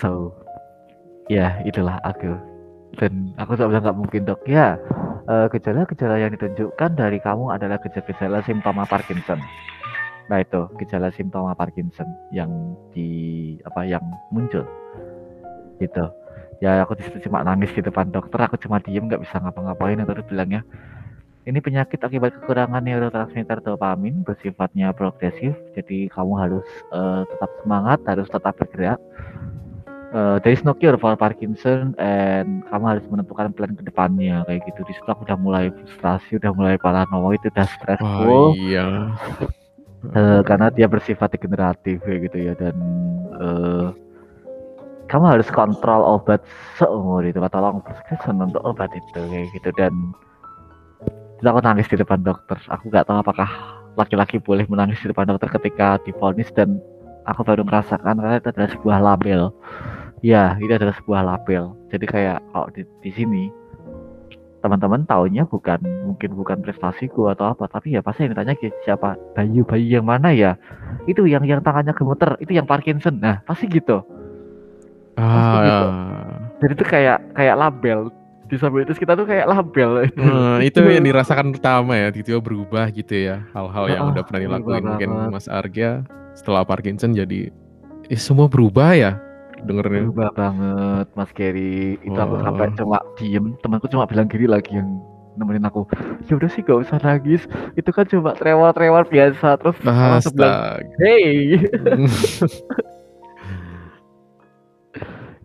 So, 0.01 0.33
ya 1.29 1.61
itulah 1.63 2.01
aku. 2.01 2.35
Dan 2.97 3.37
aku 3.37 3.53
tak 3.53 3.69
bilang 3.69 3.83
nggak 3.85 3.99
mungkin 3.99 4.21
dok. 4.25 4.41
Ya, 4.49 4.81
eh, 5.29 5.47
gejala-gejala 5.53 6.19
yang 6.19 6.31
ditunjukkan 6.35 6.97
dari 6.97 7.21
kamu 7.21 7.53
adalah 7.53 7.77
gejala-gejala 7.79 8.41
simptoma 8.43 8.89
Parkinson. 8.89 9.39
Nah 10.31 10.37
itu 10.39 10.61
gejala 10.79 11.11
simptoma 11.11 11.55
Parkinson 11.55 12.07
yang 12.31 12.49
di 12.95 13.09
apa 13.67 13.83
yang 13.83 14.03
muncul. 14.31 14.63
Gitu. 15.79 16.05
Ya 16.63 16.79
aku 16.79 16.95
di 16.95 17.03
situ 17.03 17.27
cuma 17.27 17.43
nangis 17.43 17.75
di 17.75 17.83
depan 17.83 18.07
dokter 18.13 18.39
aku 18.39 18.55
cuma 18.55 18.79
diem 18.79 19.09
nggak 19.09 19.23
bisa 19.25 19.41
ngapa-ngapain 19.41 19.99
dokter 19.99 20.23
bilangnya 20.23 20.63
ini 21.43 21.59
penyakit 21.59 21.99
akibat 21.99 22.39
kekurangan 22.39 22.79
neurotransmitter 22.79 23.59
dopamin 23.59 24.23
bersifatnya 24.23 24.95
progresif 24.95 25.51
jadi 25.75 26.07
kamu 26.07 26.33
harus 26.39 26.67
uh, 26.95 27.27
tetap 27.27 27.51
semangat 27.59 27.99
harus 28.07 28.27
tetap 28.31 28.55
bergerak. 28.55 28.99
Uh, 30.13 30.37
there 30.45 30.53
is 30.53 30.61
no 30.61 30.77
cure 30.77 30.95
for 30.95 31.17
Parkinson 31.17 31.97
and 31.97 32.61
kamu 32.69 32.85
harus 32.95 33.05
menentukan 33.09 33.49
plan 33.51 33.73
ke 33.75 33.83
depannya. 33.83 34.45
Kayak 34.47 34.71
gitu. 34.71 34.87
Di 34.87 34.93
situ 34.93 35.09
aku 35.09 35.25
udah 35.25 35.39
mulai 35.41 35.67
frustrasi 35.73 36.37
udah 36.37 36.51
mulai 36.53 36.75
paranoid 36.77 37.41
itu 37.41 37.49
udah 37.49 37.67
stressful. 37.67 38.53
Wah, 38.53 38.55
iya. 38.55 38.87
Uh, 40.11 40.41
karena 40.43 40.67
dia 40.73 40.91
bersifat 40.91 41.31
degeneratif 41.31 42.03
gitu 42.03 42.37
ya 42.37 42.53
dan 42.59 42.75
uh, 43.39 43.87
kamu 45.07 45.37
harus 45.39 45.47
kontrol 45.51 46.03
obat 46.03 46.43
seumur 46.75 47.23
itu 47.23 47.39
atau 47.39 47.59
long 47.61 47.79
prescription 47.85 48.41
untuk 48.43 48.63
obat 48.65 48.91
itu 48.91 49.19
kayak 49.29 49.47
gitu 49.55 49.69
dan 49.77 49.93
aku 51.43 51.59
nangis 51.59 51.91
di 51.91 51.99
depan 51.99 52.23
dokter. 52.23 52.55
Aku 52.71 52.87
nggak 52.87 53.05
tahu 53.07 53.19
apakah 53.19 53.49
laki-laki 53.99 54.39
boleh 54.39 54.63
menangis 54.71 54.97
di 55.03 55.11
depan 55.11 55.27
dokter 55.27 55.51
ketika 55.59 55.99
difonis 56.07 56.47
dan 56.55 56.79
aku 57.27 57.43
baru 57.43 57.67
merasakan 57.67 58.19
karena 58.19 58.39
itu 58.39 58.49
adalah 58.49 58.69
sebuah 58.71 58.97
label. 59.03 59.41
Ya 60.23 60.55
itu 60.63 60.71
adalah 60.71 60.95
sebuah 61.03 61.21
label. 61.27 61.75
Jadi 61.91 62.05
kayak 62.07 62.39
kalau 62.55 62.67
di, 62.71 62.87
di 63.03 63.11
sini 63.11 63.43
teman-teman 64.63 65.03
taunya 65.03 65.43
bukan 65.43 65.83
mungkin 66.07 66.39
bukan 66.39 66.63
prestasiku 66.63 67.27
atau 67.27 67.51
apa 67.51 67.67
tapi 67.67 67.93
ya 67.93 68.01
pasti 68.01 68.23
yang 68.23 68.31
ditanya 68.31 68.55
siapa? 68.87 69.19
Bayu 69.35 69.67
Bayu 69.67 69.99
yang 69.99 70.07
mana 70.07 70.31
ya? 70.31 70.55
Itu 71.03 71.27
yang 71.27 71.43
yang 71.43 71.59
tangannya 71.59 71.91
gemeter 71.91 72.39
itu 72.39 72.55
yang 72.55 72.63
Parkinson. 72.63 73.19
Nah 73.19 73.43
pasti 73.43 73.67
gitu. 73.67 73.99
Ah, 75.19 75.61
gitu. 75.61 75.87
Jadi 76.63 76.71
itu 76.79 76.85
kayak 76.87 77.17
kayak 77.35 77.55
label. 77.59 77.99
Disabilitas 78.47 78.95
kita 78.95 79.19
tuh 79.19 79.27
kayak 79.27 79.51
label. 79.51 80.07
Hmm, 80.15 80.63
itu 80.69 80.79
yang 80.79 81.03
dirasakan 81.03 81.51
pertama 81.51 81.99
ya, 81.99 82.07
tiba-tiba 82.13 82.39
berubah 82.39 82.87
gitu 82.95 83.13
ya. 83.13 83.43
Hal-hal 83.51 83.85
yang 83.91 84.01
Heeh, 84.07 84.13
udah 84.15 84.23
pernah 84.23 84.41
dilakuin 84.47 84.83
mungkin 84.87 85.09
banget. 85.11 85.31
Mas 85.35 85.47
Arga 85.51 86.07
setelah 86.33 86.63
Parkinson 86.65 87.13
jadi 87.13 87.51
eh, 88.09 88.19
semua 88.19 88.49
berubah 88.49 88.95
ya 88.97 89.19
dengernya. 89.65 90.01
berubah 90.07 90.29
banget 90.33 91.07
Mas 91.15 91.31
Gary. 91.33 91.97
Itu 92.01 92.17
aku 92.17 92.35
Oh. 92.39 92.43
sampai 92.43 92.67
cuma 92.75 92.97
diem. 93.15 93.45
Temanku 93.59 93.87
cuma 93.87 94.05
bilang 94.05 94.27
gini 94.27 94.45
lagi 94.45 94.75
yang 94.75 94.89
nemenin 95.35 95.65
aku. 95.65 95.87
Ya 96.29 96.37
udah 96.37 96.49
sih 96.51 96.61
gak 96.61 96.83
usah 96.85 96.97
nangis. 97.01 97.43
Itu 97.73 97.89
kan 97.89 98.05
cuma 98.05 98.37
tremor-tremor 98.37 99.09
biasa 99.09 99.57
terus 99.57 99.75
bilang 99.81 100.19
Astaga. 100.21 100.79
hey. 101.01 101.57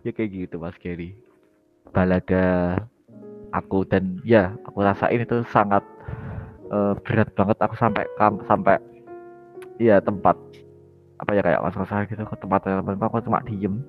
Ya 0.07 0.15
kayak 0.15 0.31
gitu 0.31 0.55
Mas 0.61 0.77
Gary. 0.79 1.17
Balada 1.91 2.77
aku 3.51 3.83
dan 3.83 4.21
ya 4.23 4.53
aku 4.63 4.79
rasain 4.79 5.19
itu 5.19 5.43
sangat 5.51 5.83
eh, 6.71 6.93
berat 7.03 7.29
banget. 7.35 7.57
Aku 7.59 7.75
sampai 7.75 8.07
kam 8.15 8.39
sampai 8.47 8.79
ya 9.79 9.99
tempat 9.99 10.35
apa 11.19 11.35
ya 11.35 11.43
kayak 11.43 11.59
mas 11.59 11.75
gitu 12.07 12.23
ke 12.23 12.35
tempat 12.39 12.63
teman 12.63 12.95
aku 12.95 13.19
cuma 13.27 13.43
diem 13.43 13.83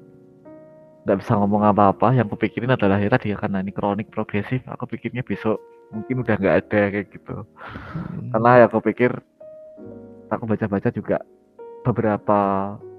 nggak 1.10 1.26
bisa 1.26 1.34
ngomong 1.34 1.66
apa-apa. 1.66 2.14
Yang 2.14 2.38
kupikirin 2.38 2.70
adalah 2.70 3.02
ya 3.02 3.10
tadi 3.10 3.34
karena 3.34 3.58
ini 3.58 3.74
kronik 3.74 4.14
progresif. 4.14 4.62
Aku 4.70 4.86
pikirnya 4.86 5.26
besok 5.26 5.58
mungkin 5.90 6.22
udah 6.22 6.38
nggak 6.38 6.56
ada 6.62 6.80
kayak 6.94 7.06
gitu. 7.10 7.42
Karena 8.30 8.50
ya 8.62 8.64
aku 8.70 8.78
pikir 8.78 9.10
aku 10.30 10.46
baca-baca 10.46 10.88
juga 10.94 11.18
beberapa 11.82 12.38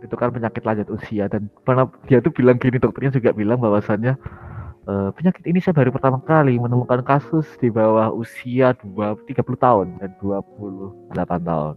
itu 0.03 0.15
kan 0.19 0.35
penyakit 0.35 0.59
lanjut 0.67 0.87
usia. 0.91 1.31
Dan 1.31 1.47
pernah 1.63 1.87
dia 2.11 2.19
tuh 2.19 2.35
bilang 2.35 2.59
gini 2.59 2.83
dokternya 2.83 3.15
juga 3.15 3.31
bilang 3.31 3.63
bahwasannya 3.63 4.19
"Eh, 4.91 5.09
penyakit 5.15 5.47
ini 5.47 5.63
saya 5.63 5.71
baru 5.71 5.95
pertama 5.95 6.19
kali 6.19 6.59
menemukan 6.59 6.99
kasus 7.07 7.47
di 7.63 7.71
bawah 7.71 8.11
usia 8.11 8.75
2 8.83 9.15
30 9.23 9.55
tahun 9.55 9.87
dan 10.03 10.11
28 10.19 11.47
tahun 11.47 11.75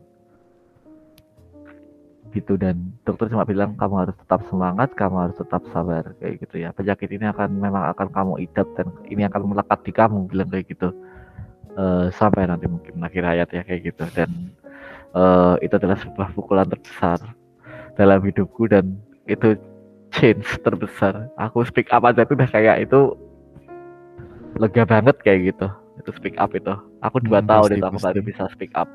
gitu. 2.34 2.58
Dan 2.58 2.92
dokter 3.06 3.30
cuma 3.30 3.46
bilang 3.46 3.78
kamu 3.78 3.94
harus 4.06 4.16
tetap 4.18 4.42
semangat 4.50 4.90
kamu 4.98 5.16
harus 5.30 5.36
tetap 5.38 5.62
sabar 5.70 6.04
kayak 6.20 6.42
gitu 6.44 6.56
ya. 6.66 6.70
Penyakit 6.74 7.08
ini 7.14 7.26
akan 7.30 7.48
memang 7.62 7.84
akan 7.94 8.08
kamu 8.10 8.32
idap 8.44 8.68
dan 8.76 8.90
ini 9.08 9.22
akan 9.24 9.54
melekat 9.54 9.80
di 9.86 9.92
kamu 9.94 10.18
bilang 10.28 10.48
kayak 10.50 10.66
gitu. 10.68 10.90
Eh, 11.74 12.06
sampai 12.14 12.46
nanti 12.46 12.66
mungkin 12.70 13.02
akhir 13.02 13.22
hayat 13.24 13.48
ya 13.54 13.62
kayak 13.66 13.82
gitu. 13.94 14.04
Dan 14.14 14.30
eh, 15.14 15.54
itu 15.64 15.74
adalah 15.78 15.98
sebuah 16.02 16.28
pukulan 16.36 16.66
terbesar 16.68 17.22
dalam 17.98 18.20
hidupku 18.26 18.66
dan 18.70 18.98
itu 19.30 19.56
change 20.14 20.46
terbesar. 20.62 21.30
Aku 21.38 21.62
speak 21.66 21.90
up 21.94 22.04
aja 22.06 22.26
tuh 22.26 22.34
udah 22.38 22.50
kayak 22.50 22.86
itu 22.86 23.14
lega 24.58 24.82
banget 24.86 25.16
kayak 25.22 25.54
gitu. 25.54 25.66
Itu 26.02 26.10
speak 26.14 26.36
up 26.38 26.54
itu. 26.54 26.74
Aku 27.02 27.18
dua 27.22 27.40
Hmm, 27.40 27.46
tahun 27.46 27.70
pasti, 27.70 27.78
itu 27.78 27.84
aku 27.86 27.98
baru 28.02 28.20
bisa 28.22 28.46
speak 28.54 28.74
up. 28.78 28.86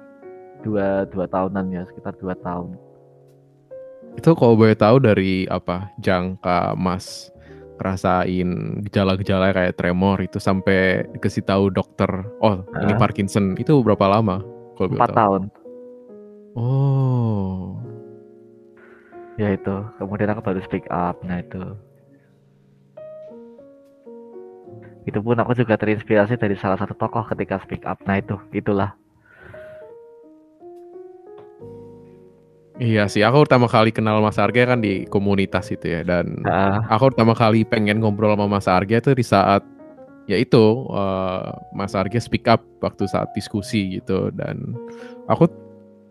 Dua 0.63 1.07
dua 1.07 1.25
tahunan 1.27 1.71
ya 1.71 1.83
sekitar 1.87 2.15
dua 2.19 2.35
tahun 2.43 2.75
Itu 4.17 4.33
kalau 4.33 4.57
boleh 4.57 4.73
tahu 4.73 5.03
dari 5.03 5.45
apa 5.51 5.91
jangka 6.01 6.73
Mas 6.79 7.29
ngerasain 7.79 8.83
gejala-gejala 8.89 9.55
kayak 9.55 9.77
tremor 9.79 10.19
itu 10.19 10.35
sampai 10.41 11.07
dikasih 11.15 11.47
tahu 11.47 11.71
dokter, 11.71 12.11
oh 12.43 12.59
ini 12.83 12.91
Ah. 12.91 12.99
Parkinson 12.99 13.55
itu 13.55 13.79
berapa 13.79 14.03
lama? 14.19 14.43
Kalau 14.75 14.87
empat 14.91 15.09
tahu? 15.11 15.19
tahun 15.19 15.43
Oh, 16.59 17.79
ya 19.39 19.55
itu 19.55 19.75
kemudian 19.95 20.35
aku 20.35 20.43
baru 20.43 20.59
speak 20.67 20.83
up 20.91 21.15
nah 21.23 21.39
itu 21.39 21.63
itu 25.07 25.15
pun 25.23 25.39
aku 25.39 25.55
juga 25.55 25.79
terinspirasi 25.79 26.35
dari 26.35 26.59
salah 26.59 26.75
satu 26.75 26.91
tokoh 26.99 27.23
ketika 27.31 27.63
speak 27.63 27.87
up 27.87 27.95
nah 28.03 28.19
itu 28.19 28.35
itulah 28.51 28.98
iya 32.79 33.05
sih. 33.11 33.21
Aku 33.21 33.43
pertama 33.45 33.67
kali 33.67 33.91
kenal 33.91 34.23
Mas 34.23 34.39
Arga 34.39 34.75
kan 34.75 34.79
di 34.79 35.05
komunitas 35.11 35.69
itu 35.69 35.85
ya 35.85 36.01
dan 36.01 36.41
Ah, 36.47 36.81
aku 36.89 37.13
pertama 37.13 37.35
kali 37.35 37.67
pengen 37.67 37.99
ngobrol 37.99 38.33
sama 38.33 38.47
Mas 38.47 38.65
Arga 38.65 38.97
itu 39.03 39.11
di 39.13 39.21
saat 39.21 39.61
ya 40.25 40.39
itu 40.39 40.87
eh, 40.89 41.49
Mas 41.75 41.93
Arga 41.93 42.17
speak 42.17 42.47
up 42.47 42.63
waktu 42.79 43.05
saat 43.05 43.29
diskusi 43.35 43.99
gitu 43.99 44.31
dan 44.33 44.73
aku 45.27 45.51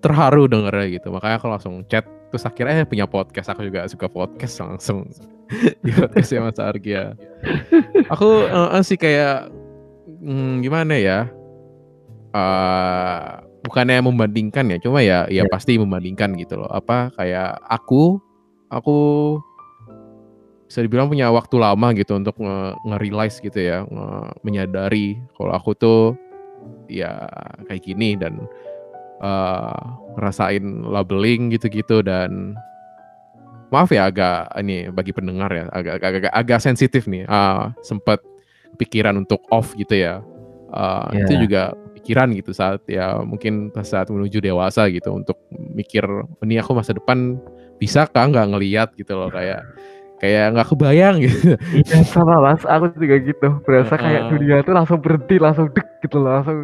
terharu 0.04 0.46
dengernya 0.46 1.00
gitu. 1.00 1.08
Makanya 1.10 1.40
aku 1.40 1.48
langsung 1.48 1.82
chat 1.88 2.04
terus 2.28 2.44
akhirnya 2.44 2.84
eh 2.84 2.88
punya 2.88 3.08
podcast. 3.08 3.48
Aku 3.50 3.64
juga 3.64 3.88
suka 3.88 4.06
podcast 4.06 4.60
langsung. 4.60 5.08
Di 5.84 5.90
podcastnya 5.96 6.44
Mas 6.44 6.60
Arga 6.60 7.16
aku 8.12 8.28
eh, 8.44 8.82
sih 8.84 9.00
kayak 9.00 9.48
hmm, 10.20 10.60
gimana 10.60 10.94
ya? 11.00 11.18
Eh 12.36 13.47
bukannya 13.68 14.00
membandingkan 14.00 14.64
ya 14.72 14.78
cuma 14.80 15.04
ya 15.04 15.28
ya 15.28 15.44
Ya. 15.44 15.50
pasti 15.52 15.76
membandingkan 15.76 16.32
gitu 16.34 16.56
loh 16.56 16.70
apa 16.72 17.12
kayak 17.14 17.60
aku 17.68 18.16
aku 18.68 18.96
bisa 20.68 20.84
dibilang 20.84 21.08
punya 21.08 21.32
waktu 21.32 21.56
lama 21.56 21.96
gitu 21.96 22.12
untuk 22.16 22.36
nge- 22.36 22.76
nge-realize 22.84 23.40
gitu 23.40 23.56
ya, 23.56 23.88
nge- 23.88 24.32
menyadari 24.44 25.16
kalau 25.32 25.56
aku 25.56 25.72
tuh 25.72 26.00
ya 26.92 27.24
kayak 27.64 27.84
gini 27.84 28.20
dan 28.20 28.36
eh, 29.18 29.80
ngerasain 30.14 30.60
labeling 30.84 31.48
gitu-gitu 31.56 32.04
dan 32.04 32.52
maaf 33.68 33.88
ya 33.88 34.08
agak 34.08 34.48
ini 34.60 34.88
bagi 34.88 35.12
pendengar 35.12 35.48
ya 35.50 35.64
agak 35.72 36.00
agak 36.00 36.08
agak, 36.28 36.32
agak 36.32 36.60
sensitif 36.60 37.08
nih. 37.08 37.24
Ah, 37.24 37.72
sempat 37.80 38.20
pikiran 38.76 39.16
untuk 39.16 39.40
off 39.48 39.72
gitu 39.72 39.96
ya. 39.96 40.20
Eh, 40.68 41.06
Ya. 41.16 41.24
Itu 41.24 41.48
juga 41.48 41.72
pikiran 41.98 42.30
gitu 42.32 42.54
saat 42.54 42.80
ya 42.86 43.18
mungkin 43.20 43.74
saat 43.82 44.06
menuju 44.08 44.38
dewasa 44.38 44.86
gitu 44.88 45.10
untuk 45.10 45.34
mikir 45.50 46.06
ini 46.40 46.62
aku 46.62 46.72
masa 46.72 46.94
depan 46.94 47.36
bisa 47.76 48.06
kah 48.06 48.30
nggak 48.30 48.48
ngeliat 48.54 48.88
gitu 48.94 49.18
loh 49.18 49.28
kayak 49.28 49.66
kayak 50.18 50.50
nggak 50.54 50.66
kebayang 50.66 51.16
gitu. 51.26 51.54
Iya 51.74 52.02
sama 52.06 52.42
mas, 52.42 52.62
aku 52.62 52.90
juga 52.98 53.22
gitu. 53.22 53.48
Berasa 53.62 53.94
kayak 53.94 54.22
Heeh. 54.26 54.30
dunia 54.34 54.56
tuh 54.66 54.74
langsung 54.74 54.98
berhenti, 54.98 55.38
langsung 55.38 55.70
dek 55.70 55.86
gitu 56.02 56.18
loh, 56.18 56.42
langsung 56.42 56.58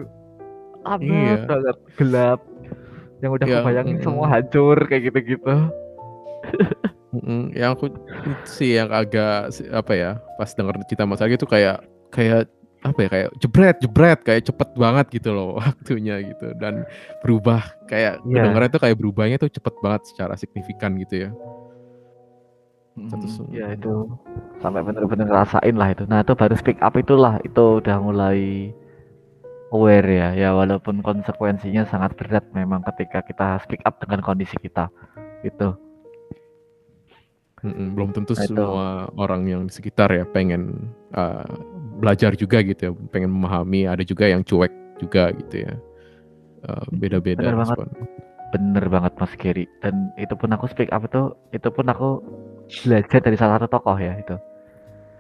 abad 0.83 1.07
Iya. 1.07 1.47
banget 1.47 1.77
gelap. 1.95 2.41
Yang 3.23 3.31
udah 3.31 3.47
Yang- 3.47 3.57
kebayangin 3.63 3.95
mm-mm. 3.95 4.07
semua 4.11 4.27
hancur 4.27 4.77
kayak 4.91 5.03
gitu-gitu. 5.07 5.55
Mm, 7.15 7.55
yang 7.55 7.79
aku 7.79 7.95
itu 7.95 8.31
sih 8.43 8.75
yang 8.75 8.91
agak 8.91 9.55
apa 9.71 9.93
ya 9.95 10.11
pas 10.35 10.51
denger 10.51 10.75
cerita 10.91 11.07
Mas 11.07 11.23
Argi 11.23 11.39
tuh 11.39 11.47
kayak 11.47 11.79
kayak 12.11 12.51
apa 12.85 12.99
ya 13.01 13.09
kayak 13.09 13.29
jebret 13.41 13.77
jebret 13.81 14.21
kayak 14.21 14.45
cepet 14.45 14.69
banget 14.77 15.07
gitu 15.11 15.33
loh 15.33 15.57
waktunya 15.61 16.21
gitu 16.21 16.53
dan 16.61 16.85
berubah 17.25 17.65
kayak 17.89 18.21
Iya. 18.23 18.45
kedengarannya 18.45 18.73
tuh 18.73 18.83
kayak 18.85 18.97
berubahnya 19.01 19.37
tuh 19.41 19.49
cepet 19.49 19.75
banget 19.81 20.03
secara 20.05 20.37
signifikan 20.37 20.93
gitu 21.01 21.29
ya. 21.29 21.31
Satu 23.09 23.27
Mm, 23.27 23.33
se- 23.33 23.51
Ya 23.51 23.67
itu 23.73 24.07
sampai 24.61 24.85
bener-bener 24.85 25.27
ngerasain 25.27 25.75
lah 25.75 25.91
itu. 25.91 26.05
Nah 26.07 26.23
itu 26.23 26.33
baru 26.33 26.55
speak 26.55 26.79
up 26.79 26.95
itulah 26.95 27.43
itu 27.43 27.83
udah 27.83 27.97
mulai 27.99 28.71
aware 29.73 30.07
ya. 30.07 30.29
Ya 30.37 30.51
walaupun 30.53 31.01
konsekuensinya 31.01 31.83
sangat 31.85 32.15
berat 32.15 32.47
memang 32.53 32.87
ketika 32.87 33.25
kita 33.25 33.59
speak 33.65 33.83
up 33.83 33.99
dengan 33.99 34.23
kondisi 34.23 34.55
kita 34.61 34.87
itu. 35.43 35.75
Mm-mm, 37.65 37.97
belum 37.97 38.13
tentu 38.13 38.37
Nah, 38.37 38.45
itu. 38.45 38.53
semua 38.55 38.87
orang 39.17 39.43
yang 39.49 39.63
di 39.65 39.73
sekitar 39.73 40.13
ya 40.13 40.29
pengen 40.29 40.93
uh, 41.17 41.49
belajar 41.99 42.35
juga 42.35 42.61
gitu 42.63 42.81
ya, 42.89 42.93
pengen 43.11 43.31
memahami. 43.31 43.87
Ada 43.89 44.03
juga 44.07 44.29
yang 44.29 44.43
cuek 44.43 44.73
juga 44.99 45.31
gitu 45.35 45.67
ya. 45.67 45.73
Uh, 46.65 46.85
beda-beda 46.97 47.45
Bener 47.45 47.61
banget. 47.61 47.79
Bener 48.55 48.85
banget 48.89 49.13
Mas 49.19 49.35
Gary. 49.37 49.65
Dan 49.83 50.15
itu 50.17 50.33
pun 50.39 50.49
aku 50.55 50.71
speak 50.71 50.89
up 50.95 51.05
itu 51.05 51.35
itu 51.53 51.69
pun 51.69 51.85
aku 51.91 52.23
belajar 52.87 53.21
dari 53.21 53.37
salah 53.37 53.61
satu 53.61 53.69
tokoh 53.69 53.99
ya 53.99 54.17
itu. 54.17 54.37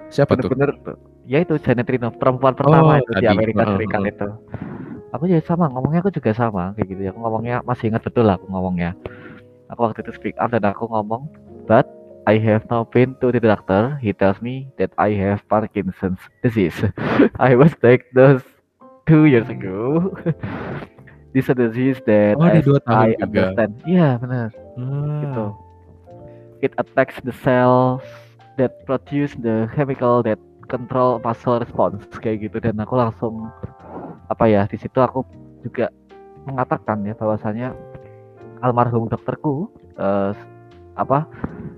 Siapa 0.08 0.38
tuh? 0.38 0.48
Bener-bener 0.52 0.96
ya 1.26 1.42
itu 1.42 1.58
Janet 1.60 1.88
Reno 1.90 2.14
perempuan 2.14 2.54
pertama 2.54 2.96
Oh, 2.96 3.02
itu 3.02 3.12
di. 3.18 3.26
Amerika 3.26 3.64
Serikat 3.66 4.00
heeh. 4.04 4.12
itu. 4.14 4.28
Aku 5.14 5.30
juga 5.30 5.42
sama 5.46 5.70
ngomongnya 5.70 6.00
aku 6.02 6.10
juga 6.10 6.30
sama 6.34 6.74
kayak 6.74 6.88
gitu 6.90 7.00
ya. 7.06 7.10
Aku 7.14 7.20
ngomongnya 7.22 7.56
masih 7.66 7.90
ingat 7.90 8.02
betul 8.06 8.26
lah 8.26 8.34
aku 8.38 8.46
ngomongnya. 8.50 8.94
Aku 9.72 9.80
waktu 9.84 10.02
itu 10.06 10.12
speak 10.14 10.36
up 10.38 10.50
dan 10.54 10.64
aku 10.66 10.86
ngomong, 10.86 11.26
but 11.66 11.86
I 12.24 12.40
have 12.40 12.64
now 12.70 12.84
been 12.84 13.16
to 13.20 13.28
the 13.28 13.40
doctor. 13.40 14.00
He 14.00 14.12
tells 14.12 14.40
me 14.40 14.72
that 14.78 14.92
I 14.96 15.12
have 15.20 15.44
Parkinson's 15.46 16.20
disease. 16.40 16.76
I 17.38 17.52
was 17.54 17.76
diagnosed 17.78 18.48
two 19.04 19.26
years 19.26 19.48
ago. 19.48 20.08
This 21.34 21.50
is 21.50 21.50
a 21.50 21.58
disease 21.58 21.98
that 22.06 22.38
Oh, 22.38 22.46
as 22.46 22.62
I 22.86 23.18
juga. 23.18 23.26
understand. 23.26 23.72
Iya 23.84 24.08
benar 24.22 24.48
Ah. 24.78 25.18
gitu. 25.20 25.44
It 26.62 26.72
attacks 26.78 27.18
the 27.26 27.34
cells 27.34 28.06
that 28.54 28.86
produce 28.86 29.34
the 29.36 29.66
chemical 29.74 30.22
that 30.22 30.38
control 30.70 31.18
muscle 31.20 31.58
response 31.58 32.06
kayak 32.22 32.46
gitu 32.46 32.62
dan 32.62 32.78
aku 32.78 32.94
langsung 32.94 33.50
apa 34.30 34.46
ya 34.46 34.62
di 34.70 34.78
situ 34.78 34.94
aku 34.96 35.26
juga 35.60 35.90
mengatakan 36.46 37.02
ya 37.02 37.18
bahwasanya 37.18 37.74
almarhum 38.62 39.10
dokterku 39.10 39.68
eh, 39.98 40.30
apa 40.94 41.26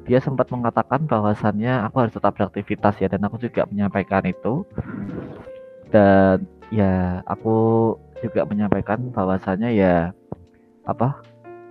dia 0.06 0.22
sempat 0.22 0.46
mengatakan 0.54 1.08
bahwasannya 1.08 1.82
aku 1.88 2.06
harus 2.06 2.14
tetap 2.14 2.38
beraktivitas 2.38 2.94
ya 3.02 3.10
dan 3.10 3.26
aku 3.26 3.42
juga 3.42 3.66
menyampaikan 3.66 4.22
itu 4.28 4.62
dan 5.90 6.46
ya 6.70 7.24
aku 7.26 7.94
juga 8.22 8.46
menyampaikan 8.46 9.10
bahwasannya 9.10 9.74
ya 9.74 10.14
apa 10.86 11.18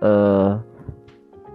eh 0.04 0.52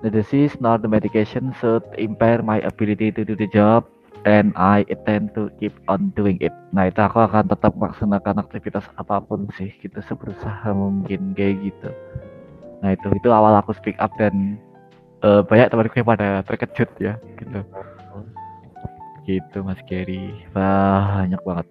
the 0.02 0.10
disease 0.10 0.58
nor 0.58 0.82
the 0.82 0.90
medication 0.90 1.54
should 1.62 1.86
impair 2.02 2.42
my 2.42 2.58
ability 2.66 3.14
to 3.14 3.22
do 3.22 3.38
the 3.38 3.46
job 3.54 3.86
and 4.26 4.54
I 4.58 4.86
intend 4.90 5.34
to 5.38 5.50
keep 5.58 5.74
on 5.90 6.14
doing 6.14 6.38
it. 6.42 6.54
Nah 6.74 6.90
itu 6.90 7.02
aku 7.02 7.22
akan 7.22 7.50
tetap 7.50 7.74
melaksanakan 7.74 8.42
aktivitas 8.42 8.86
apa 8.98 9.22
pun 9.22 9.50
sih 9.58 9.74
gitu 9.82 9.98
seberusaha 10.02 10.70
mungkin 10.74 11.34
kayak 11.34 11.62
gitu. 11.66 11.90
Nah 12.82 12.94
itu 12.94 13.08
itu 13.14 13.30
awal 13.30 13.58
aku 13.58 13.74
speak 13.74 13.98
up 13.98 14.14
dan 14.18 14.58
eh, 15.22 15.42
banyak 15.46 15.68
temanku 15.70 15.96
yang 16.02 16.10
pada 16.10 16.28
terkejut 16.46 16.90
ya 16.98 17.14
gitu. 17.38 17.62
Gitu 19.26 19.58
Mas 19.62 19.80
Gary. 19.86 20.34
Banyak 20.52 21.42
banget 21.46 21.68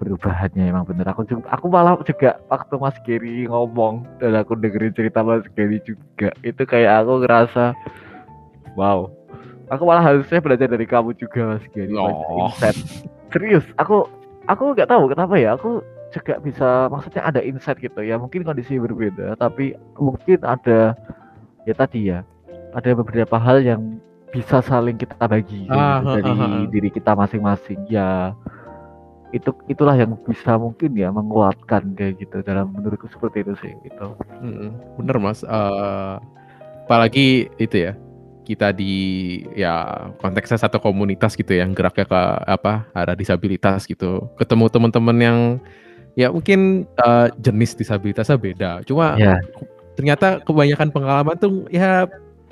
perubahannya 0.00 0.64
emang 0.72 0.88
bener. 0.88 1.04
Aku 1.12 1.28
juga 1.28 1.44
aku 1.52 1.68
malah 1.68 2.00
juga 2.00 2.40
waktu 2.48 2.74
Mas 2.80 2.96
Gary 3.04 3.44
ngomong 3.44 4.08
dan 4.16 4.32
aku 4.40 4.56
dengerin 4.56 4.96
cerita 4.96 5.20
Mas 5.20 5.44
Gary 5.52 5.76
juga 5.84 6.32
itu 6.40 6.62
kayak 6.64 7.04
aku 7.04 7.20
ngerasa 7.20 7.76
wow. 8.74 9.12
Aku 9.70 9.86
malah 9.86 10.02
harusnya 10.02 10.42
belajar 10.42 10.66
dari 10.66 10.88
kamu 10.88 11.14
juga 11.20 11.54
Mas 11.54 11.64
Gary. 11.76 11.92
Oh. 11.94 12.48
insight. 12.48 12.80
Serius 13.28 13.62
aku 13.76 14.08
aku 14.48 14.72
nggak 14.72 14.88
tahu 14.88 15.12
kenapa 15.12 15.36
ya 15.36 15.54
aku 15.54 15.84
juga 16.10 16.42
bisa 16.42 16.90
maksudnya 16.90 17.22
ada 17.22 17.44
insight 17.44 17.76
gitu 17.78 18.00
ya. 18.00 18.16
Mungkin 18.16 18.42
kondisi 18.42 18.80
berbeda 18.80 19.36
tapi 19.36 19.76
mungkin 20.00 20.40
ada 20.42 20.96
ya 21.68 21.74
tadi 21.76 22.08
ya 22.08 22.24
ada 22.74 22.90
beberapa 22.94 23.36
hal 23.36 23.62
yang 23.62 23.98
bisa 24.30 24.62
saling 24.62 24.94
kita 24.94 25.26
bagi 25.26 25.66
kayak 25.66 25.74
Ah, 25.74 25.98
gitu, 26.00 26.10
dari 26.22 26.30
ha, 26.30 26.46
ha. 26.46 26.66
diri 26.70 26.90
kita 26.94 27.12
masing-masing. 27.18 27.80
Ya 27.90 28.34
itu 29.30 29.54
itulah 29.70 29.94
yang 29.94 30.18
bisa 30.26 30.58
mungkin 30.58 30.90
ya 30.98 31.10
menguatkan 31.14 31.94
kayak 31.94 32.18
gitu 32.18 32.42
dalam 32.42 32.74
menurutku 32.74 33.06
seperti 33.10 33.46
itu 33.46 33.54
sih 33.62 33.72
gitu. 33.86 34.14
Mm-mm, 34.42 34.70
bener 34.98 35.16
mas. 35.22 35.42
Eh, 35.46 36.14
apalagi 36.86 37.46
itu 37.58 37.76
ya 37.90 37.94
kita 38.46 38.74
di 38.74 38.94
ya 39.54 40.10
konteksnya 40.18 40.58
satu 40.58 40.82
komunitas 40.82 41.38
gitu 41.38 41.54
yang 41.54 41.70
geraknya 41.70 42.06
ke 42.10 42.22
apa 42.46 42.86
ada 42.94 43.14
disabilitas 43.14 43.86
gitu. 43.86 44.26
Ketemu 44.34 44.66
teman-teman 44.70 45.16
yang 45.22 45.38
ya 46.18 46.30
mungkin 46.34 46.86
eh, 46.86 47.26
jenis 47.38 47.78
disabilitasnya 47.78 48.38
beda. 48.38 48.70
Cuma 48.86 49.14
ya. 49.18 49.38
ternyata 49.94 50.42
kebanyakan 50.42 50.90
pengalaman 50.90 51.38
tuh 51.38 51.70
ya 51.70 52.10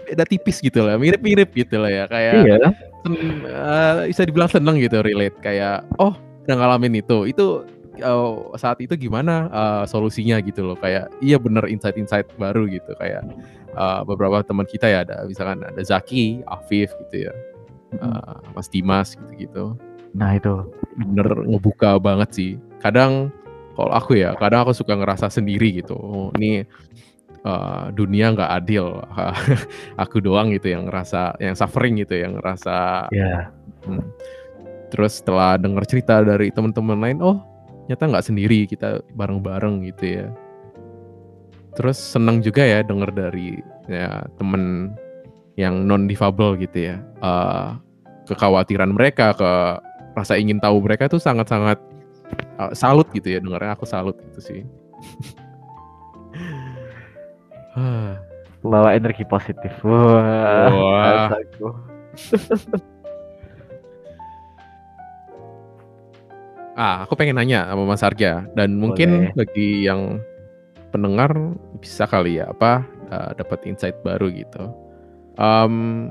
beda 0.09 0.25
tipis 0.25 0.65
gitu 0.65 0.81
lah 0.81 0.97
mirip-mirip 0.97 1.53
gitu 1.53 1.77
lah 1.77 1.93
ya 1.93 2.05
kayak 2.09 2.35
iya. 2.49 2.57
sen- 3.05 3.45
eh, 3.45 3.95
bisa 4.09 4.23
dibilang 4.25 4.49
seneng 4.49 4.81
gitu 4.81 5.05
relate 5.05 5.37
kayak 5.45 5.85
oh 6.01 6.17
udah 6.49 6.57
ngalamin 6.57 7.05
itu. 7.05 7.29
Itu 7.29 7.69
eh, 8.01 8.33
saat 8.57 8.81
itu 8.81 8.97
gimana 8.97 9.53
eh, 9.53 9.85
solusinya 9.85 10.41
gitu 10.41 10.65
loh 10.65 10.77
kayak 10.81 11.13
iya 11.21 11.37
bener 11.37 11.69
insight-insight 11.69 12.25
baru 12.41 12.65
gitu 12.65 12.97
kayak 12.97 13.21
eh, 13.77 14.01
beberapa 14.09 14.41
teman 14.41 14.65
kita 14.65 14.89
ya 14.89 15.05
ada 15.05 15.29
misalkan 15.29 15.61
ada 15.61 15.83
Zaki, 15.85 16.41
Afif 16.49 16.97
gitu 17.07 17.29
ya, 17.29 17.33
eh, 18.01 18.35
Mas 18.57 18.73
Dimas 18.73 19.13
gitu-gitu. 19.13 19.77
Nah 20.17 20.41
itu. 20.41 20.65
Bener 20.97 21.29
ngebuka 21.45 22.01
banget 22.01 22.33
sih. 22.33 22.51
Kadang 22.81 23.29
kalau 23.77 23.93
aku 23.95 24.19
ya 24.19 24.35
kadang 24.35 24.67
aku 24.67 24.75
suka 24.75 24.99
ngerasa 24.99 25.31
sendiri 25.31 25.79
gitu 25.79 25.95
oh, 25.95 26.35
ini 26.35 26.67
eh, 27.49 27.85
dunia 27.97 28.37
nggak 28.37 28.53
adil 28.61 29.01
aku 30.03 30.21
doang 30.21 30.53
gitu 30.53 30.77
yang 30.77 30.85
ngerasa 30.85 31.41
yang 31.41 31.57
suffering 31.57 31.97
gitu 31.97 32.21
yang 32.21 32.37
ngerasa 32.37 33.09
ya 33.09 33.49
Hmm. 33.89 34.05
Terus 34.89 35.21
setelah 35.21 35.61
dengar 35.61 35.85
cerita 35.89 36.25
dari 36.25 36.53
teman-teman 36.53 36.99
lain, 37.01 37.19
oh 37.21 37.39
ternyata 37.87 38.05
nggak 38.17 38.27
sendiri 38.27 38.59
kita 38.69 39.05
bareng-bareng 39.17 39.85
gitu 39.93 40.05
ya. 40.25 40.27
Terus 41.77 41.97
senang 42.01 42.45
juga 42.45 42.65
ya 42.65 42.85
dengar 42.85 43.13
dari 43.13 43.61
ya 43.87 44.27
temen 44.41 44.93
yang 45.57 45.85
non 45.89 46.07
difabel 46.09 46.57
gitu 46.61 46.95
ya, 46.95 46.97
Eh, 47.19 47.69
kekhawatiran 48.29 48.93
mereka, 48.93 49.33
ke 49.35 49.53
rasa 50.15 50.37
ingin 50.37 50.61
tahu 50.61 50.83
mereka 50.85 51.09
tuh 51.11 51.21
sangat-sangat 51.21 51.79
eh, 52.61 52.73
salut 52.77 53.09
gitu 53.13 53.29
ya 53.37 53.39
dengarnya 53.41 53.77
aku 53.77 53.85
salut 53.89 54.17
gitu 54.33 54.41
sih. 54.41 54.61
Bawa 58.63 58.93
energi 58.95 59.23
positif 59.25 59.73
wah 59.87 60.71
Wah. 60.71 61.31
Ah, 66.79 67.03
aku 67.03 67.19
pengen 67.19 67.35
nanya 67.35 67.67
sama 67.67 67.91
Mas 67.91 68.07
Arga 68.07 68.47
dan 68.55 68.79
mungkin 68.79 69.35
Boleh. 69.35 69.35
bagi 69.35 69.83
yang 69.83 70.23
pendengar 70.95 71.35
bisa 71.83 72.07
kali 72.07 72.39
ya 72.39 72.55
apa 72.55 72.87
uh, 73.11 73.35
dapat 73.35 73.67
insight 73.67 73.99
baru 74.07 74.31
gitu. 74.31 74.71
Em, 75.43 76.07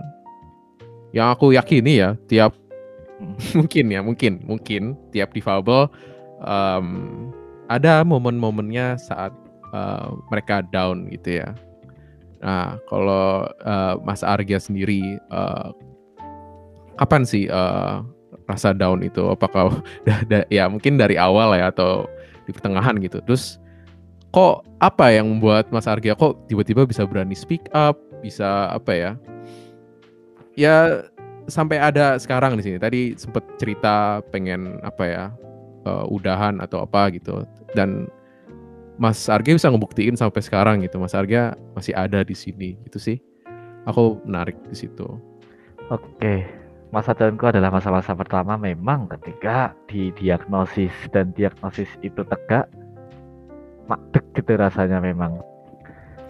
yang 1.15 1.31
aku 1.31 1.55
yakini 1.55 2.03
ya 2.03 2.19
tiap 2.27 2.51
mungkin 3.57 3.85
ya 3.95 4.03
mungkin 4.03 4.43
mungkin 4.43 4.99
tiap 5.15 5.31
difabel 5.31 5.87
em, 6.43 6.87
ada 7.71 8.03
momen-momennya 8.03 8.99
saat 8.99 9.31
uh, 9.77 10.17
mereka 10.33 10.65
down 10.73 11.05
gitu 11.13 11.45
ya. 11.45 11.53
Nah 12.41 12.81
kalau 12.89 13.45
uh, 13.61 13.95
Mas 14.01 14.25
Arga 14.25 14.57
sendiri 14.57 15.21
uh, 15.29 15.69
kapan 16.97 17.21
sih 17.21 17.45
uh, 17.49 18.01
rasa 18.49 18.73
down 18.73 19.05
itu? 19.05 19.21
Apakah 19.29 19.81
da- 20.07 20.25
da- 20.25 20.49
ya 20.49 20.65
mungkin 20.65 20.97
dari 20.97 21.15
awal 21.15 21.53
ya 21.53 21.69
atau 21.69 22.09
di 22.49 22.51
pertengahan 22.55 22.97
gitu. 22.97 23.21
Terus 23.21 23.61
kok 24.33 24.65
apa 24.81 25.13
yang 25.13 25.29
membuat 25.29 25.69
Mas 25.69 25.85
Argia 25.85 26.17
kok 26.17 26.47
tiba-tiba 26.49 26.83
bisa 26.87 27.05
berani 27.05 27.37
speak 27.37 27.69
up, 27.75 27.99
bisa 28.25 28.71
apa 28.73 28.91
ya? 28.93 29.11
Ya 30.57 31.05
sampai 31.47 31.77
ada 31.77 32.17
sekarang 32.17 32.57
di 32.57 32.65
sini. 32.65 32.77
Tadi 32.81 33.13
sempet 33.13 33.45
cerita 33.61 34.25
pengen 34.33 34.81
apa 34.81 35.05
ya? 35.05 35.25
Uh, 35.87 36.03
udahan 36.11 36.59
atau 36.59 36.83
apa 36.83 37.07
gitu. 37.15 37.47
Dan 37.71 38.11
Mas 38.97 39.29
Argia 39.29 39.53
bisa 39.53 39.69
ngebuktiin 39.69 40.17
sampai 40.17 40.41
sekarang 40.41 40.81
gitu. 40.81 40.97
Mas 40.97 41.13
Argia 41.13 41.53
masih 41.77 41.93
ada 41.93 42.25
di 42.25 42.33
sini 42.33 42.77
gitu 42.89 42.97
sih. 42.97 43.17
Aku 43.85 44.19
menarik 44.25 44.57
di 44.67 44.75
situ. 44.75 45.05
Oke, 45.87 46.43
masa 46.91 47.11
tahunku 47.11 47.43
adalah 47.51 47.71
masa-masa 47.71 48.15
pertama 48.15 48.55
memang 48.55 49.11
ketika 49.11 49.75
didiagnosis 49.91 50.91
dan 51.11 51.35
diagnosis 51.35 51.87
itu 51.99 52.23
tegak 52.23 52.71
makdek 53.91 54.23
gitu 54.35 54.55
rasanya 54.55 55.03
memang 55.03 55.39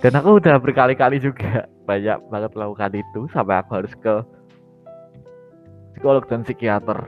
dan 0.02 0.14
aku 0.18 0.38
udah 0.42 0.58
berkali-kali 0.62 1.22
juga 1.22 1.66
banyak 1.90 2.18
banget 2.30 2.52
melakukan 2.58 2.92
itu 2.98 3.22
sampai 3.34 3.62
aku 3.62 3.72
harus 3.82 3.94
ke 3.98 4.16
psikolog 5.94 6.26
dan 6.26 6.42
psikiater 6.46 7.00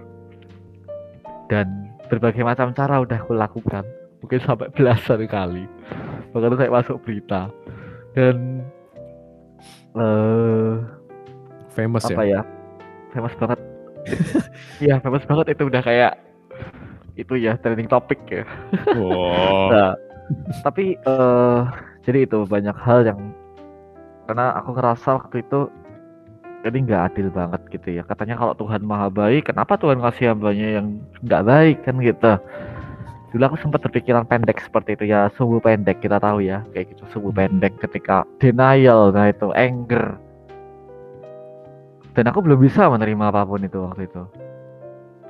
dan 1.49 1.89
berbagai 2.09 2.45
macam 2.45 2.73
cara 2.73 3.01
udah 3.01 3.17
aku 3.17 3.33
lakukan 3.33 3.85
mungkin 4.23 4.39
sampai 4.43 4.67
belasan 4.75 5.25
kali. 5.27 5.65
Bahkan 6.31 6.59
saya 6.59 6.71
masuk 6.71 6.97
berita. 7.03 7.49
Dan 8.13 8.65
uh, 9.95 10.83
famous 11.73 12.05
apa 12.07 12.23
ya, 12.25 12.39
ya? 12.39 12.41
Famous 13.15 13.35
banget. 13.39 13.59
Iya 14.79 15.03
famous 15.03 15.27
banget 15.27 15.59
itu 15.59 15.67
udah 15.67 15.83
kayak 15.83 16.15
itu 17.19 17.35
ya 17.35 17.59
trending 17.59 17.91
topik 17.91 18.19
ya. 18.31 18.47
Wow. 18.95 19.75
nah, 19.75 19.91
tapi 20.63 20.95
uh, 21.03 21.67
jadi 22.07 22.23
itu 22.23 22.47
banyak 22.47 22.73
hal 22.79 23.03
yang 23.03 23.19
karena 24.23 24.55
aku 24.55 24.71
ngerasa 24.71 25.19
waktu 25.19 25.43
itu 25.43 25.67
ini 26.63 26.87
nggak 26.87 27.03
adil 27.11 27.27
banget 27.27 27.61
gitu 27.75 27.99
ya. 27.99 28.07
Katanya 28.07 28.39
kalau 28.39 28.55
Tuhan 28.55 28.87
maha 28.87 29.11
baik 29.11 29.51
kenapa 29.51 29.75
Tuhan 29.75 29.99
kasih 29.99 30.31
hambanya 30.31 30.79
yang 30.79 31.03
nggak 31.27 31.43
baik 31.43 31.77
kan 31.83 31.99
gitu 31.99 32.33
dulu 33.29 33.43
aku 33.45 33.57
sempat 33.61 33.85
berpikiran 33.85 34.25
pendek 34.25 34.57
seperti 34.57 34.97
itu 34.97 35.05
ya 35.13 35.29
sungguh 35.37 35.61
pendek 35.61 36.01
kita 36.01 36.17
tahu 36.17 36.41
ya. 36.41 36.65
Kayak 36.73 36.97
gitu 36.97 37.03
sungguh 37.13 37.33
pendek 37.33 37.77
ketika 37.77 38.25
denial 38.41 39.13
nah 39.13 39.29
itu 39.29 39.53
anger. 39.53 40.17
Dan 42.17 42.25
aku 42.25 42.41
belum 42.41 42.59
bisa 42.59 42.89
menerima 42.89 43.31
apa 43.31 43.45
pun 43.45 43.61
itu 43.61 43.79
waktu 43.79 44.09
itu. 44.09 44.23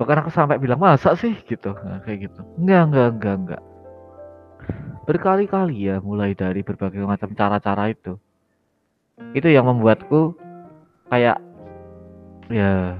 Bahkan 0.00 0.16
aku 0.24 0.30
sampai 0.32 0.56
bilang 0.56 0.80
masa 0.80 1.12
sih? 1.12 1.36
Gitu. 1.44 1.76
Nah, 1.76 2.00
kayak 2.02 2.32
gitu. 2.32 2.40
Enggak 2.56 2.82
enggak 2.88 3.08
enggak 3.14 3.36
enggak. 3.36 3.62
Berkali-kali 5.04 5.76
ya 5.92 6.00
mulai 6.00 6.32
dari 6.32 6.64
berbagai 6.64 7.04
macam 7.04 7.36
cara-cara 7.36 7.92
itu. 7.92 8.16
Itu 9.36 9.52
yang 9.52 9.68
membuatku 9.68 10.32
kayak 11.12 11.36
ya 12.48 12.96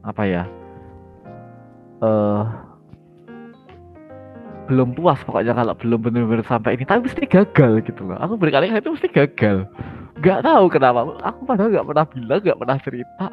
apa 0.00 0.22
ya 0.24 0.42
eh 2.00 2.08
uh, 2.08 2.69
belum 4.70 4.94
puas 4.94 5.18
pokoknya 5.26 5.50
kalau 5.50 5.74
belum 5.74 5.98
benar-benar 5.98 6.46
sampai 6.46 6.78
ini. 6.78 6.86
Tapi 6.86 7.10
mesti 7.10 7.26
gagal 7.26 7.82
gitu 7.82 8.06
loh. 8.06 8.14
Aku 8.22 8.38
berkali-kali 8.38 8.78
itu 8.78 8.94
mesti 8.94 9.10
gagal. 9.10 9.66
Nggak 10.22 10.46
tahu 10.46 10.64
kenapa. 10.70 11.00
Aku 11.26 11.42
padahal 11.42 11.74
nggak 11.74 11.86
pernah 11.90 12.06
bilang 12.06 12.40
nggak 12.46 12.58
pernah 12.62 12.78
cerita. 12.78 13.26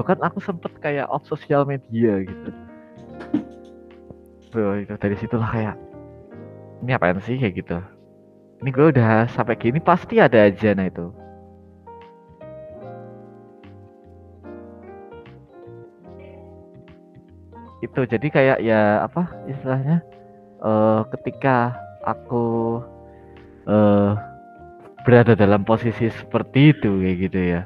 Bahkan 0.00 0.18
aku 0.24 0.40
sempet 0.40 0.72
kayak 0.80 1.04
off 1.12 1.28
sosial 1.28 1.68
media 1.68 2.24
gitu. 2.24 2.50
Bro, 4.48 4.80
itu 4.80 4.94
dari 4.96 5.16
situlah 5.20 5.52
kayak 5.52 5.76
ini 6.80 6.96
apaan 6.96 7.20
sih? 7.20 7.36
kayak 7.36 7.60
gitu. 7.60 7.76
Ini 8.64 8.68
gue 8.72 8.86
udah 8.96 9.28
sampai 9.36 9.60
gini 9.60 9.84
pasti 9.84 10.16
ada 10.16 10.48
aja. 10.48 10.72
Nah 10.72 10.88
itu. 10.88 11.12
Itu 17.84 18.00
jadi 18.08 18.26
kayak 18.32 18.58
ya 18.64 19.04
apa 19.04 19.28
istilahnya 19.50 20.00
uh, 20.62 21.02
ketika 21.18 21.76
aku 22.06 22.80
uh, 23.66 24.14
berada 25.02 25.34
dalam 25.34 25.66
posisi 25.66 26.08
seperti 26.08 26.72
itu 26.74 26.90
kayak 27.02 27.18
gitu 27.28 27.40
ya. 27.42 27.62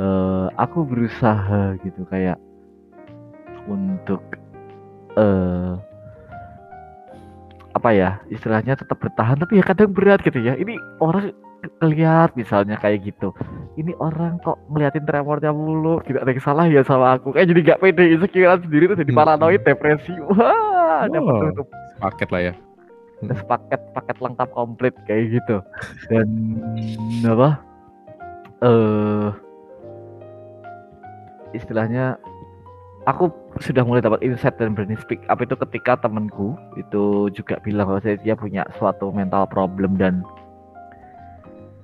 Uh, 0.00 0.48
aku 0.56 0.88
berusaha 0.88 1.76
gitu 1.84 2.08
kayak 2.08 2.40
untuk 3.68 4.24
uh, 5.20 5.76
apa 7.72 7.90
ya 7.92 8.10
istilahnya 8.32 8.76
tetap 8.76 8.96
bertahan 8.96 9.36
tapi 9.36 9.60
ya 9.60 9.64
kadang 9.66 9.92
berat 9.92 10.24
gitu 10.24 10.40
ya. 10.40 10.56
Ini 10.56 10.80
orang 11.02 11.34
lihat 11.78 12.34
misalnya 12.34 12.74
kayak 12.74 13.06
gitu 13.06 13.30
ini 13.78 13.94
orang 14.02 14.42
kok 14.42 14.58
ngeliatin 14.66 15.06
tremornya 15.06 15.54
mulu 15.54 16.02
tidak 16.02 16.26
ada 16.26 16.32
yang 16.34 16.42
salah 16.42 16.66
ya 16.66 16.82
sama 16.82 17.16
aku. 17.16 17.32
Kayak 17.32 17.54
jadi 17.54 17.60
gak 17.72 17.80
pede 17.80 18.04
insecure 18.18 18.58
sendiri 18.60 18.84
tuh 18.90 18.98
jadi 18.98 19.12
hmm. 19.14 19.20
paranoid 19.20 19.62
depresi. 19.62 20.12
Wah 20.34 21.06
ada 21.08 21.18
oh, 21.22 21.54
tuh 21.56 21.66
paket 22.02 22.28
lah 22.34 22.42
ya. 22.50 22.54
Terus 23.22 23.42
paket 23.46 23.80
paket 23.94 24.16
lengkap 24.18 24.48
komplit 24.50 24.94
kayak 25.06 25.38
gitu. 25.38 25.56
Dan 26.10 26.26
apa? 27.22 27.62
Uh, 28.62 29.30
istilahnya 31.54 32.18
aku 33.06 33.30
sudah 33.58 33.82
mulai 33.82 34.02
dapat 34.02 34.22
insight 34.22 34.54
dan 34.58 34.74
berani 34.74 34.94
speak 34.98 35.22
up 35.26 35.42
itu 35.42 35.54
ketika 35.68 35.98
temanku 35.98 36.54
itu 36.78 37.30
juga 37.34 37.58
bilang 37.62 37.90
bahwa 37.90 38.02
dia 38.02 38.34
punya 38.38 38.62
suatu 38.78 39.10
mental 39.10 39.46
problem 39.50 39.98
dan 39.98 40.22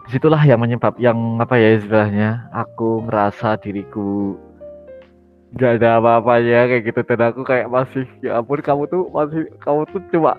di 0.07 0.17
situlah 0.17 0.41
yang 0.41 0.63
menyebab 0.63 0.97
yang 0.97 1.37
apa 1.37 1.59
ya 1.61 1.77
istilahnya 1.77 2.49
aku 2.55 3.05
ngerasa 3.05 3.61
diriku 3.61 4.39
gak 5.57 5.81
ada 5.81 6.03
apa-apanya 6.03 6.69
kayak 6.69 6.83
gitu. 6.93 7.01
Dan 7.09 7.21
aku 7.33 7.41
kayak 7.47 7.73
masih 7.73 8.05
ya 8.21 8.43
ampun 8.43 8.61
kamu 8.61 8.85
tuh 8.93 9.09
masih 9.09 9.49
kamu 9.65 9.81
tuh 9.89 10.01
cuma 10.13 10.37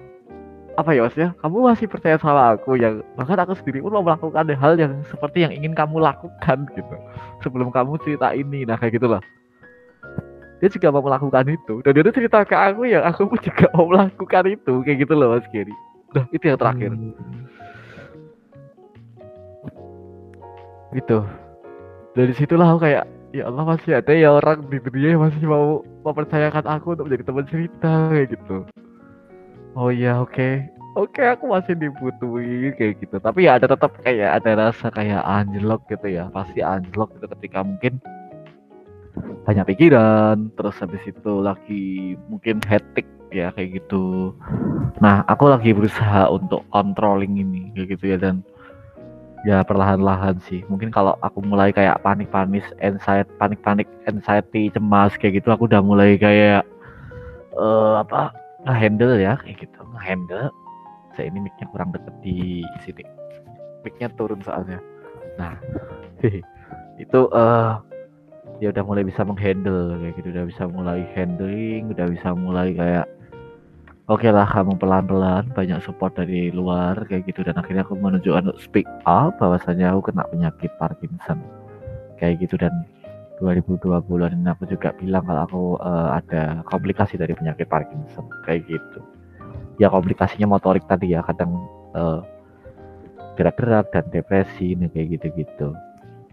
apa 0.77 0.89
ya 0.93 1.01
maksudnya? 1.07 1.29
Kamu 1.41 1.55
masih 1.65 1.87
percaya 1.89 2.15
sama 2.21 2.53
aku 2.53 2.77
yang 2.77 3.01
bahkan 3.17 3.39
aku 3.41 3.57
sendiri 3.57 3.81
pun 3.81 3.97
mau 3.97 4.05
melakukan 4.05 4.45
hal 4.53 4.73
yang 4.77 4.93
seperti 5.09 5.43
yang 5.43 5.51
ingin 5.55 5.73
kamu 5.73 5.97
lakukan 5.97 6.69
gitu. 6.77 6.95
Sebelum 7.41 7.73
kamu 7.73 7.97
cerita 8.05 8.35
ini 8.37 8.69
nah 8.69 8.77
kayak 8.77 9.01
gitulah. 9.01 9.23
Dia 10.59 10.67
juga 10.67 10.91
mau 10.91 11.03
melakukan 11.03 11.47
itu. 11.47 11.79
Dan 11.81 11.91
dia 11.95 12.03
tuh 12.03 12.15
cerita 12.15 12.43
ke 12.43 12.53
aku 12.53 12.85
ya 12.85 13.01
aku 13.07 13.31
pun 13.31 13.39
juga 13.41 13.65
mau 13.73 13.87
melakukan 13.87 14.43
itu 14.45 14.73
kayak 14.83 15.07
gitu 15.07 15.13
loh 15.15 15.33
mas 15.33 15.47
Gary 15.49 15.73
nah 16.13 16.25
itu 16.33 16.43
yang 16.49 16.57
terakhir. 16.57 16.91
Hmm. 16.93 17.13
gitu. 20.89 21.21
Dari 22.17 22.33
situlah 22.33 22.73
aku 22.73 22.81
kayak 22.81 23.05
ya 23.29 23.45
Allah 23.49 23.63
masih 23.75 23.91
ada 24.01 24.11
ya 24.13 24.33
orang 24.33 24.65
di 24.69 24.77
dunia 24.81 25.15
yang 25.15 25.23
masih 25.25 25.45
mau 25.45 25.85
mempercayakan 26.05 26.65
aku 26.65 26.97
untuk 26.97 27.05
menjadi 27.09 27.23
teman 27.29 27.45
cerita 27.45 27.93
kayak 28.09 28.27
gitu. 28.33 28.57
Oh 29.77 29.93
ya 29.93 30.21
oke. 30.21 30.33
Okay. 30.33 30.53
oke 30.97 31.13
okay, 31.15 31.27
aku 31.31 31.45
masih 31.47 31.77
dibutuhin 31.77 32.73
kayak 32.75 32.97
gitu. 33.05 33.15
Tapi 33.21 33.45
ya 33.45 33.61
ada 33.61 33.69
tetap 33.69 33.93
kayak 34.01 34.41
ada 34.41 34.69
rasa 34.69 34.89
kayak 34.89 35.21
anjlok 35.21 35.85
gitu 35.87 36.07
ya. 36.09 36.27
Pasti 36.33 36.65
anjlok 36.65 37.13
gitu 37.17 37.29
ketika 37.37 37.61
mungkin 37.61 38.01
banyak 39.45 39.65
pikiran 39.65 40.53
terus 40.53 40.77
habis 40.77 41.01
itu 41.05 41.31
lagi 41.41 42.13
mungkin 42.29 42.61
hectic 42.65 43.05
ya 43.29 43.53
kayak 43.53 43.81
gitu. 43.81 44.33
Nah 45.01 45.21
aku 45.29 45.49
lagi 45.53 45.73
berusaha 45.73 46.29
untuk 46.33 46.65
controlling 46.73 47.37
ini 47.37 47.69
kayak 47.77 47.87
gitu 47.97 48.03
ya 48.13 48.17
dan 48.17 48.41
ya 49.47 49.63
perlahan-lahan 49.63 50.39
sih. 50.43 50.63
Mungkin 50.67 50.91
kalau 50.91 51.15
aku 51.23 51.39
mulai 51.43 51.71
kayak 51.71 52.01
panik-panik 52.03 52.63
anxiety 52.83 53.31
panik-panik 53.39 53.87
anxiety 54.07 54.67
cemas 54.73 55.15
kayak 55.15 55.39
gitu 55.39 55.53
aku 55.53 55.67
udah 55.69 55.79
mulai 55.79 56.19
kayak 56.19 56.67
uh, 57.55 58.03
apa 58.03 58.35
handle 58.67 59.15
ya 59.15 59.39
kayak 59.39 59.67
gitu. 59.67 59.79
Handle 59.99 60.51
saya 61.15 61.27
ini 61.31 61.47
micnya 61.47 61.67
kurang 61.71 61.91
deket 61.91 62.15
di 62.23 62.63
sini. 62.83 63.03
Micnya 63.83 64.11
turun 64.19 64.39
soalnya. 64.43 64.79
Nah 65.39 65.55
itu 67.03 67.19
uh, 67.31 67.79
ya 68.59 68.75
udah 68.75 68.83
mulai 68.83 69.07
bisa 69.07 69.23
menghandle 69.23 69.95
kayak 70.03 70.13
gitu. 70.19 70.27
Udah 70.35 70.45
bisa 70.47 70.63
mulai 70.67 70.99
handling 71.15 71.91
udah 71.95 72.07
bisa 72.11 72.29
mulai 72.35 72.75
kayak 72.75 73.07
oke 74.09 74.25
okay 74.25 74.33
lah 74.33 74.49
kamu 74.49 74.81
pelan-pelan 74.81 75.53
banyak 75.53 75.79
support 75.85 76.17
dari 76.17 76.49
luar 76.49 76.97
kayak 77.05 77.29
gitu. 77.29 77.45
Dan 77.45 77.61
akhirnya 77.61 77.85
aku 77.85 77.93
menunjukkan 77.95 78.49
untuk 78.49 78.59
speak 78.59 78.89
up 79.05 79.37
bahwasanya 79.37 79.93
aku 79.93 80.09
kena 80.09 80.25
penyakit 80.33 80.73
Parkinson. 80.81 81.39
Kayak 82.17 82.43
gitu 82.43 82.57
dan 82.57 82.73
2020 83.39 83.87
ini 84.35 84.49
aku 84.51 84.67
juga 84.67 84.91
bilang 84.97 85.23
kalau 85.23 85.41
aku 85.45 85.63
uh, 85.79 86.19
ada 86.19 86.65
komplikasi 86.67 87.15
dari 87.21 87.37
penyakit 87.37 87.69
Parkinson. 87.69 88.25
Kayak 88.43 88.65
gitu. 88.67 88.99
Ya 89.77 89.87
komplikasinya 89.87 90.57
motorik 90.57 90.83
tadi 90.89 91.13
ya 91.13 91.23
kadang 91.23 91.55
uh, 91.93 92.25
gerak-gerak 93.37 93.93
dan 93.95 94.03
depresi 94.11 94.75
nih 94.75 94.89
kayak 94.91 95.07
gitu-gitu. 95.21 95.71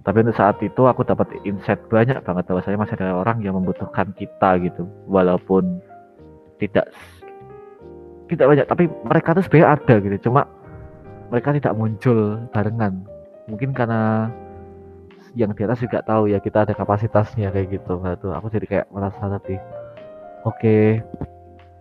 Tapi 0.03 0.23
untuk 0.23 0.39
saat 0.39 0.59
itu 0.63 0.87
aku 0.87 1.03
dapat 1.07 1.31
insight 1.45 1.83
banyak 1.87 2.19
banget 2.25 2.47
bahwa 2.47 2.63
saya 2.63 2.79
masih 2.79 2.95
ada 2.99 3.21
orang 3.21 3.39
yang 3.45 3.55
membutuhkan 3.55 4.11
kita 4.19 4.59
gitu. 4.65 4.89
Walaupun 5.07 5.83
tidak 6.59 6.91
tidak 8.27 8.47
banyak 8.51 8.67
tapi 8.67 8.85
mereka 9.07 9.29
tuh 9.39 9.43
sebenarnya 9.47 9.69
ada 9.79 9.95
gitu. 10.03 10.17
Cuma 10.31 10.47
mereka 11.31 11.55
tidak 11.55 11.75
muncul 11.75 12.43
barengan. 12.51 13.03
Mungkin 13.47 13.71
karena 13.75 14.31
yang 15.37 15.53
di 15.53 15.63
atas 15.69 15.85
juga 15.85 16.01
tahu 16.01 16.33
ya 16.33 16.41
kita 16.41 16.65
ada 16.67 16.73
kapasitasnya 16.73 17.53
kayak 17.53 17.79
gitu. 17.79 18.01
Nah, 18.01 18.17
tuh 18.17 18.33
aku 18.33 18.49
jadi 18.49 18.67
kayak 18.67 18.87
merasa 18.91 19.29
lebih 19.29 19.61
oke 20.49 21.03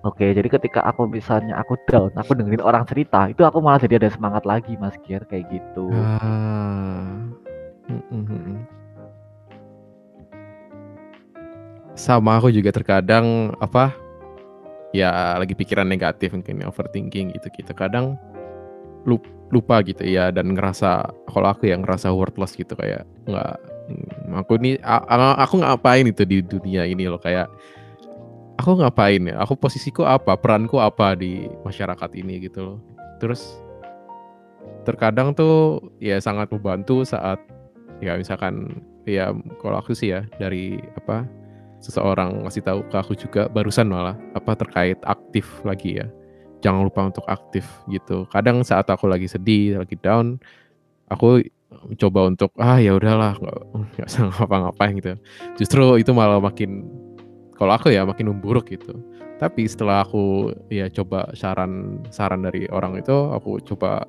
oke. 0.05 0.25
Jadi 0.25 0.47
ketika 0.51 0.85
aku 0.85 1.09
misalnya 1.09 1.57
aku 1.57 1.79
down 1.89 2.13
aku 2.13 2.35
dengerin 2.37 2.61
orang 2.61 2.83
cerita 2.85 3.31
itu 3.31 3.41
aku 3.41 3.63
malah 3.63 3.81
jadi 3.81 3.97
ada 3.97 4.11
semangat 4.11 4.43
lagi 4.45 4.77
mas 4.77 4.93
Kier 5.01 5.23
kayak 5.25 5.49
gitu. 5.49 5.89
Ah. 5.93 7.15
Sama 11.95 12.37
aku 12.37 12.51
juga 12.51 12.75
terkadang 12.75 13.55
apa 13.63 13.95
ya 14.95 15.35
lagi 15.35 15.51
pikiran 15.51 15.83
negatif 15.83 16.31
mungkin 16.31 16.63
overthinking 16.63 17.35
gitu 17.35 17.47
gitu. 17.51 17.71
Kadang 17.75 18.15
lup- 19.03 19.27
lupa 19.51 19.83
gitu 19.83 20.07
ya 20.07 20.31
dan 20.31 20.55
ngerasa 20.55 21.11
kalau 21.29 21.51
aku 21.51 21.67
yang 21.67 21.83
ngerasa 21.83 22.09
worthless 22.15 22.55
gitu 22.55 22.73
kayak 22.73 23.03
nggak 23.27 23.53
mm, 23.91 24.39
aku 24.39 24.57
a- 24.81 25.37
aku 25.43 25.61
ngapain 25.61 26.07
itu 26.07 26.23
di 26.23 26.39
dunia 26.41 26.87
ini 26.87 27.05
loh 27.11 27.19
kayak 27.19 27.51
aku 28.55 28.79
ngapain 28.79 29.21
ya? 29.29 29.35
Aku 29.43 29.59
posisiku 29.59 30.07
apa? 30.07 30.39
Peranku 30.39 30.79
apa 30.79 31.13
di 31.13 31.45
masyarakat 31.67 32.09
ini 32.15 32.47
gitu 32.47 32.59
loh. 32.63 32.77
Terus 33.19 33.59
terkadang 34.87 35.33
tuh 35.33 35.81
ya 35.97 36.21
sangat 36.21 36.47
membantu 36.53 37.01
saat 37.03 37.41
ya 37.99 38.15
misalkan 38.15 38.81
ya 39.07 39.33
kalau 39.61 39.81
aku 39.81 39.97
sih 39.97 40.13
ya 40.13 40.25
dari 40.37 40.77
apa 40.97 41.25
seseorang 41.85 42.41
ngasih 42.41 42.65
tahu 42.65 42.81
ke 42.89 42.95
aku 42.97 43.13
juga 43.13 43.45
barusan 43.53 43.85
malah 43.85 44.17
apa 44.33 44.57
terkait 44.57 44.97
aktif 45.05 45.45
lagi 45.61 46.01
ya. 46.01 46.09
Jangan 46.65 46.81
lupa 46.89 47.05
untuk 47.05 47.25
aktif 47.29 47.65
gitu. 47.93 48.25
Kadang 48.33 48.65
saat 48.65 48.89
aku 48.89 49.05
lagi 49.05 49.29
sedih 49.29 49.77
lagi 49.77 49.93
down 50.01 50.41
aku 51.13 51.45
coba 52.01 52.25
untuk 52.31 52.49
ah 52.57 52.81
ya 52.81 52.97
udahlah 52.97 53.37
nggak 53.37 54.07
usah 54.09 54.33
ngapa-ngapain 54.33 54.97
gitu. 54.97 55.13
Justru 55.61 56.01
itu 56.01 56.11
malah 56.15 56.41
makin 56.41 56.89
kalau 57.53 57.77
aku 57.77 57.93
ya 57.93 58.01
makin 58.03 58.33
memburuk 58.33 58.73
gitu. 58.73 58.97
Tapi 59.35 59.67
setelah 59.67 60.07
aku 60.07 60.55
ya 60.71 60.87
coba 60.89 61.29
saran 61.35 62.01
saran 62.09 62.41
dari 62.47 62.65
orang 62.71 62.97
itu 62.97 63.13
aku 63.13 63.59
coba 63.61 64.07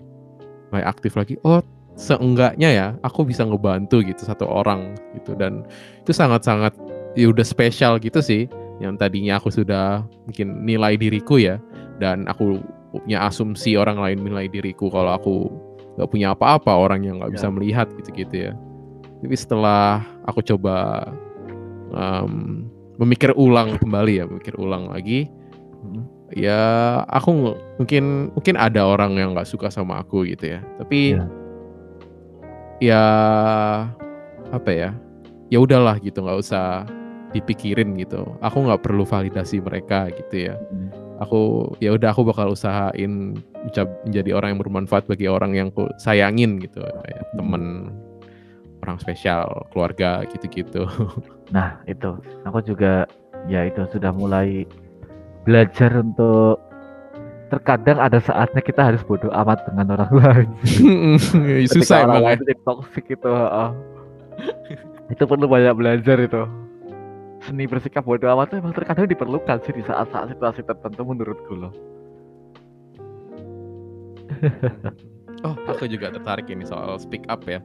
mulai 0.70 0.86
aktif 0.86 1.18
lagi. 1.18 1.36
Oh 1.44 1.60
seenggaknya 1.96 2.68
ya 2.70 2.86
aku 3.00 3.24
bisa 3.24 3.42
ngebantu 3.42 4.04
gitu 4.04 4.22
satu 4.22 4.46
orang 4.46 4.94
gitu. 5.18 5.34
Dan 5.34 5.66
itu 6.00 6.12
sangat-sangat 6.14 6.72
ya 7.16 7.32
udah 7.32 7.42
spesial 7.42 7.96
gitu 7.98 8.20
sih 8.20 8.44
yang 8.78 8.94
tadinya 8.94 9.40
aku 9.40 9.48
sudah 9.48 10.04
mungkin 10.28 10.62
nilai 10.62 10.94
diriku 10.94 11.40
ya 11.40 11.56
dan 11.96 12.28
aku 12.28 12.60
punya 12.92 13.24
asumsi 13.24 13.74
orang 13.74 13.96
lain 13.96 14.20
nilai 14.20 14.46
diriku 14.46 14.92
kalau 14.92 15.16
aku 15.16 15.34
nggak 15.96 16.10
punya 16.12 16.36
apa-apa 16.36 16.72
orang 16.76 17.04
yang 17.04 17.16
nggak 17.20 17.32
bisa 17.34 17.48
Ya. 17.48 17.54
melihat 17.56 17.86
gitu-gitu 17.96 18.36
ya 18.48 18.52
tapi 19.24 19.32
setelah 19.32 20.04
aku 20.28 20.44
coba 20.44 21.08
em, 21.90 22.68
memikir 23.00 23.32
ulang 23.32 23.80
kembali 23.80 24.12
ya 24.20 24.24
memikir 24.28 24.54
ulang 24.56 24.92
lagi 24.92 25.28
Hmm. 25.76 26.02
ya 26.34 26.60
aku 27.06 27.54
mungkin 27.78 28.32
mungkin 28.34 28.56
ada 28.58 28.82
orang 28.82 29.14
yang 29.14 29.36
nggak 29.36 29.46
suka 29.46 29.68
sama 29.70 30.00
aku 30.02 30.24
gitu 30.26 30.56
ya 30.56 30.60
tapi 30.80 31.14
Iya. 31.14 31.24
ya 32.82 33.02
apa 34.50 34.70
ya 34.72 34.90
ya 35.46 35.58
udahlah 35.62 36.00
gitu 36.00 36.20
nggak 36.20 36.40
usah 36.42 36.84
dipikirin 37.36 37.94
gitu 38.00 38.24
aku 38.40 38.64
nggak 38.66 38.80
perlu 38.82 39.04
validasi 39.04 39.60
mereka 39.60 40.08
gitu 40.12 40.50
ya 40.52 40.54
Hmm. 40.72 40.90
aku 41.20 41.72
ya 41.80 41.96
udah 41.96 42.12
aku 42.12 42.24
bakal 42.28 42.52
usahain 42.52 43.36
menjadi 44.04 44.30
orang 44.36 44.56
yang 44.56 44.60
bermanfaat 44.60 45.04
bagi 45.08 45.28
orang 45.28 45.52
yang 45.56 45.68
aku 45.72 45.88
sayangin 46.00 46.58
gitu 46.60 46.80
Hmm. 46.80 47.36
temen 47.36 47.62
orang 48.84 48.98
spesial 49.00 49.46
keluarga 49.72 50.22
gitu-gitu 50.30 50.84
Nah, 51.54 51.78
itu. 51.86 52.10
Aku 52.42 52.58
juga 52.58 53.06
ya 53.46 53.62
itu 53.70 53.86
sudah 53.94 54.10
mulai 54.10 54.66
belajar 55.46 55.94
untuk 56.02 56.58
terkadang 57.46 58.02
ada 58.02 58.18
saatnya 58.18 58.58
kita 58.58 58.82
harus 58.82 59.06
bodoh 59.06 59.30
amat 59.30 59.62
dengan 59.70 59.94
orang 59.94 60.10
lain. 60.10 60.48
susah 61.70 62.02
orang 62.02 62.10
emang 62.10 62.18
ya 62.18 62.26
lain 62.34 62.38
itu 62.42 62.54
toxic 62.66 63.06
itu, 63.06 63.30
heeh. 63.30 63.68
itu 65.14 65.22
perlu 65.22 65.46
banyak 65.46 65.74
belajar 65.78 66.18
itu. 66.18 66.42
Seni 67.46 67.70
bersikap 67.70 68.02
bodoh 68.02 68.26
amat 68.34 68.50
itu 68.50 68.54
emang 68.58 68.74
terkadang 68.74 69.06
diperlukan 69.06 69.62
sih 69.62 69.70
di 69.70 69.86
saat-saat 69.86 70.34
situasi 70.34 70.66
tertentu 70.66 71.06
menurutku 71.06 71.54
loh. 71.54 71.72
oh 75.46 75.54
aku 75.70 75.88
juga 75.88 76.12
tertarik 76.12 76.50
ini 76.50 76.66
soal 76.66 77.00
speak 77.00 77.24
up 77.32 77.40
ya 77.48 77.62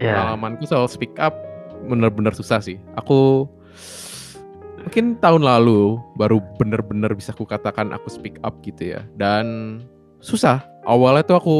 Ya, 0.00 0.16
pengalamanku 0.16 0.64
soal 0.64 0.88
speak 0.88 1.12
up 1.20 1.36
bener-bener 1.84 2.32
susah 2.32 2.64
sih. 2.64 2.80
Aku 2.96 3.44
mungkin 4.80 5.20
tahun 5.20 5.44
lalu 5.44 6.00
baru 6.16 6.40
bener-bener 6.56 7.12
bisa 7.12 7.36
aku 7.36 7.44
katakan 7.44 7.92
aku 7.92 8.08
speak 8.08 8.40
up 8.40 8.56
gitu 8.64 8.96
ya. 8.96 9.04
Dan 9.20 9.76
susah. 10.24 10.64
Awalnya 10.88 11.28
tuh 11.28 11.36
aku 11.36 11.56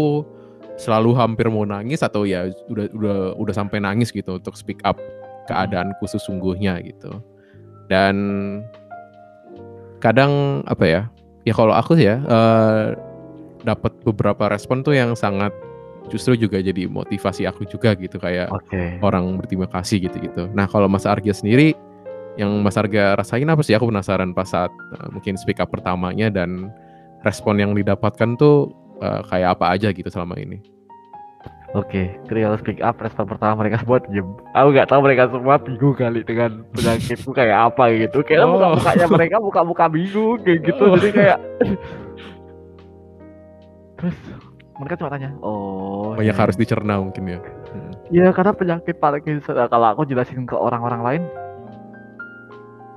selalu 0.80 1.12
hampir 1.20 1.52
mau 1.52 1.68
nangis 1.68 2.00
atau 2.00 2.24
ya 2.24 2.48
udah 2.72 2.88
udah 2.96 3.18
udah 3.36 3.54
sampai 3.54 3.84
nangis 3.84 4.08
gitu 4.08 4.40
untuk 4.40 4.56
speak 4.56 4.80
up 4.88 4.96
keadaanku 5.44 6.08
sesungguhnya 6.08 6.80
gitu. 6.80 7.20
Dan 7.90 8.14
kadang 9.98 10.62
apa 10.70 10.84
ya? 10.86 11.02
Ya 11.42 11.52
kalau 11.56 11.74
aku 11.74 11.98
sih 11.98 12.06
ya 12.06 12.22
eh, 12.22 12.94
dapat 13.66 13.92
beberapa 14.06 14.48
respon 14.48 14.80
tuh 14.86 14.96
yang 14.96 15.18
sangat 15.18 15.52
justru 16.08 16.34
juga 16.34 16.58
jadi 16.58 16.88
motivasi 16.90 17.44
aku 17.46 17.68
juga 17.68 17.92
gitu 17.94 18.16
kayak 18.18 18.50
oke. 18.50 19.02
orang 19.04 19.36
berterima 19.38 19.68
kasih 19.68 20.08
gitu-gitu. 20.08 20.48
Nah 20.54 20.66
kalau 20.66 20.90
Mas 20.90 21.06
Arga 21.06 21.30
sendiri, 21.30 21.76
yang 22.40 22.50
Mas 22.64 22.80
Arga 22.80 23.14
rasain 23.14 23.46
apa 23.46 23.62
sih? 23.62 23.76
Aku 23.76 23.88
penasaran 23.88 24.32
pas 24.32 24.48
saat 24.48 24.72
uh, 24.96 25.08
mungkin 25.12 25.38
speak 25.38 25.62
up 25.62 25.70
pertamanya 25.70 26.32
dan 26.32 26.72
respon 27.22 27.60
yang 27.60 27.76
didapatkan 27.76 28.34
tuh 28.40 28.72
uh, 29.04 29.22
kayak 29.28 29.60
apa 29.60 29.76
aja 29.76 29.88
gitu 29.92 30.08
selama 30.08 30.40
ini. 30.40 30.58
Oke, 31.70 32.18
trial 32.26 32.58
speak 32.58 32.82
up 32.82 32.98
respon 32.98 33.30
pertama 33.30 33.62
mereka 33.62 33.78
semua 33.86 34.02
diem. 34.02 34.26
Aku 34.58 34.74
nggak 34.74 34.90
tahu 34.90 35.00
mereka 35.06 35.30
semua 35.30 35.54
bingung 35.54 35.94
kali 35.94 36.26
dengan 36.26 36.66
penyakitku 36.74 37.30
kayak 37.30 37.70
apa 37.70 37.94
gitu. 37.94 38.26
Kayak 38.26 38.50
Oh. 38.50 38.58
muka 38.58 38.66
mukanya 38.74 39.06
mereka 39.06 39.36
muka-muka 39.38 39.84
bingung 39.86 40.42
kayak 40.42 40.66
gitu. 40.66 40.82
Oh. 40.82 40.98
Jadi 40.98 41.10
kayak 41.14 41.38
terus 44.02 44.18
mereka 44.80 44.96
cuma 44.96 45.12
tanya, 45.12 45.30
oh 45.44 46.16
Banyak 46.16 46.34
iya. 46.34 46.40
harus 46.40 46.56
dicerna 46.56 46.96
mungkin 46.98 47.22
ya. 47.28 47.38
Hmm. 47.70 47.92
Iya 48.10 48.28
karena 48.34 48.50
penyakit 48.50 48.96
Parkinson 48.98 49.54
nah, 49.54 49.68
kalau 49.68 49.94
aku 49.94 50.02
jelasin 50.08 50.48
ke 50.48 50.56
orang-orang 50.56 51.02
lain 51.06 51.22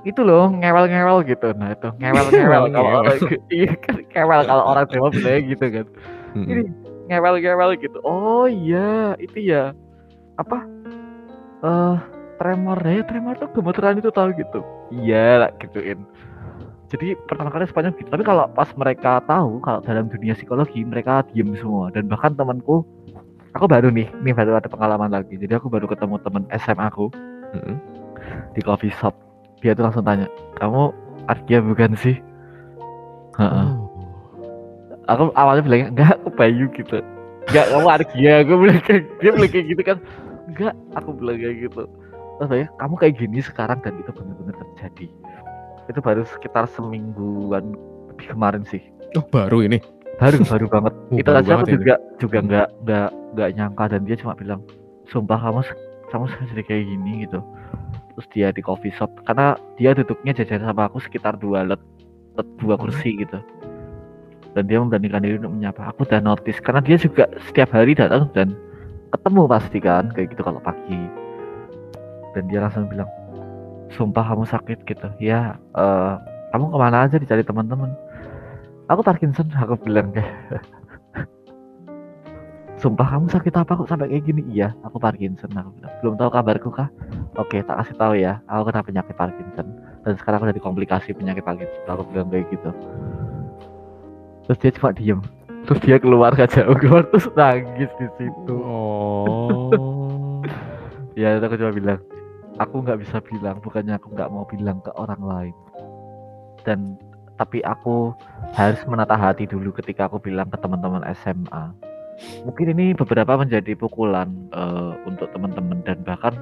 itu 0.02 0.20
loh 0.20 0.50
ngewel-ngewel 0.50 1.22
gitu. 1.28 1.54
Nah 1.54 1.76
itu 1.76 1.88
ngewel-ngewel 2.00 2.64
kalau 2.74 2.90
orang 3.04 3.16
iya 3.52 3.72
kan 3.78 4.02
ngewel 4.02 4.40
kalau 4.42 4.64
orang 4.66 4.86
Jawa 4.90 5.08
bilangnya 5.14 5.40
gitu 5.46 5.66
kan. 5.70 5.86
Ini 6.34 6.62
ngewel-ngewel 7.08 7.76
gitu. 7.78 7.98
Oh 8.04 8.48
iya, 8.48 9.14
itu 9.20 9.38
ya. 9.40 9.72
Apa? 10.40 10.64
Eh 11.64 11.96
tremor 12.40 12.78
ya, 12.82 13.06
tremor 13.06 13.34
tuh 13.38 13.48
gemeteran 13.54 14.00
itu 14.00 14.10
tahu 14.10 14.34
gitu. 14.34 14.60
Iya 14.92 15.46
lah 15.46 15.50
gituin. 15.62 16.02
Jadi 16.92 17.16
pertama 17.26 17.50
kali 17.50 17.66
sepanjang 17.66 17.94
gitu. 17.98 18.10
Tapi 18.12 18.22
kalau 18.22 18.46
pas 18.52 18.70
mereka 18.76 19.18
tahu 19.24 19.58
kalau 19.64 19.80
dalam 19.82 20.06
dunia 20.06 20.36
psikologi 20.36 20.84
mereka 20.84 21.24
diem 21.32 21.54
semua 21.58 21.90
dan 21.90 22.06
bahkan 22.06 22.36
temanku 22.36 22.84
aku 23.54 23.66
baru 23.70 23.88
nih, 23.90 24.10
nih 24.22 24.34
baru 24.34 24.58
ada 24.58 24.68
pengalaman 24.68 25.10
lagi. 25.10 25.34
Jadi 25.38 25.54
aku 25.54 25.70
baru 25.70 25.86
ketemu 25.90 26.20
teman 26.22 26.44
SMA 26.54 26.86
aku 26.90 27.10
di 28.54 28.60
coffee 28.62 28.92
shop. 28.94 29.14
Dia 29.62 29.72
tuh 29.72 29.86
langsung 29.86 30.04
tanya, 30.04 30.26
"Kamu 30.58 30.92
Arkia 31.30 31.62
bukan 31.64 31.96
sih?" 31.96 32.18
Heeh 33.38 33.66
Oh. 33.74 33.83
Aku 35.08 35.30
awalnya 35.36 35.62
bilang 35.64 35.80
enggak 35.92 36.16
aku 36.20 36.28
Bayu 36.34 36.66
gitu. 36.72 37.00
Enggak 37.50 37.66
kamu 37.70 37.88
Argia 37.88 38.34
aku 38.42 38.52
bilang 38.60 38.80
kayak 38.84 39.02
dia 39.20 39.30
bilang 39.32 39.50
kayak 39.52 39.66
gitu 39.68 39.82
kan. 39.84 39.98
Enggak 40.50 40.74
aku 40.96 41.10
bilang 41.16 41.36
kayak 41.40 41.56
gitu. 41.68 41.82
Terus 42.34 42.48
saya 42.50 42.66
kamu 42.80 42.94
kayak 42.98 43.14
gini 43.20 43.38
sekarang 43.44 43.78
dan 43.84 43.94
itu 44.00 44.10
benar-benar 44.10 44.54
terjadi. 44.58 45.06
Itu 45.86 46.00
baru 46.00 46.22
sekitar 46.24 46.64
semingguan 46.72 47.76
lebih 48.14 48.26
kemarin 48.32 48.62
sih. 48.68 48.82
Oh 49.14 49.24
baru 49.28 49.64
ini. 49.64 49.78
baru 50.18 50.46
baru 50.46 50.66
banget. 50.70 50.94
Uh, 51.10 51.18
itu 51.20 51.28
baru 51.28 51.38
aja 51.38 51.50
aku 51.50 51.54
banget 51.54 51.66
ini. 51.68 51.74
juga 51.76 51.94
juga 52.22 52.38
enggak 52.40 52.68
enggak 52.82 53.08
enggak 53.34 53.48
nyangka 53.58 53.84
dan 53.90 54.00
dia 54.06 54.16
cuma 54.18 54.32
bilang 54.34 54.60
sumpah 55.10 55.38
kamu 55.38 55.60
kamu 56.10 56.24
jadi 56.54 56.62
kayak 56.64 56.84
gini 56.88 57.12
gitu. 57.28 57.40
Terus 58.14 58.26
dia 58.30 58.48
di 58.54 58.62
coffee 58.62 58.94
shop. 58.94 59.10
Karena 59.26 59.58
dia 59.74 59.90
duduknya 59.92 60.32
jajan 60.32 60.62
sama 60.62 60.86
aku 60.86 61.02
sekitar 61.02 61.34
dua 61.34 61.66
let, 61.66 61.82
let 62.38 62.46
dua 62.62 62.78
kursi 62.78 63.18
gitu 63.18 63.42
dan 64.54 64.70
dia 64.70 64.78
memberanikan 64.78 65.20
diri 65.20 65.36
untuk 65.42 65.52
menyapa. 65.52 65.90
Aku 65.90 66.06
dan 66.06 66.24
notice 66.24 66.62
karena 66.62 66.80
dia 66.80 66.96
juga 66.96 67.26
setiap 67.50 67.74
hari 67.74 67.98
datang 67.98 68.30
dan 68.32 68.54
ketemu 69.10 69.42
pasti 69.50 69.78
kan 69.82 70.08
kayak 70.14 70.30
gitu 70.32 70.42
kalau 70.46 70.62
pagi. 70.62 71.02
Dan 72.34 72.50
dia 72.50 72.62
langsung 72.62 72.86
bilang 72.86 73.10
sumpah 73.90 74.22
kamu 74.22 74.46
sakit 74.46 74.78
gitu. 74.86 75.08
Ya 75.18 75.58
eh, 75.74 76.14
kamu 76.54 76.70
ke 76.70 76.78
mana 76.78 77.06
aja 77.06 77.18
dicari 77.18 77.42
teman-teman? 77.42 77.90
Aku 78.86 79.02
Parkinson 79.02 79.50
aku 79.58 79.74
bilang 79.82 80.14
kayak 80.14 80.30
sumpah 82.82 83.06
kamu 83.16 83.26
sakit 83.26 83.54
apa 83.58 83.74
kok 83.74 83.90
sampai 83.90 84.06
kayak 84.14 84.24
gini? 84.30 84.42
Iya 84.54 84.70
aku 84.86 85.02
Parkinson 85.02 85.50
aku 85.50 85.70
bilang. 85.82 85.92
Belum 85.98 86.14
tahu 86.14 86.30
kabarku 86.30 86.70
kah? 86.70 86.88
Oke 87.34 87.58
tak 87.66 87.82
kasih 87.82 87.96
tahu 87.98 88.14
ya 88.14 88.38
aku 88.46 88.70
kena 88.70 88.86
penyakit 88.86 89.14
Parkinson. 89.18 89.66
Dan 90.04 90.14
sekarang 90.20 90.38
aku 90.42 90.46
dari 90.54 90.62
komplikasi 90.62 91.10
penyakit 91.10 91.42
Parkinson 91.42 91.82
aku 91.90 92.06
bilang 92.14 92.30
kayak 92.30 92.46
gitu 92.54 92.70
terus 94.46 94.58
dia 94.60 94.72
cuma 94.76 94.90
diem. 94.92 95.20
Terus 95.64 95.80
dia 95.80 95.96
keluar 95.96 96.36
gak 96.36 96.52
jauh 96.52 96.76
keluar 96.76 97.08
terus 97.08 97.26
nangis 97.32 97.90
di 97.96 98.08
situ. 98.20 98.54
Oh. 98.54 100.42
ya 101.20 101.40
aku 101.40 101.56
cuma 101.56 101.72
bilang 101.72 102.00
aku 102.58 102.74
nggak 102.84 103.00
bisa 103.00 103.18
bilang 103.22 103.58
bukannya 103.62 103.94
aku 103.96 104.12
nggak 104.12 104.30
mau 104.30 104.44
bilang 104.44 104.78
ke 104.84 104.92
orang 104.94 105.22
lain. 105.24 105.54
Dan 106.64 106.96
tapi 107.34 107.60
aku 107.66 108.14
harus 108.54 108.78
menata 108.86 109.18
hati 109.18 109.48
dulu 109.48 109.74
ketika 109.74 110.06
aku 110.06 110.22
bilang 110.22 110.46
ke 110.50 110.58
teman-teman 110.62 111.02
SMA 111.18 111.74
mungkin 112.46 112.66
ini 112.70 112.94
beberapa 112.94 113.34
menjadi 113.34 113.74
pukulan 113.74 114.30
eh, 114.54 114.92
untuk 115.02 115.30
teman-teman 115.34 115.82
dan 115.82 115.98
bahkan 116.06 116.34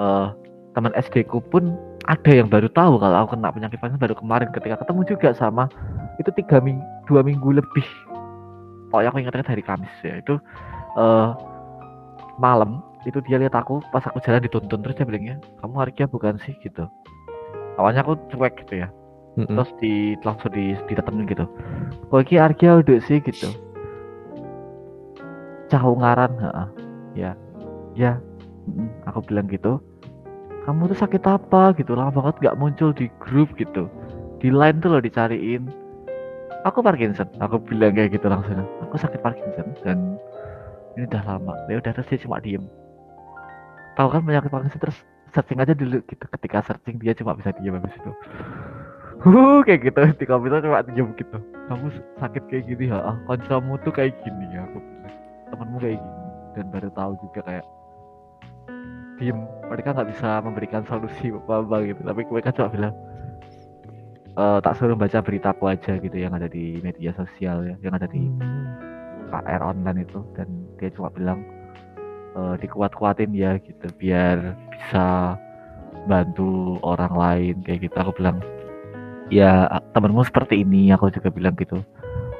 eh, 0.00 0.26
teman 0.72 0.92
SD 0.96 1.28
ku 1.28 1.44
pun 1.44 1.76
ada 2.04 2.30
yang 2.32 2.48
baru 2.48 2.68
tahu 2.72 3.00
kalau 3.00 3.24
aku 3.24 3.36
kena 3.36 3.52
penyakit 3.52 3.78
Parkinson 3.80 4.02
baru 4.02 4.16
kemarin 4.16 4.48
ketika 4.52 4.76
ketemu 4.80 5.00
juga 5.08 5.30
sama 5.36 5.64
itu 6.18 6.30
tiga 6.34 6.62
minggu 6.62 6.84
dua 7.10 7.20
minggu 7.26 7.48
lebih. 7.54 7.86
Pokoknya 8.90 9.10
aku 9.10 9.18
ingatnya 9.22 9.46
dari 9.50 9.62
Kamis 9.64 9.94
ya 10.06 10.22
itu 10.22 10.38
eh 10.94 11.28
malam 12.38 12.82
itu 13.04 13.20
dia 13.26 13.36
lihat 13.36 13.54
aku 13.54 13.84
pas 13.92 14.02
aku 14.06 14.18
jalan 14.24 14.42
dituntun 14.42 14.80
terus 14.80 14.96
dia 14.96 15.06
bilangnya 15.06 15.36
kamu 15.60 15.74
Arkia 15.82 16.06
bukan 16.08 16.40
sih? 16.42 16.56
gitu. 16.62 16.88
Awalnya 17.76 18.06
aku 18.06 18.14
cuek 18.30 18.54
gitu 18.64 18.86
ya. 18.86 18.88
Mm-mm. 19.34 19.50
terus 19.50 19.70
di 19.82 20.14
langsung 20.22 20.54
di 20.54 20.78
didatengin 20.86 21.26
gitu. 21.26 21.44
Kok 22.06 22.22
iki 22.22 22.38
Arkia 22.38 22.78
udah 22.78 23.02
sih? 23.02 23.18
gitu. 23.18 23.50
Cahungaran 25.74 26.30
heeh. 26.38 26.68
Ya. 27.18 27.32
Ya. 27.98 28.12
Aku 29.10 29.26
bilang 29.26 29.50
gitu. 29.50 29.82
Kamu 30.64 30.86
tuh 30.86 30.98
sakit 31.02 31.26
apa? 31.26 31.74
gitu. 31.74 31.98
Lama 31.98 32.14
banget 32.14 32.46
nggak 32.46 32.58
muncul 32.62 32.94
di 32.94 33.10
grup 33.18 33.50
gitu. 33.58 33.90
Di 34.38 34.54
line 34.54 34.78
tuh 34.78 34.94
loh 34.94 35.02
dicariin 35.02 35.66
aku 36.64 36.80
Parkinson. 36.80 37.28
Aku 37.38 37.60
bilang 37.60 37.94
kayak 37.94 38.16
gitu 38.16 38.26
langsung. 38.26 38.64
Aku 38.88 38.96
sakit 38.96 39.20
Parkinson 39.20 39.68
dan 39.84 40.16
ini 40.96 41.04
udah 41.06 41.22
lama. 41.28 41.54
Ya 41.68 41.78
udah 41.78 41.92
terus 41.92 42.08
dia 42.08 42.20
cuma 42.24 42.40
diem. 42.40 42.64
Tahu 43.94 44.08
kan 44.10 44.20
penyakit 44.24 44.50
Parkinson? 44.50 44.80
Terus 44.80 44.98
searching 45.30 45.60
aja 45.60 45.76
dulu 45.76 46.00
gitu. 46.08 46.24
Ketika 46.24 46.64
searching 46.64 46.96
dia 46.98 47.12
cuma 47.14 47.36
bisa 47.36 47.52
diem 47.60 47.76
habis 47.76 47.94
itu. 47.94 48.10
Huh 49.22 49.60
kayak 49.62 49.92
gitu. 49.92 50.00
Di 50.18 50.24
komputer 50.24 50.64
cuma 50.64 50.82
diem 50.82 51.12
gitu. 51.14 51.38
Kamu 51.68 51.86
sakit 52.18 52.42
kayak 52.48 52.64
gini 52.66 52.90
ya? 52.90 52.98
Ah 52.98 53.16
kancamu 53.28 53.76
tuh 53.84 53.92
kayak 53.92 54.16
gini 54.24 54.44
ya 54.56 54.64
aku 54.64 54.80
bilang. 54.80 55.14
Temanmu 55.52 55.76
kayak 55.78 55.98
gini. 56.00 56.20
Dan 56.54 56.64
baru 56.72 56.88
tahu 56.96 57.12
juga 57.20 57.40
kayak 57.44 57.66
diem. 59.20 59.38
Mereka 59.68 59.88
nggak 59.92 60.08
bisa 60.10 60.28
memberikan 60.40 60.82
solusi 60.88 61.28
apa 61.30 61.60
apa 61.60 61.76
gitu. 61.84 62.00
Tapi 62.02 62.20
mereka 62.32 62.50
cuma 62.56 62.68
bilang 62.72 62.94
"Eh, 64.34 64.58
tak 64.66 64.74
suruh 64.82 64.98
baca 64.98 65.22
beritaku 65.22 65.70
aja 65.70 65.94
gitu 65.94 66.16
yang 66.18 66.34
ada 66.34 66.50
di 66.50 66.82
media 66.82 67.14
sosial 67.14 67.62
ya 67.70 67.78
yang 67.86 67.94
ada 67.94 68.10
di 68.10 68.26
KR 69.30 69.62
online 69.62 70.02
itu. 70.02 70.26
Dan 70.34 70.66
dia 70.82 70.90
cuma 70.90 71.06
bilang 71.14 71.46
"Eh, 72.34 72.54
dikuat-kuatin 72.58 73.30
ya 73.30 73.62
gitu 73.62 73.86
biar 73.94 74.58
bisa 74.74 75.38
bantu 76.10 76.82
orang 76.82 77.14
lain 77.14 77.54
kayak 77.62 77.86
gitu. 77.86 77.94
Aku 77.94 78.10
bilang 78.18 78.42
ya 79.30 79.70
temenmu 79.94 80.26
seperti 80.26 80.66
ini 80.66 80.90
aku 80.90 81.14
juga 81.14 81.30
bilang 81.30 81.54
gitu. 81.54 81.78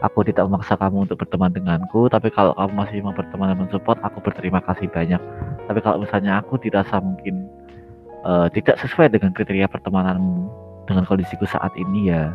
Aku 0.03 0.26
tidak 0.26 0.51
memaksa 0.51 0.74
kamu 0.74 1.07
untuk 1.07 1.22
berteman 1.22 1.55
denganku 1.55 2.11
tapi 2.11 2.28
kalau 2.34 2.53
kamu 2.59 2.74
masih 2.74 2.99
mau 3.07 3.14
berteman 3.14 3.55
dan 3.55 3.59
mensupport 3.62 3.99
aku 4.03 4.18
berterima 4.18 4.59
kasih 4.66 4.90
banyak. 4.90 5.22
Tapi 5.70 5.78
kalau 5.78 6.03
misalnya 6.03 6.42
aku 6.42 6.59
dirasa 6.59 6.99
mungkin 6.99 7.47
eh, 8.26 8.47
tidak 8.51 8.82
sesuai 8.82 9.14
dengan 9.14 9.30
kriteria 9.30 9.70
pertemanan 9.70 10.51
dengan 10.85 11.05
kondisiku 11.09 11.49
saat 11.49 11.72
ini 11.76 12.12
ya 12.12 12.32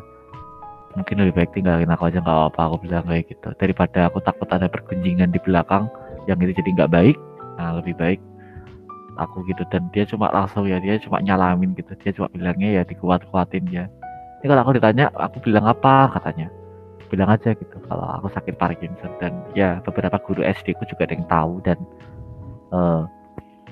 mungkin 0.97 1.22
lebih 1.22 1.38
baik 1.38 1.52
tinggalin 1.54 1.89
aku 1.93 2.10
aja 2.10 2.18
nggak 2.18 2.34
apa-apa 2.34 2.62
aku 2.74 2.78
bilang 2.89 3.06
kayak 3.06 3.30
gitu. 3.30 3.50
Daripada 3.58 4.10
aku 4.10 4.20
takut 4.26 4.50
ada 4.50 4.66
pergunjingan 4.66 5.30
di 5.30 5.39
belakang 5.41 5.86
yang 6.26 6.41
itu 6.41 6.58
jadi 6.58 6.70
nggak 6.84 6.91
baik 6.93 7.18
nah 7.60 7.76
lebih 7.76 7.93
baik 7.97 8.20
aku 9.20 9.45
gitu. 9.45 9.62
Dan 9.70 9.88
dia 9.93 10.08
cuma 10.10 10.34
langsung 10.34 10.66
ya 10.66 10.82
dia 10.82 10.97
cuma 10.97 11.22
nyalamin 11.22 11.78
gitu. 11.78 11.93
Dia 12.02 12.12
cuma 12.16 12.28
bilangnya 12.34 12.82
ya 12.82 12.84
dikuat-kuatin 12.88 13.70
ya 13.70 13.86
ini 14.39 14.47
kalau 14.47 14.62
aku 14.64 14.72
ditanya 14.80 15.12
aku 15.12 15.38
bilang 15.43 15.68
apa 15.68 16.08
katanya. 16.16 16.47
Bilang 17.12 17.28
aja 17.34 17.52
gitu 17.52 17.78
kalau 17.91 18.08
aku 18.08 18.32
sakit 18.32 18.56
Parkinson. 18.56 19.12
Dan 19.20 19.43
ya 19.52 19.84
beberapa 19.84 20.16
guru 20.24 20.39
SD 20.47 20.80
ku 20.80 20.88
juga 20.88 21.04
ada 21.10 21.14
yang 21.20 21.28
tahu 21.28 21.54
dan 21.68 21.78
eh, 22.72 23.02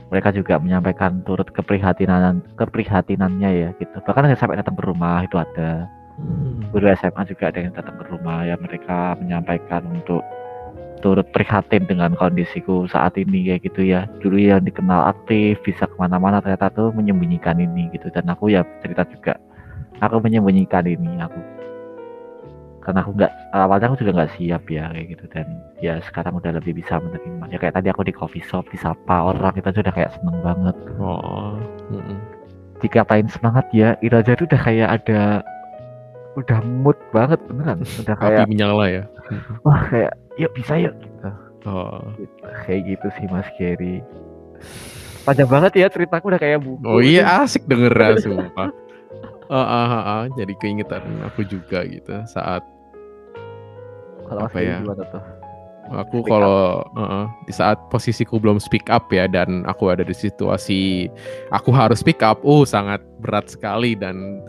mereka 0.08 0.32
juga 0.32 0.56
menyampaikan 0.60 1.20
turut 1.28 1.48
keprihatinan 1.52 2.40
keprihatinannya 2.56 3.50
ya 3.52 3.70
gitu. 3.76 3.96
Bahkan 4.08 4.32
sampai 4.40 4.60
datang 4.60 4.76
ke 4.80 4.84
rumah 4.88 5.28
itu 5.28 5.36
ada. 5.36 5.92
Guru 6.74 6.90
SMA 6.98 7.30
juga 7.30 7.54
ada 7.54 7.60
yang 7.62 7.74
datang 7.78 7.96
ke 8.02 8.10
rumah 8.10 8.42
ya 8.42 8.58
mereka 8.58 9.14
menyampaikan 9.22 9.86
untuk 9.86 10.26
turut 10.98 11.30
prihatin 11.30 11.86
dengan 11.86 12.18
kondisiku 12.18 12.90
saat 12.90 13.14
ini 13.22 13.54
kayak 13.54 13.70
gitu 13.70 13.82
ya. 13.86 14.10
Dulu 14.24 14.38
yang 14.40 14.66
dikenal 14.66 15.14
aktif 15.14 15.62
bisa 15.62 15.86
ke 15.86 15.96
mana-mana 16.00 16.42
ternyata 16.42 16.74
tuh 16.74 16.90
menyembunyikan 16.96 17.62
ini 17.62 17.92
gitu. 17.94 18.10
Dan 18.10 18.32
aku 18.32 18.50
ya 18.50 18.66
cerita 18.82 19.06
juga 19.06 19.38
aku 20.02 20.18
menyembunyikan 20.22 20.86
ini 20.90 21.22
aku 21.22 21.38
karena 22.88 23.04
aku 23.04 23.12
nggak 23.20 23.32
awalnya 23.52 23.92
aku 23.92 24.00
juga 24.00 24.12
nggak 24.16 24.32
siap 24.40 24.64
ya 24.72 24.88
kayak 24.88 25.08
gitu 25.12 25.26
dan 25.28 25.46
ya 25.84 26.00
sekarang 26.00 26.40
udah 26.40 26.56
lebih 26.56 26.72
bisa 26.72 27.04
menerima 27.04 27.52
ya 27.52 27.60
kayak 27.60 27.76
tadi 27.76 27.92
aku 27.92 28.08
di 28.08 28.16
coffee 28.16 28.40
shop 28.40 28.64
disapa 28.72 29.28
orang 29.28 29.52
kita 29.52 29.76
tuh 29.76 29.84
udah 29.84 29.92
kayak 29.92 30.16
seneng 30.16 30.40
banget 30.40 30.76
Oh. 30.96 31.60
Mm-mm. 31.92 32.16
dikatain 32.80 33.28
semangat 33.28 33.68
ya 33.76 34.00
itu 34.00 34.16
aja 34.16 34.40
tuh 34.40 34.48
udah 34.48 34.62
kayak 34.64 34.88
ada 34.88 35.44
udah 36.40 36.60
mood 36.64 36.96
banget 37.12 37.44
beneran 37.44 37.84
udah 37.84 38.16
kayak 38.16 38.46
Api 38.46 38.52
menyala 38.56 38.86
ya. 38.88 39.04
wah 39.68 39.84
kayak 39.92 40.16
yuk 40.40 40.56
bisa 40.56 40.80
yuk 40.80 40.96
gitu 40.96 41.30
Oh. 41.68 42.00
Gitu. 42.16 42.40
kayak 42.64 42.82
gitu 42.88 43.08
sih 43.20 43.26
Mas 43.28 43.50
Gary 43.60 44.00
panjang 45.28 45.50
banget 45.52 45.76
ya 45.76 45.92
ceritaku 45.92 46.32
udah 46.32 46.40
kayak 46.40 46.64
buku 46.64 46.80
Oh 46.88 47.04
iya 47.04 47.44
asik 47.44 47.68
denger 47.68 47.92
sumpah. 48.24 48.72
Ah, 49.48 49.60
ah, 49.60 49.88
ah, 49.90 50.04
ah. 50.08 50.24
jadi 50.36 50.56
keingetan 50.56 51.04
aku 51.24 51.44
juga 51.44 51.84
gitu 51.84 52.12
saat 52.28 52.64
kalau 54.28 54.42
apa 54.46 54.60
ya? 54.60 54.78
gimana 54.84 55.04
tuh 55.08 55.24
aku 55.92 56.24
Speak 56.24 56.32
kalau 56.32 56.84
uh-uh, 56.96 57.26
di 57.48 57.54
saat 57.56 57.78
posisiku 57.88 58.40
belum 58.40 58.60
speak 58.60 58.92
up 58.92 59.08
ya 59.12 59.26
dan 59.28 59.64
aku 59.68 59.92
ada 59.92 60.04
di 60.04 60.12
situasi 60.12 61.08
aku 61.56 61.72
harus 61.72 62.04
speak 62.04 62.20
up, 62.20 62.40
oh 62.44 62.68
sangat 62.68 63.00
berat 63.24 63.48
sekali 63.48 63.96
dan 63.96 64.44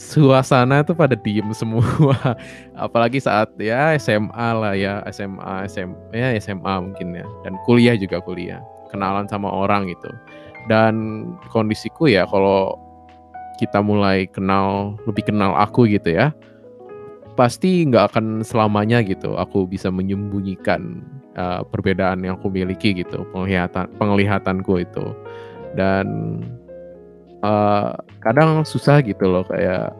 suasana 0.00 0.80
tuh 0.84 0.96
pada 0.96 1.16
diem 1.16 1.48
semua. 1.60 2.36
Apalagi 2.76 3.20
saat 3.20 3.52
ya 3.60 3.96
SMA 4.00 4.48
lah 4.56 4.74
ya, 4.76 5.04
SMA, 5.12 5.68
SM, 5.68 5.90
ya 6.12 6.36
SMA 6.40 6.74
mungkin 6.80 7.16
ya 7.16 7.26
dan 7.44 7.56
kuliah 7.64 7.96
juga 7.96 8.20
kuliah, 8.24 8.60
kenalan 8.92 9.28
sama 9.28 9.48
orang 9.48 9.88
gitu. 9.88 10.10
Dan 10.68 11.24
kondisiku 11.48 12.08
ya 12.08 12.28
kalau 12.28 12.76
kita 13.56 13.80
mulai 13.84 14.24
kenal 14.28 14.96
lebih 15.04 15.28
kenal 15.28 15.52
aku 15.52 15.84
gitu 15.84 16.16
ya 16.16 16.32
pasti 17.40 17.88
nggak 17.88 18.12
akan 18.12 18.26
selamanya 18.44 19.00
gitu 19.00 19.32
aku 19.40 19.64
bisa 19.64 19.88
menyembunyikan 19.88 21.00
uh, 21.40 21.64
perbedaan 21.64 22.20
yang 22.20 22.36
aku 22.36 22.52
miliki 22.52 22.92
gitu 22.92 23.24
penglihatan 23.32 23.88
penglihatanku 23.96 24.84
itu. 24.84 25.16
Dan 25.72 26.36
uh, 27.40 27.96
kadang 28.20 28.68
susah 28.68 29.00
gitu 29.00 29.24
loh 29.24 29.48
kayak 29.48 29.96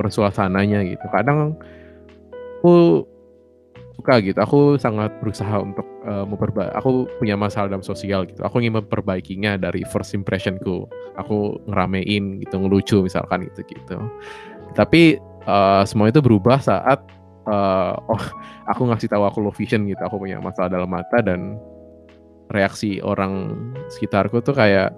persuasananya 0.00 0.80
gitu. 0.88 1.04
Kadang 1.12 1.60
aku 2.64 3.04
suka 4.00 4.16
gitu 4.24 4.40
aku 4.40 4.80
sangat 4.80 5.12
berusaha 5.20 5.60
untuk 5.60 5.84
uh, 6.08 6.24
memperbaiki 6.24 6.72
aku 6.72 7.04
punya 7.20 7.36
masalah 7.36 7.68
dalam 7.68 7.84
sosial 7.84 8.24
gitu. 8.24 8.40
Aku 8.40 8.64
ingin 8.64 8.80
memperbaikinya 8.80 9.60
dari 9.60 9.84
first 9.84 10.16
impressionku. 10.16 10.88
Aku 11.20 11.60
ngeramein 11.68 12.40
gitu 12.40 12.56
ngelucu 12.56 13.04
misalkan 13.04 13.44
gitu 13.52 13.60
gitu 13.76 14.00
tapi 14.74 15.18
uh, 15.50 15.82
semua 15.82 16.06
itu 16.06 16.22
berubah 16.22 16.62
saat 16.62 17.02
uh, 17.50 17.98
oh 18.06 18.22
aku 18.70 18.86
ngasih 18.86 19.10
tahu 19.10 19.26
aku 19.26 19.38
low 19.42 19.54
vision 19.54 19.82
gitu 19.90 20.00
aku 20.06 20.22
punya 20.22 20.38
masalah 20.38 20.70
dalam 20.70 20.86
mata 20.86 21.18
dan 21.18 21.58
reaksi 22.54 23.02
orang 23.02 23.50
sekitarku 23.90 24.42
tuh 24.42 24.54
kayak 24.54 24.94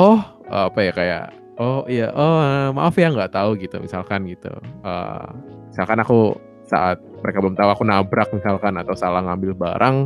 oh 0.00 0.20
apa 0.52 0.80
ya 0.80 0.92
kayak 0.92 1.24
oh 1.60 1.84
iya 1.88 2.08
oh 2.12 2.40
uh, 2.40 2.68
maaf 2.72 2.96
ya 2.96 3.12
nggak 3.12 3.32
tahu 3.32 3.56
gitu 3.60 3.76
misalkan 3.80 4.24
gitu. 4.28 4.52
Uh, 4.80 5.28
misalkan 5.68 6.00
aku 6.00 6.36
saat 6.64 6.96
mereka 7.20 7.38
belum 7.44 7.56
tahu 7.56 7.68
aku 7.68 7.84
nabrak 7.84 8.28
misalkan 8.32 8.74
atau 8.80 8.96
salah 8.96 9.20
ngambil 9.20 9.52
barang 9.52 9.96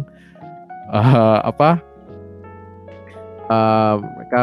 uh, 0.91 1.39
apa 1.47 1.79
uh, 3.47 3.95
mereka 4.03 4.41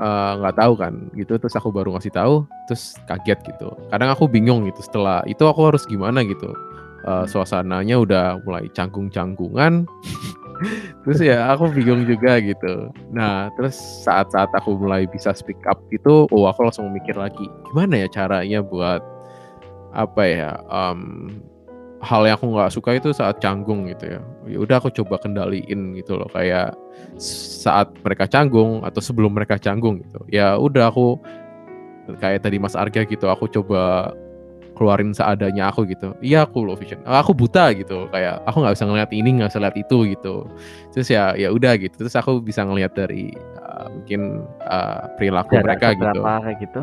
uh, 0.00 0.40
nggak 0.40 0.56
tahu 0.56 0.72
kan 0.80 0.94
gitu. 1.14 1.36
Terus 1.36 1.54
aku 1.54 1.68
baru 1.68 1.92
ngasih 1.94 2.16
tahu 2.16 2.48
terus 2.66 2.96
kaget 3.04 3.38
gitu. 3.52 3.68
Kadang 3.92 4.10
aku 4.10 4.24
bingung 4.26 4.64
gitu 4.64 4.80
setelah 4.80 5.20
itu 5.28 5.44
aku 5.44 5.68
harus 5.68 5.84
gimana 5.84 6.24
gitu. 6.24 6.50
Uh, 7.04 7.24
suasananya 7.24 7.96
udah 8.00 8.40
mulai 8.44 8.68
canggung-canggungan. 8.72 9.88
Terus 11.00 11.24
ya 11.24 11.48
aku 11.56 11.72
bingung 11.72 12.04
juga 12.04 12.36
gitu. 12.44 12.92
Nah 13.08 13.48
terus 13.56 13.80
saat-saat 14.04 14.52
aku 14.52 14.76
mulai 14.76 15.08
bisa 15.08 15.32
speak 15.32 15.56
up 15.64 15.80
itu 15.88 16.28
oh 16.28 16.44
aku 16.44 16.68
langsung 16.68 16.92
mikir 16.92 17.16
lagi 17.16 17.48
gimana 17.72 18.04
ya 18.04 18.08
caranya 18.12 18.60
buat 18.60 19.00
apa 19.96 20.22
ya 20.22 20.50
um, 20.68 21.32
hal 22.00 22.24
yang 22.24 22.36
aku 22.40 22.48
nggak 22.56 22.72
suka 22.72 22.90
itu 22.96 23.12
saat 23.12 23.38
canggung 23.44 23.84
gitu 23.88 24.16
ya. 24.16 24.20
Ya 24.48 24.58
udah 24.60 24.76
aku 24.80 24.88
coba 24.92 25.20
kendaliin 25.20 25.96
gitu 26.00 26.16
loh 26.16 26.28
kayak 26.32 26.72
saat 27.20 27.92
mereka 28.00 28.24
canggung 28.24 28.80
atau 28.82 29.00
sebelum 29.04 29.36
mereka 29.36 29.60
canggung 29.60 30.00
gitu. 30.00 30.24
Ya 30.32 30.56
udah 30.56 30.88
aku 30.88 31.20
kayak 32.18 32.42
tadi 32.42 32.56
Mas 32.56 32.74
Arga 32.74 33.04
gitu 33.04 33.28
aku 33.28 33.46
coba 33.52 34.12
keluarin 34.80 35.12
seadanya 35.12 35.68
aku 35.68 35.84
gitu. 35.84 36.16
Iya 36.24 36.48
aku 36.48 36.64
low 36.64 36.72
vision. 36.72 37.04
Aku 37.04 37.36
buta 37.36 37.68
gitu 37.76 38.08
kayak 38.08 38.40
aku 38.48 38.64
nggak 38.64 38.74
bisa 38.80 38.86
ngeliat 38.88 39.10
ini 39.12 39.30
nggak 39.36 39.50
bisa 39.52 39.60
lihat 39.60 39.76
itu 39.76 39.98
gitu. 40.16 40.34
Terus 40.96 41.08
ya 41.12 41.36
ya 41.36 41.52
udah 41.52 41.76
gitu. 41.76 42.00
Terus 42.00 42.16
aku 42.16 42.40
bisa 42.40 42.64
ngeliat 42.64 42.96
dari 42.96 43.28
uh, 43.60 43.92
mungkin 43.92 44.48
uh, 44.64 45.04
perilaku 45.20 45.60
Jarak 45.60 45.64
mereka 45.68 45.86
gitu. 45.92 46.20
kayak 46.24 46.58
gitu. 46.64 46.82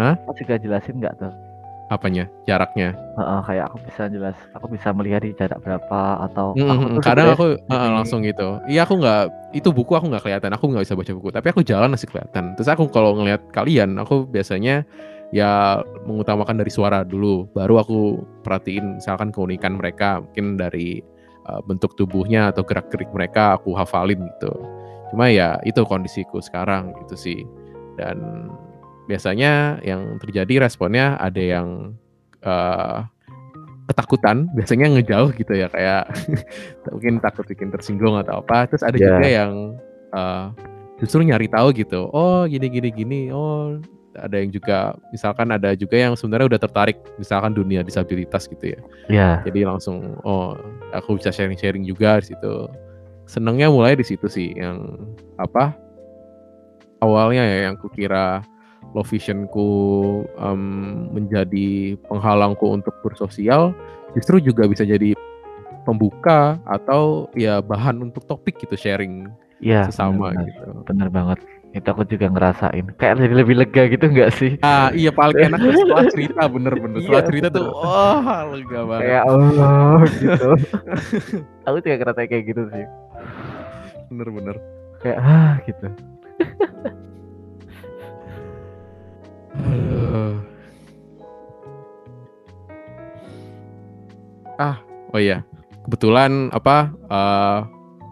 Hah? 0.00 0.14
Kau 0.24 0.32
juga 0.40 0.56
jelasin 0.56 0.96
nggak 1.04 1.14
tuh 1.20 1.47
apanya 1.88 2.28
jaraknya 2.44 2.92
Heeh, 3.16 3.40
kayak 3.48 3.64
aku 3.72 3.78
bisa 3.88 4.02
jelas 4.12 4.36
aku 4.52 4.66
bisa 4.70 4.92
melihat 4.92 5.24
di 5.24 5.32
jarak 5.34 5.58
berapa 5.64 6.28
atau 6.28 6.54
Mm, 6.58 6.70
aku 6.70 6.82
mm, 6.82 6.94
tuh 6.98 7.02
kadang 7.02 7.28
aku 7.34 7.46
uh, 7.70 7.90
langsung 7.94 8.20
gitu. 8.26 8.58
Iya 8.66 8.82
aku 8.82 8.98
nggak 8.98 9.22
itu 9.54 9.68
buku 9.70 9.92
aku 9.94 10.06
nggak 10.10 10.24
kelihatan. 10.26 10.50
Aku 10.58 10.64
nggak 10.70 10.84
bisa 10.84 10.94
baca 10.98 11.12
buku. 11.14 11.28
Tapi 11.30 11.46
aku 11.54 11.60
jalan 11.62 11.88
masih 11.92 12.08
kelihatan. 12.10 12.54
Terus 12.58 12.68
aku 12.68 12.90
kalau 12.90 13.14
ngelihat 13.16 13.42
kalian, 13.54 13.96
aku 13.96 14.26
biasanya 14.26 14.82
ya 15.30 15.80
mengutamakan 16.04 16.58
dari 16.58 16.70
suara 16.72 17.06
dulu. 17.06 17.46
Baru 17.54 17.78
aku 17.78 17.98
perhatiin 18.42 18.98
misalkan 18.98 19.30
keunikan 19.30 19.78
mereka, 19.78 20.20
mungkin 20.24 20.58
dari 20.58 20.98
uh, 21.46 21.60
bentuk 21.64 21.94
tubuhnya 21.94 22.50
atau 22.50 22.66
gerak-gerik 22.66 23.08
mereka 23.14 23.56
aku 23.56 23.76
hafalin 23.78 24.18
gitu. 24.36 24.52
Cuma 25.14 25.32
ya 25.32 25.56
itu 25.64 25.80
kondisiku 25.86 26.42
sekarang 26.42 26.92
gitu 27.06 27.16
sih. 27.16 27.40
Dan 27.96 28.50
biasanya 29.08 29.80
yang 29.82 30.20
terjadi 30.20 30.68
responnya 30.68 31.16
ada 31.16 31.40
yang 31.40 31.96
uh, 32.44 33.08
ketakutan 33.88 34.52
biasanya 34.52 34.92
ngejauh 34.92 35.32
gitu 35.32 35.56
ya 35.56 35.72
kayak 35.72 36.12
mungkin 36.92 37.18
takut 37.24 37.48
bikin 37.48 37.72
tersinggung 37.72 38.20
atau 38.20 38.44
apa. 38.44 38.68
Terus 38.68 38.84
ada 38.84 38.96
Ya. 39.00 39.16
juga 39.16 39.26
yang 39.26 39.52
uh, 40.12 40.52
justru 41.00 41.24
nyari 41.24 41.48
tahu 41.48 41.72
gitu 41.72 42.10
oh 42.12 42.44
gini 42.44 42.68
gini 42.68 42.90
gini 42.92 43.20
oh 43.32 43.78
ada 44.18 44.34
yang 44.34 44.50
juga 44.50 44.98
misalkan 45.14 45.46
ada 45.54 45.78
juga 45.78 45.94
yang 45.94 46.18
sebenarnya 46.18 46.50
udah 46.56 46.60
tertarik 46.60 46.98
misalkan 47.16 47.54
dunia 47.54 47.80
disabilitas 47.80 48.44
gitu 48.44 48.76
ya. 48.76 48.80
Ya. 49.08 49.30
Jadi 49.46 49.62
langsung 49.64 50.20
oh 50.26 50.52
aku 50.92 51.16
bisa 51.16 51.32
sharing 51.32 51.56
sharing 51.56 51.86
juga 51.86 52.20
di 52.20 52.34
situ. 52.34 52.54
Senengnya 53.24 53.72
mulai 53.72 53.96
di 53.96 54.04
situ 54.04 54.26
sih 54.28 54.52
yang 54.52 54.84
apa 55.38 55.72
awalnya 56.98 57.46
ya 57.46 57.70
yang 57.70 57.76
kukira 57.78 58.42
low 58.92 59.04
visionku 59.04 59.68
em, 60.36 60.62
menjadi 61.12 61.94
penghalangku 62.08 62.64
untuk 62.64 62.94
bersosial 63.04 63.76
justru 64.16 64.40
juga 64.40 64.64
bisa 64.64 64.82
jadi 64.82 65.12
pembuka 65.84 66.56
atau 66.64 67.28
ya 67.32 67.60
bahan 67.60 68.00
untuk 68.00 68.24
topik 68.24 68.56
gitu 68.60 68.76
sharing 68.76 69.28
ya 69.60 69.88
sesama 69.88 70.32
benar, 70.32 70.44
gitu. 70.48 70.66
Bener 70.84 71.08
banget. 71.08 71.38
Itu 71.68 71.84
aku 71.92 72.08
juga 72.08 72.32
ngerasain. 72.32 72.96
Kayak 72.96 73.20
jadi 73.20 73.34
lebih 73.44 73.56
lega 73.60 73.82
gitu 73.92 74.08
nggak 74.08 74.30
sih? 74.32 74.56
Ah 74.64 74.88
iya 74.92 75.12
paling 75.12 75.36
enak 75.36 75.60
tuh 75.60 75.72
setelah 75.76 76.04
cerita 76.08 76.42
bener-bener 76.48 76.98
setelah 77.04 77.20
Iya, 77.20 77.28
cerita 77.28 77.48
tuh 77.52 77.64
bener. 77.68 77.76
wah 77.76 78.40
lega 78.48 78.80
banget. 78.88 79.04
Kayak 79.04 79.22
oh 79.28 80.00
gitu. 80.16 80.48
Aku 81.68 81.76
juga 81.84 81.94
ngerasa 82.00 82.20
kayak 82.24 82.44
gitu 82.48 82.62
sih. 82.72 82.84
Bener-bener 84.08 84.56
kayak 84.98 85.18
ah 85.20 85.54
gitu 85.62 85.86
Aduh. 89.60 90.34
ah, 94.56 94.76
oh 95.10 95.20
iya, 95.20 95.42
kebetulan 95.84 96.50
apa? 96.50 96.90
eh, 96.90 97.60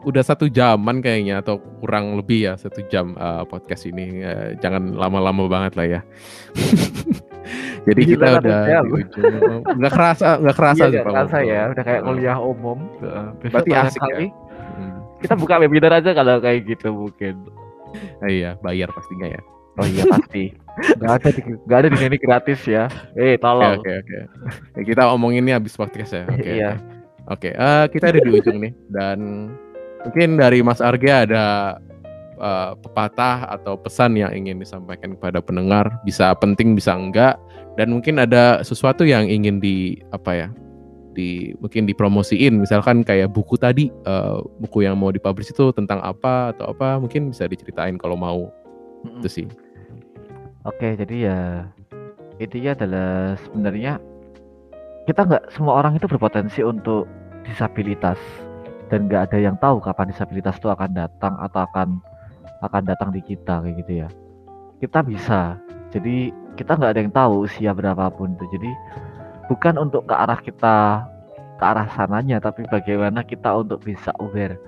udah 0.06 0.22
satu 0.22 0.46
jaman 0.46 1.02
kayaknya 1.02 1.42
atau 1.42 1.58
kurang 1.82 2.14
lebih 2.14 2.46
ya 2.46 2.54
satu 2.54 2.86
jam 2.86 3.14
eh, 3.14 3.42
podcast 3.44 3.84
ini. 3.84 4.22
Eh, 4.22 4.48
jangan 4.58 4.94
lama-lama 4.94 5.46
banget 5.46 5.72
lah 5.74 5.86
ya. 5.88 6.00
Jadi 7.86 8.02
Gila, 8.04 8.18
kita 8.18 8.26
udah 8.40 8.60
jam. 8.66 8.84
di 8.84 8.92
ujung. 9.00 9.62
Nggak 9.78 9.92
kerasa, 9.94 10.28
nggak 10.38 10.56
kerasa 10.56 10.82
iya 10.82 10.90
sih 10.90 11.02
kerasa 11.04 11.36
ya 11.40 11.60
udah 11.70 11.84
kayak 11.84 12.02
kuliah 12.02 12.34
umum 12.36 12.78
Heeh. 12.98 13.26
Besok 13.38 13.52
Berarti 13.62 13.70
asik 13.76 14.00
ya? 14.00 14.06
kali 14.10 14.28
Hmm. 14.76 14.98
kita 15.24 15.34
buka 15.34 15.54
webinar 15.56 15.92
aja 15.94 16.10
kalau 16.12 16.36
kayak 16.36 16.66
gitu 16.66 16.92
mungkin 16.92 17.48
Ah, 18.20 18.28
iya, 18.28 18.60
bayar 18.60 18.92
pastinya 18.92 19.24
ya. 19.24 19.40
Oh 19.76 19.86
iya 19.86 20.04
pasti 20.08 20.52
nggak 20.76 21.12
ada 21.20 21.28
di 21.32 21.40
nggak 21.64 21.78
ada 21.78 21.88
di 21.88 21.98
sini 21.98 22.16
gratis 22.20 22.60
ya 22.68 22.84
eh 23.16 23.36
Oke, 23.36 23.40
tolong 23.40 23.80
oke, 23.80 23.92
oke. 24.04 24.18
Ya, 24.76 24.82
kita 24.84 25.02
omonginnya 25.08 25.56
habis 25.56 25.72
podcast 25.72 26.12
ya. 26.12 26.24
Oke. 26.28 26.44
Iya. 26.44 26.70
Oke, 27.26 27.50
eh, 27.56 27.84
kita 27.90 28.14
ada 28.14 28.20
di 28.22 28.30
ujung 28.30 28.62
nih 28.62 28.72
dan 28.92 29.50
mungkin 30.06 30.38
dari 30.38 30.60
Mas 30.62 30.78
Arga 30.84 31.26
ada 31.26 31.44
eh, 32.38 32.72
pepatah 32.76 33.50
atau 33.56 33.80
pesan 33.80 34.14
yang 34.20 34.30
ingin 34.36 34.60
disampaikan 34.60 35.16
kepada 35.16 35.40
pendengar, 35.40 35.90
bisa 36.04 36.36
penting 36.38 36.76
bisa 36.76 36.94
enggak 36.94 37.40
dan 37.80 37.90
mungkin 37.90 38.20
ada 38.20 38.60
sesuatu 38.62 39.02
yang 39.02 39.26
ingin 39.26 39.58
di 39.58 39.98
apa 40.12 40.46
ya? 40.46 40.48
di 41.16 41.56
mungkin 41.64 41.88
dipromosiin 41.88 42.60
misalkan 42.60 43.00
kayak 43.00 43.32
buku 43.32 43.56
tadi 43.56 43.88
eh, 43.88 44.38
buku 44.60 44.84
yang 44.84 45.00
mau 45.00 45.08
dipublish 45.08 45.48
itu 45.48 45.72
tentang 45.72 46.04
apa 46.04 46.52
atau 46.52 46.76
apa 46.76 47.00
mungkin 47.00 47.32
bisa 47.32 47.48
diceritain 47.48 47.96
kalau 47.96 48.20
mau 48.20 48.52
Mm-mm. 49.00 49.24
itu 49.24 49.28
sih 49.32 49.46
Oke, 50.66 50.98
jadi 50.98 51.30
ya 51.30 51.38
intinya 52.42 52.74
adalah 52.74 53.38
sebenarnya 53.38 54.02
kita 55.06 55.22
nggak 55.22 55.44
semua 55.54 55.78
orang 55.78 55.94
itu 55.94 56.10
berpotensi 56.10 56.58
untuk 56.66 57.06
disabilitas 57.46 58.18
dan 58.90 59.06
nggak 59.06 59.30
ada 59.30 59.38
yang 59.38 59.54
tahu 59.62 59.78
kapan 59.78 60.10
disabilitas 60.10 60.58
itu 60.58 60.66
akan 60.66 60.90
datang 60.90 61.38
atau 61.38 61.62
akan 61.70 62.02
akan 62.66 62.82
datang 62.82 63.14
di 63.14 63.22
kita 63.22 63.62
kayak 63.62 63.78
gitu 63.78 63.92
ya. 64.02 64.08
Kita 64.82 65.06
bisa, 65.06 65.54
jadi 65.94 66.34
kita 66.58 66.74
nggak 66.74 66.90
ada 66.98 67.00
yang 67.06 67.14
tahu 67.14 67.46
usia 67.46 67.70
berapapun 67.70 68.34
itu. 68.34 68.58
Jadi 68.58 68.70
bukan 69.46 69.78
untuk 69.78 70.10
ke 70.10 70.14
arah 70.18 70.42
kita 70.42 71.06
ke 71.56 71.64
arah 71.64 71.86
sananya, 71.94 72.42
tapi 72.42 72.66
bagaimana 72.66 73.22
kita 73.22 73.54
untuk 73.54 73.86
bisa 73.86 74.10
aware 74.18 74.58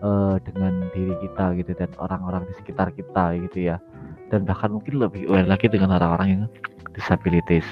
eh, 0.00 0.36
dengan 0.48 0.88
diri 0.96 1.12
kita 1.28 1.52
gitu 1.60 1.76
dan 1.76 1.92
orang-orang 2.00 2.48
di 2.48 2.56
sekitar 2.56 2.88
kita 2.96 3.36
gitu 3.36 3.68
ya 3.68 3.76
dan 4.32 4.48
bahkan 4.48 4.72
mungkin 4.72 4.96
lebih 4.96 5.28
aware 5.28 5.44
lagi 5.44 5.68
dengan 5.68 5.92
orang-orang 5.92 6.28
yang 6.32 6.42
disabilitas 6.96 7.68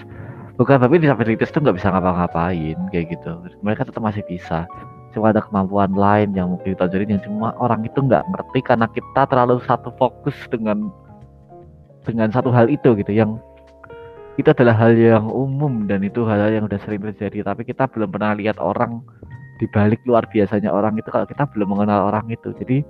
bukan 0.60 0.76
tapi 0.76 1.00
disabilitas 1.00 1.48
itu 1.48 1.64
nggak 1.64 1.80
bisa 1.80 1.88
ngapa-ngapain 1.88 2.76
kayak 2.92 3.16
gitu. 3.16 3.32
Mereka 3.64 3.88
tetap 3.88 4.04
masih 4.04 4.20
bisa. 4.28 4.68
Cuma 5.16 5.32
ada 5.32 5.40
kemampuan 5.40 5.88
lain 5.96 6.36
yang 6.36 6.52
mungkin 6.52 6.76
ditonjolin 6.76 7.16
yang 7.16 7.22
cuma 7.24 7.56
orang 7.56 7.80
itu 7.88 7.96
nggak 7.96 8.20
ngerti 8.28 8.60
karena 8.60 8.86
kita 8.92 9.24
terlalu 9.24 9.56
satu 9.64 9.88
fokus 9.96 10.36
dengan 10.52 10.92
dengan 12.04 12.28
satu 12.28 12.52
hal 12.52 12.68
itu 12.68 12.92
gitu. 13.00 13.08
Yang 13.08 13.40
itu 14.36 14.52
adalah 14.52 14.76
hal 14.76 14.92
yang 15.00 15.32
umum 15.32 15.88
dan 15.88 16.04
itu 16.04 16.28
hal, 16.28 16.36
-hal 16.36 16.52
yang 16.52 16.64
udah 16.68 16.78
sering 16.84 17.00
terjadi. 17.08 17.40
Tapi 17.40 17.64
kita 17.64 17.88
belum 17.88 18.12
pernah 18.12 18.36
lihat 18.36 18.60
orang 18.60 19.00
di 19.56 19.64
balik 19.72 20.04
luar 20.04 20.28
biasanya 20.28 20.68
orang 20.68 20.92
itu 21.00 21.08
kalau 21.08 21.24
kita 21.24 21.48
belum 21.56 21.72
mengenal 21.72 22.12
orang 22.12 22.28
itu. 22.28 22.52
Jadi 22.60 22.84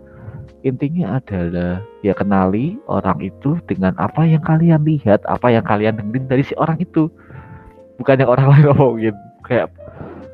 intinya 0.62 1.20
adalah 1.20 1.80
ya 2.04 2.12
kenali 2.12 2.76
orang 2.88 3.18
itu 3.20 3.56
dengan 3.64 3.96
apa 3.96 4.24
yang 4.28 4.44
kalian 4.44 4.84
lihat, 4.84 5.24
apa 5.24 5.48
yang 5.52 5.64
kalian 5.64 5.96
dengerin 5.96 6.26
dari 6.28 6.42
si 6.44 6.54
orang 6.56 6.76
itu. 6.80 7.08
Bukan 8.00 8.16
yang 8.20 8.30
orang 8.32 8.46
lain 8.52 8.64
ngomongin 8.72 9.14
kayak 9.44 9.68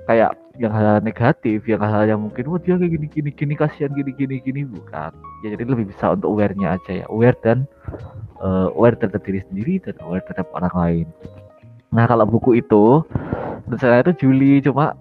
kayak 0.07 0.35
yang 0.57 0.73
hal, 0.73 1.05
negatif, 1.05 1.69
yang 1.69 1.83
hal, 1.85 2.09
yang 2.09 2.21
mungkin 2.23 2.49
wah 2.49 2.57
dia 2.57 2.81
kayak 2.81 2.97
gini 2.97 3.07
gini 3.13 3.31
gini 3.33 3.55
kasihan 3.55 3.93
gini 3.93 4.11
gini 4.17 4.41
gini 4.41 4.61
bukan. 4.65 5.13
Ya 5.45 5.53
jadi 5.53 5.63
lebih 5.69 5.93
bisa 5.93 6.17
untuk 6.17 6.33
aware-nya 6.33 6.81
aja 6.81 6.93
ya, 7.03 7.05
aware 7.13 7.37
dan 7.45 7.69
eh, 8.41 8.69
aware 8.73 8.97
terhadap 8.97 9.23
diri 9.23 9.45
sendiri 9.53 9.83
dan 9.85 9.95
aware 10.01 10.25
terhadap 10.25 10.49
orang 10.57 10.75
lain. 10.75 11.07
Nah 11.93 12.09
kalau 12.09 12.25
buku 12.25 12.59
itu 12.61 13.05
rencana 13.69 14.03
itu 14.03 14.13
Juli 14.27 14.63
cuma 14.65 14.97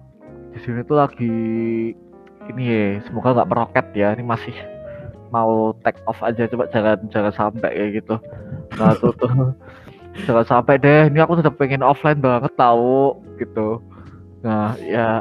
di 0.52 0.58
sini 0.64 0.80
tuh 0.84 0.96
lagi 0.96 1.36
ini 2.46 2.62
ya 2.62 2.84
semoga 3.04 3.36
nggak 3.36 3.50
meroket 3.50 3.86
ya 3.92 4.14
ini 4.14 4.22
masih 4.22 4.54
mau 5.30 5.74
take 5.82 5.98
off 6.06 6.18
aja 6.22 6.46
coba 6.46 6.70
jangan 6.70 6.98
jangan 7.10 7.32
sampai 7.34 7.70
kayak 7.74 7.90
gitu. 8.02 8.14
Nah 8.78 8.92
tuh 8.98 9.12
tuh. 9.16 9.30
Jangan 10.24 10.46
sampai 10.48 10.80
deh 10.80 11.12
ini 11.12 11.20
aku 11.20 11.36
tetap 11.36 11.60
pengen 11.60 11.84
offline 11.84 12.20
banget 12.22 12.52
tahu 12.56 13.20
gitu. 13.36 13.84
Nah 14.40 14.72
ya 14.80 15.20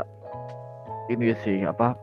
ini 1.12 1.36
sih 1.44 1.68
apa 1.68 2.00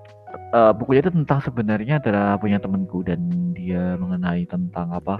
eh, 0.52 0.72
bukunya 0.76 1.08
itu 1.08 1.12
tentang 1.12 1.40
sebenarnya 1.40 1.98
adalah 2.04 2.36
punya 2.36 2.60
temanku 2.60 3.00
dan 3.00 3.20
dia 3.56 3.96
mengenai 3.96 4.44
tentang 4.44 4.92
apa 4.92 5.16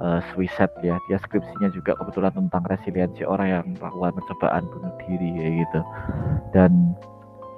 eh, 0.00 0.20
suicide 0.32 0.72
ya. 0.80 0.96
Dia 1.12 1.20
skripsinya 1.20 1.68
juga 1.76 1.92
kebetulan 2.00 2.32
tentang 2.32 2.64
resiliensi 2.64 3.22
orang 3.28 3.48
yang 3.52 3.64
melakukan 3.76 4.16
percobaan 4.16 4.64
bunuh 4.72 4.92
diri 5.04 5.28
kayak 5.36 5.54
gitu. 5.68 5.80
Dan 6.56 6.96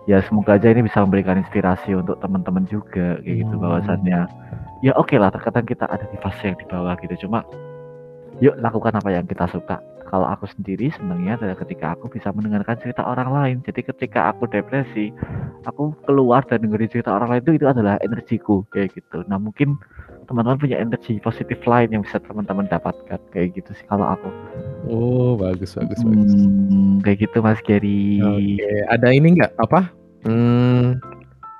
ya 0.09 0.21
semoga 0.25 0.57
aja 0.57 0.73
ini 0.73 0.85
bisa 0.85 1.05
memberikan 1.05 1.37
inspirasi 1.41 1.93
untuk 1.93 2.17
teman-teman 2.21 2.65
juga 2.67 3.21
kayak 3.21 3.37
gitu 3.45 3.55
Hmm. 3.57 3.63
bahwasannya. 3.63 4.21
Ya 4.81 4.93
oke 4.97 5.13
lah 5.21 5.29
terkadang 5.29 5.69
kita 5.69 5.85
ada 5.85 6.09
di 6.09 6.17
fase 6.25 6.53
yang 6.53 6.59
di 6.59 6.67
bawah 6.69 6.97
gitu. 7.05 7.29
Cuma 7.29 7.45
yuk 8.41 8.57
lakukan 8.57 8.97
apa 8.97 9.09
yang 9.13 9.29
kita 9.29 9.45
suka 9.53 9.77
kalau 10.11 10.27
aku 10.27 10.51
sendiri 10.51 10.91
senangnya 10.91 11.39
adalah 11.39 11.57
ketika 11.63 11.95
aku 11.95 12.11
bisa 12.11 12.35
mendengarkan 12.35 12.77
cerita 12.83 13.07
orang 13.07 13.31
lain 13.31 13.57
jadi 13.63 13.87
ketika 13.95 14.35
aku 14.35 14.51
depresi 14.51 15.15
aku 15.65 15.95
keluar 16.05 16.43
dan 16.51 16.67
dengerin 16.67 16.91
cerita 16.91 17.15
orang 17.15 17.39
lain 17.39 17.43
itu 17.47 17.63
itu 17.63 17.67
adalah 17.71 17.97
energiku 18.03 18.67
kayak 18.75 18.99
gitu 18.99 19.23
nah 19.31 19.39
mungkin 19.39 19.79
teman-teman 20.27 20.59
punya 20.59 20.77
energi 20.83 21.23
positif 21.23 21.63
lain 21.65 21.95
yang 21.95 22.03
bisa 22.03 22.19
teman-teman 22.19 22.67
dapatkan 22.67 23.19
kayak 23.31 23.55
gitu 23.55 23.71
sih 23.73 23.87
kalau 23.87 24.11
aku 24.11 24.31
Oh, 24.89 25.37
bagus, 25.37 25.77
bagus, 25.77 26.01
bagus. 26.01 26.33
Hmm, 26.33 27.05
kayak 27.05 27.29
gitu 27.29 27.45
Mas 27.45 27.61
Gary 27.63 28.19
Oke, 28.25 28.71
ada 28.89 29.13
ini 29.13 29.37
nggak 29.37 29.53
apa? 29.61 29.93
Hmm, 30.25 30.97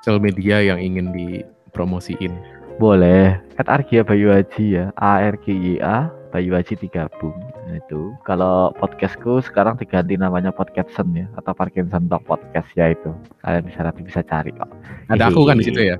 sosial 0.01 0.17
media 0.17 0.61
yang 0.61 0.81
ingin 0.81 1.13
dipromosiin. 1.13 2.33
Boleh. 2.81 3.37
At 3.61 3.69
Argia 3.69 4.01
Bayu 4.01 4.33
Haji 4.33 4.65
ya. 4.81 4.85
A 4.97 5.21
R 5.21 5.37
G 5.45 5.53
Y 5.53 5.77
A 5.85 6.09
Bayu 6.33 6.57
Haji 6.57 6.73
digabung. 6.81 7.37
Nah, 7.71 7.79
itu. 7.79 8.11
Kalau 8.27 8.75
podcastku 8.75 9.39
sekarang 9.47 9.79
diganti 9.79 10.19
namanya 10.19 10.51
Podcastson 10.51 11.15
ya 11.15 11.23
atau 11.39 11.55
Parkinson 11.55 12.03
Talk 12.11 12.27
Podcast 12.27 12.67
ya 12.75 12.91
itu. 12.91 13.15
Kalian 13.39 13.63
bisa 13.63 13.79
nanti 13.87 14.03
bisa 14.03 14.19
cari 14.27 14.51
kok. 14.51 14.67
Ada 15.07 15.31
aku 15.31 15.47
kan 15.47 15.55
di 15.55 15.71
situ 15.71 15.79
ya. 15.79 15.95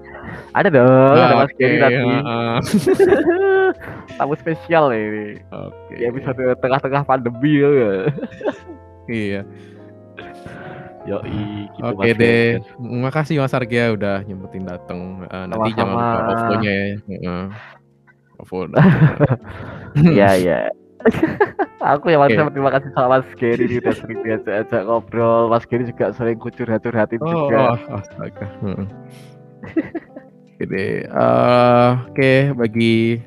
Ada 0.51 0.67
dong, 0.67 1.15
ada 1.15 1.35
Mas 1.39 1.55
Oke, 1.55 1.63
Gary 1.63 1.79
tadi. 1.79 1.95
heeh. 1.95 2.55
Tamu 4.19 4.35
spesial 4.35 4.91
ini. 4.91 5.39
Oke. 5.47 5.95
Di 5.95 6.03
episode 6.11 6.43
tengah-tengah 6.59 7.07
pandemi 7.07 7.63
ya. 7.63 7.71
Iya. 9.07 9.41
Yoi, 11.07 11.71
gitu 11.71 11.87
Oke 11.87 12.11
Mas 12.11 12.19
deh. 12.19 12.59
Gary. 12.59 12.99
Makasih 12.99 13.35
Mas 13.39 13.55
Argia 13.55 13.95
udah 13.95 14.27
nyempetin 14.27 14.67
dateng. 14.67 15.23
Eh, 15.23 15.45
nanti 15.47 15.71
jangan 15.79 15.95
lupa 15.95 16.19
OVO-nya 16.35 16.71
ya. 16.75 16.95
Heeh. 17.15 17.43
OVO. 18.43 18.59
Iya, 19.91 20.29
iya. 20.35 20.59
Aku 21.81 22.13
yang 22.13 22.21
harusnya 22.21 22.45
terima 22.53 22.69
kasih 22.69 22.89
sama 22.93 23.19
Mas 23.19 23.29
Gary 23.33 23.65
ini 23.65 23.81
udah 23.81 23.95
sering 23.97 24.19
diajak-ajak 24.21 24.81
ngobrol. 24.85 25.49
Mas 25.49 25.65
Gary 25.65 25.89
juga 25.89 26.13
sering 26.13 26.37
curhat-curhatin 26.37 27.21
Oh, 27.21 27.29
juga. 27.49 27.73
oh, 27.73 27.97
astaga. 27.97 28.45
Heeh. 28.61 28.85
Oke 30.53 30.63
deh. 30.69 30.93
Eh, 31.09 31.89
Oke, 32.05 32.31
bagi 32.53 33.17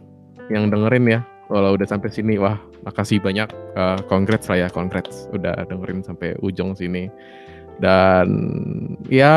yang 0.55 0.71
dengerin 0.71 1.19
ya, 1.19 1.21
kalau 1.51 1.75
udah 1.75 1.87
sampai 1.89 2.15
sini, 2.15 2.39
wah, 2.39 2.55
makasih 2.87 3.19
banyak. 3.19 3.51
Eh, 3.75 3.99
congrats 4.07 4.47
lah 4.47 4.67
ya, 4.67 4.69
congrats 4.71 5.27
udah 5.35 5.67
dengerin 5.67 6.07
sampai 6.07 6.39
ujung 6.39 6.79
sini. 6.79 7.11
Dan 7.83 8.31
ya 9.11 9.35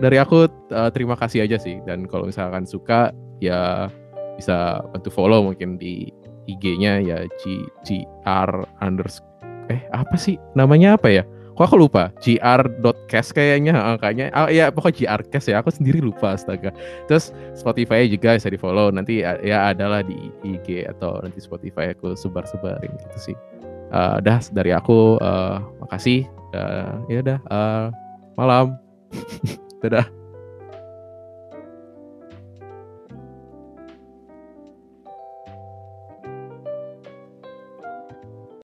dari 0.00 0.16
aku 0.16 0.48
eh, 0.72 0.90
terima 0.96 1.20
kasih 1.20 1.44
aja 1.44 1.60
sih. 1.60 1.84
Dan 1.84 2.08
kalau 2.08 2.24
misalkan 2.32 2.64
suka, 2.64 3.12
ya 3.44 3.92
bisa 4.40 4.80
bantu 4.90 5.12
follow 5.12 5.52
mungkin 5.52 5.76
di 5.76 6.08
IG-nya 6.50 7.00
ya 7.00 7.18
G 7.40 7.64
GR 7.84 8.50
underscore 8.84 9.34
eh 9.72 9.80
apa 9.96 10.16
sih 10.20 10.36
namanya 10.52 11.00
apa 11.00 11.08
ya? 11.08 11.24
Kok 11.54 11.70
aku 11.70 11.76
lupa? 11.86 12.10
gr.cast 12.18 13.30
kayaknya 13.30 13.78
ah, 13.78 13.94
kayaknya 13.94 14.26
ah, 14.34 14.50
ya 14.50 14.74
pokoknya 14.74 15.14
grcast 15.22 15.46
ya 15.46 15.62
aku 15.62 15.70
sendiri 15.70 16.02
lupa 16.02 16.34
astaga. 16.34 16.74
Terus 17.06 17.30
Spotify 17.54 18.10
juga 18.10 18.34
bisa 18.34 18.50
di 18.50 18.58
follow 18.58 18.90
nanti 18.90 19.22
ah, 19.22 19.38
ya 19.38 19.70
adalah 19.70 20.02
di 20.02 20.34
IG 20.42 20.82
atau 20.90 21.22
nanti 21.22 21.38
Spotify 21.38 21.94
aku 21.94 22.18
sebar-sebarin 22.18 22.90
gitu 22.98 23.32
sih. 23.32 23.36
Eh, 23.94 24.16
dah 24.18 24.42
dari 24.50 24.74
aku 24.74 25.22
eh, 25.22 25.56
makasih. 25.86 26.26
Eh, 26.58 26.92
ya 27.06 27.18
udah 27.22 27.38
eh, 27.38 27.86
malam. 28.34 28.74
Dadah. 29.82 30.23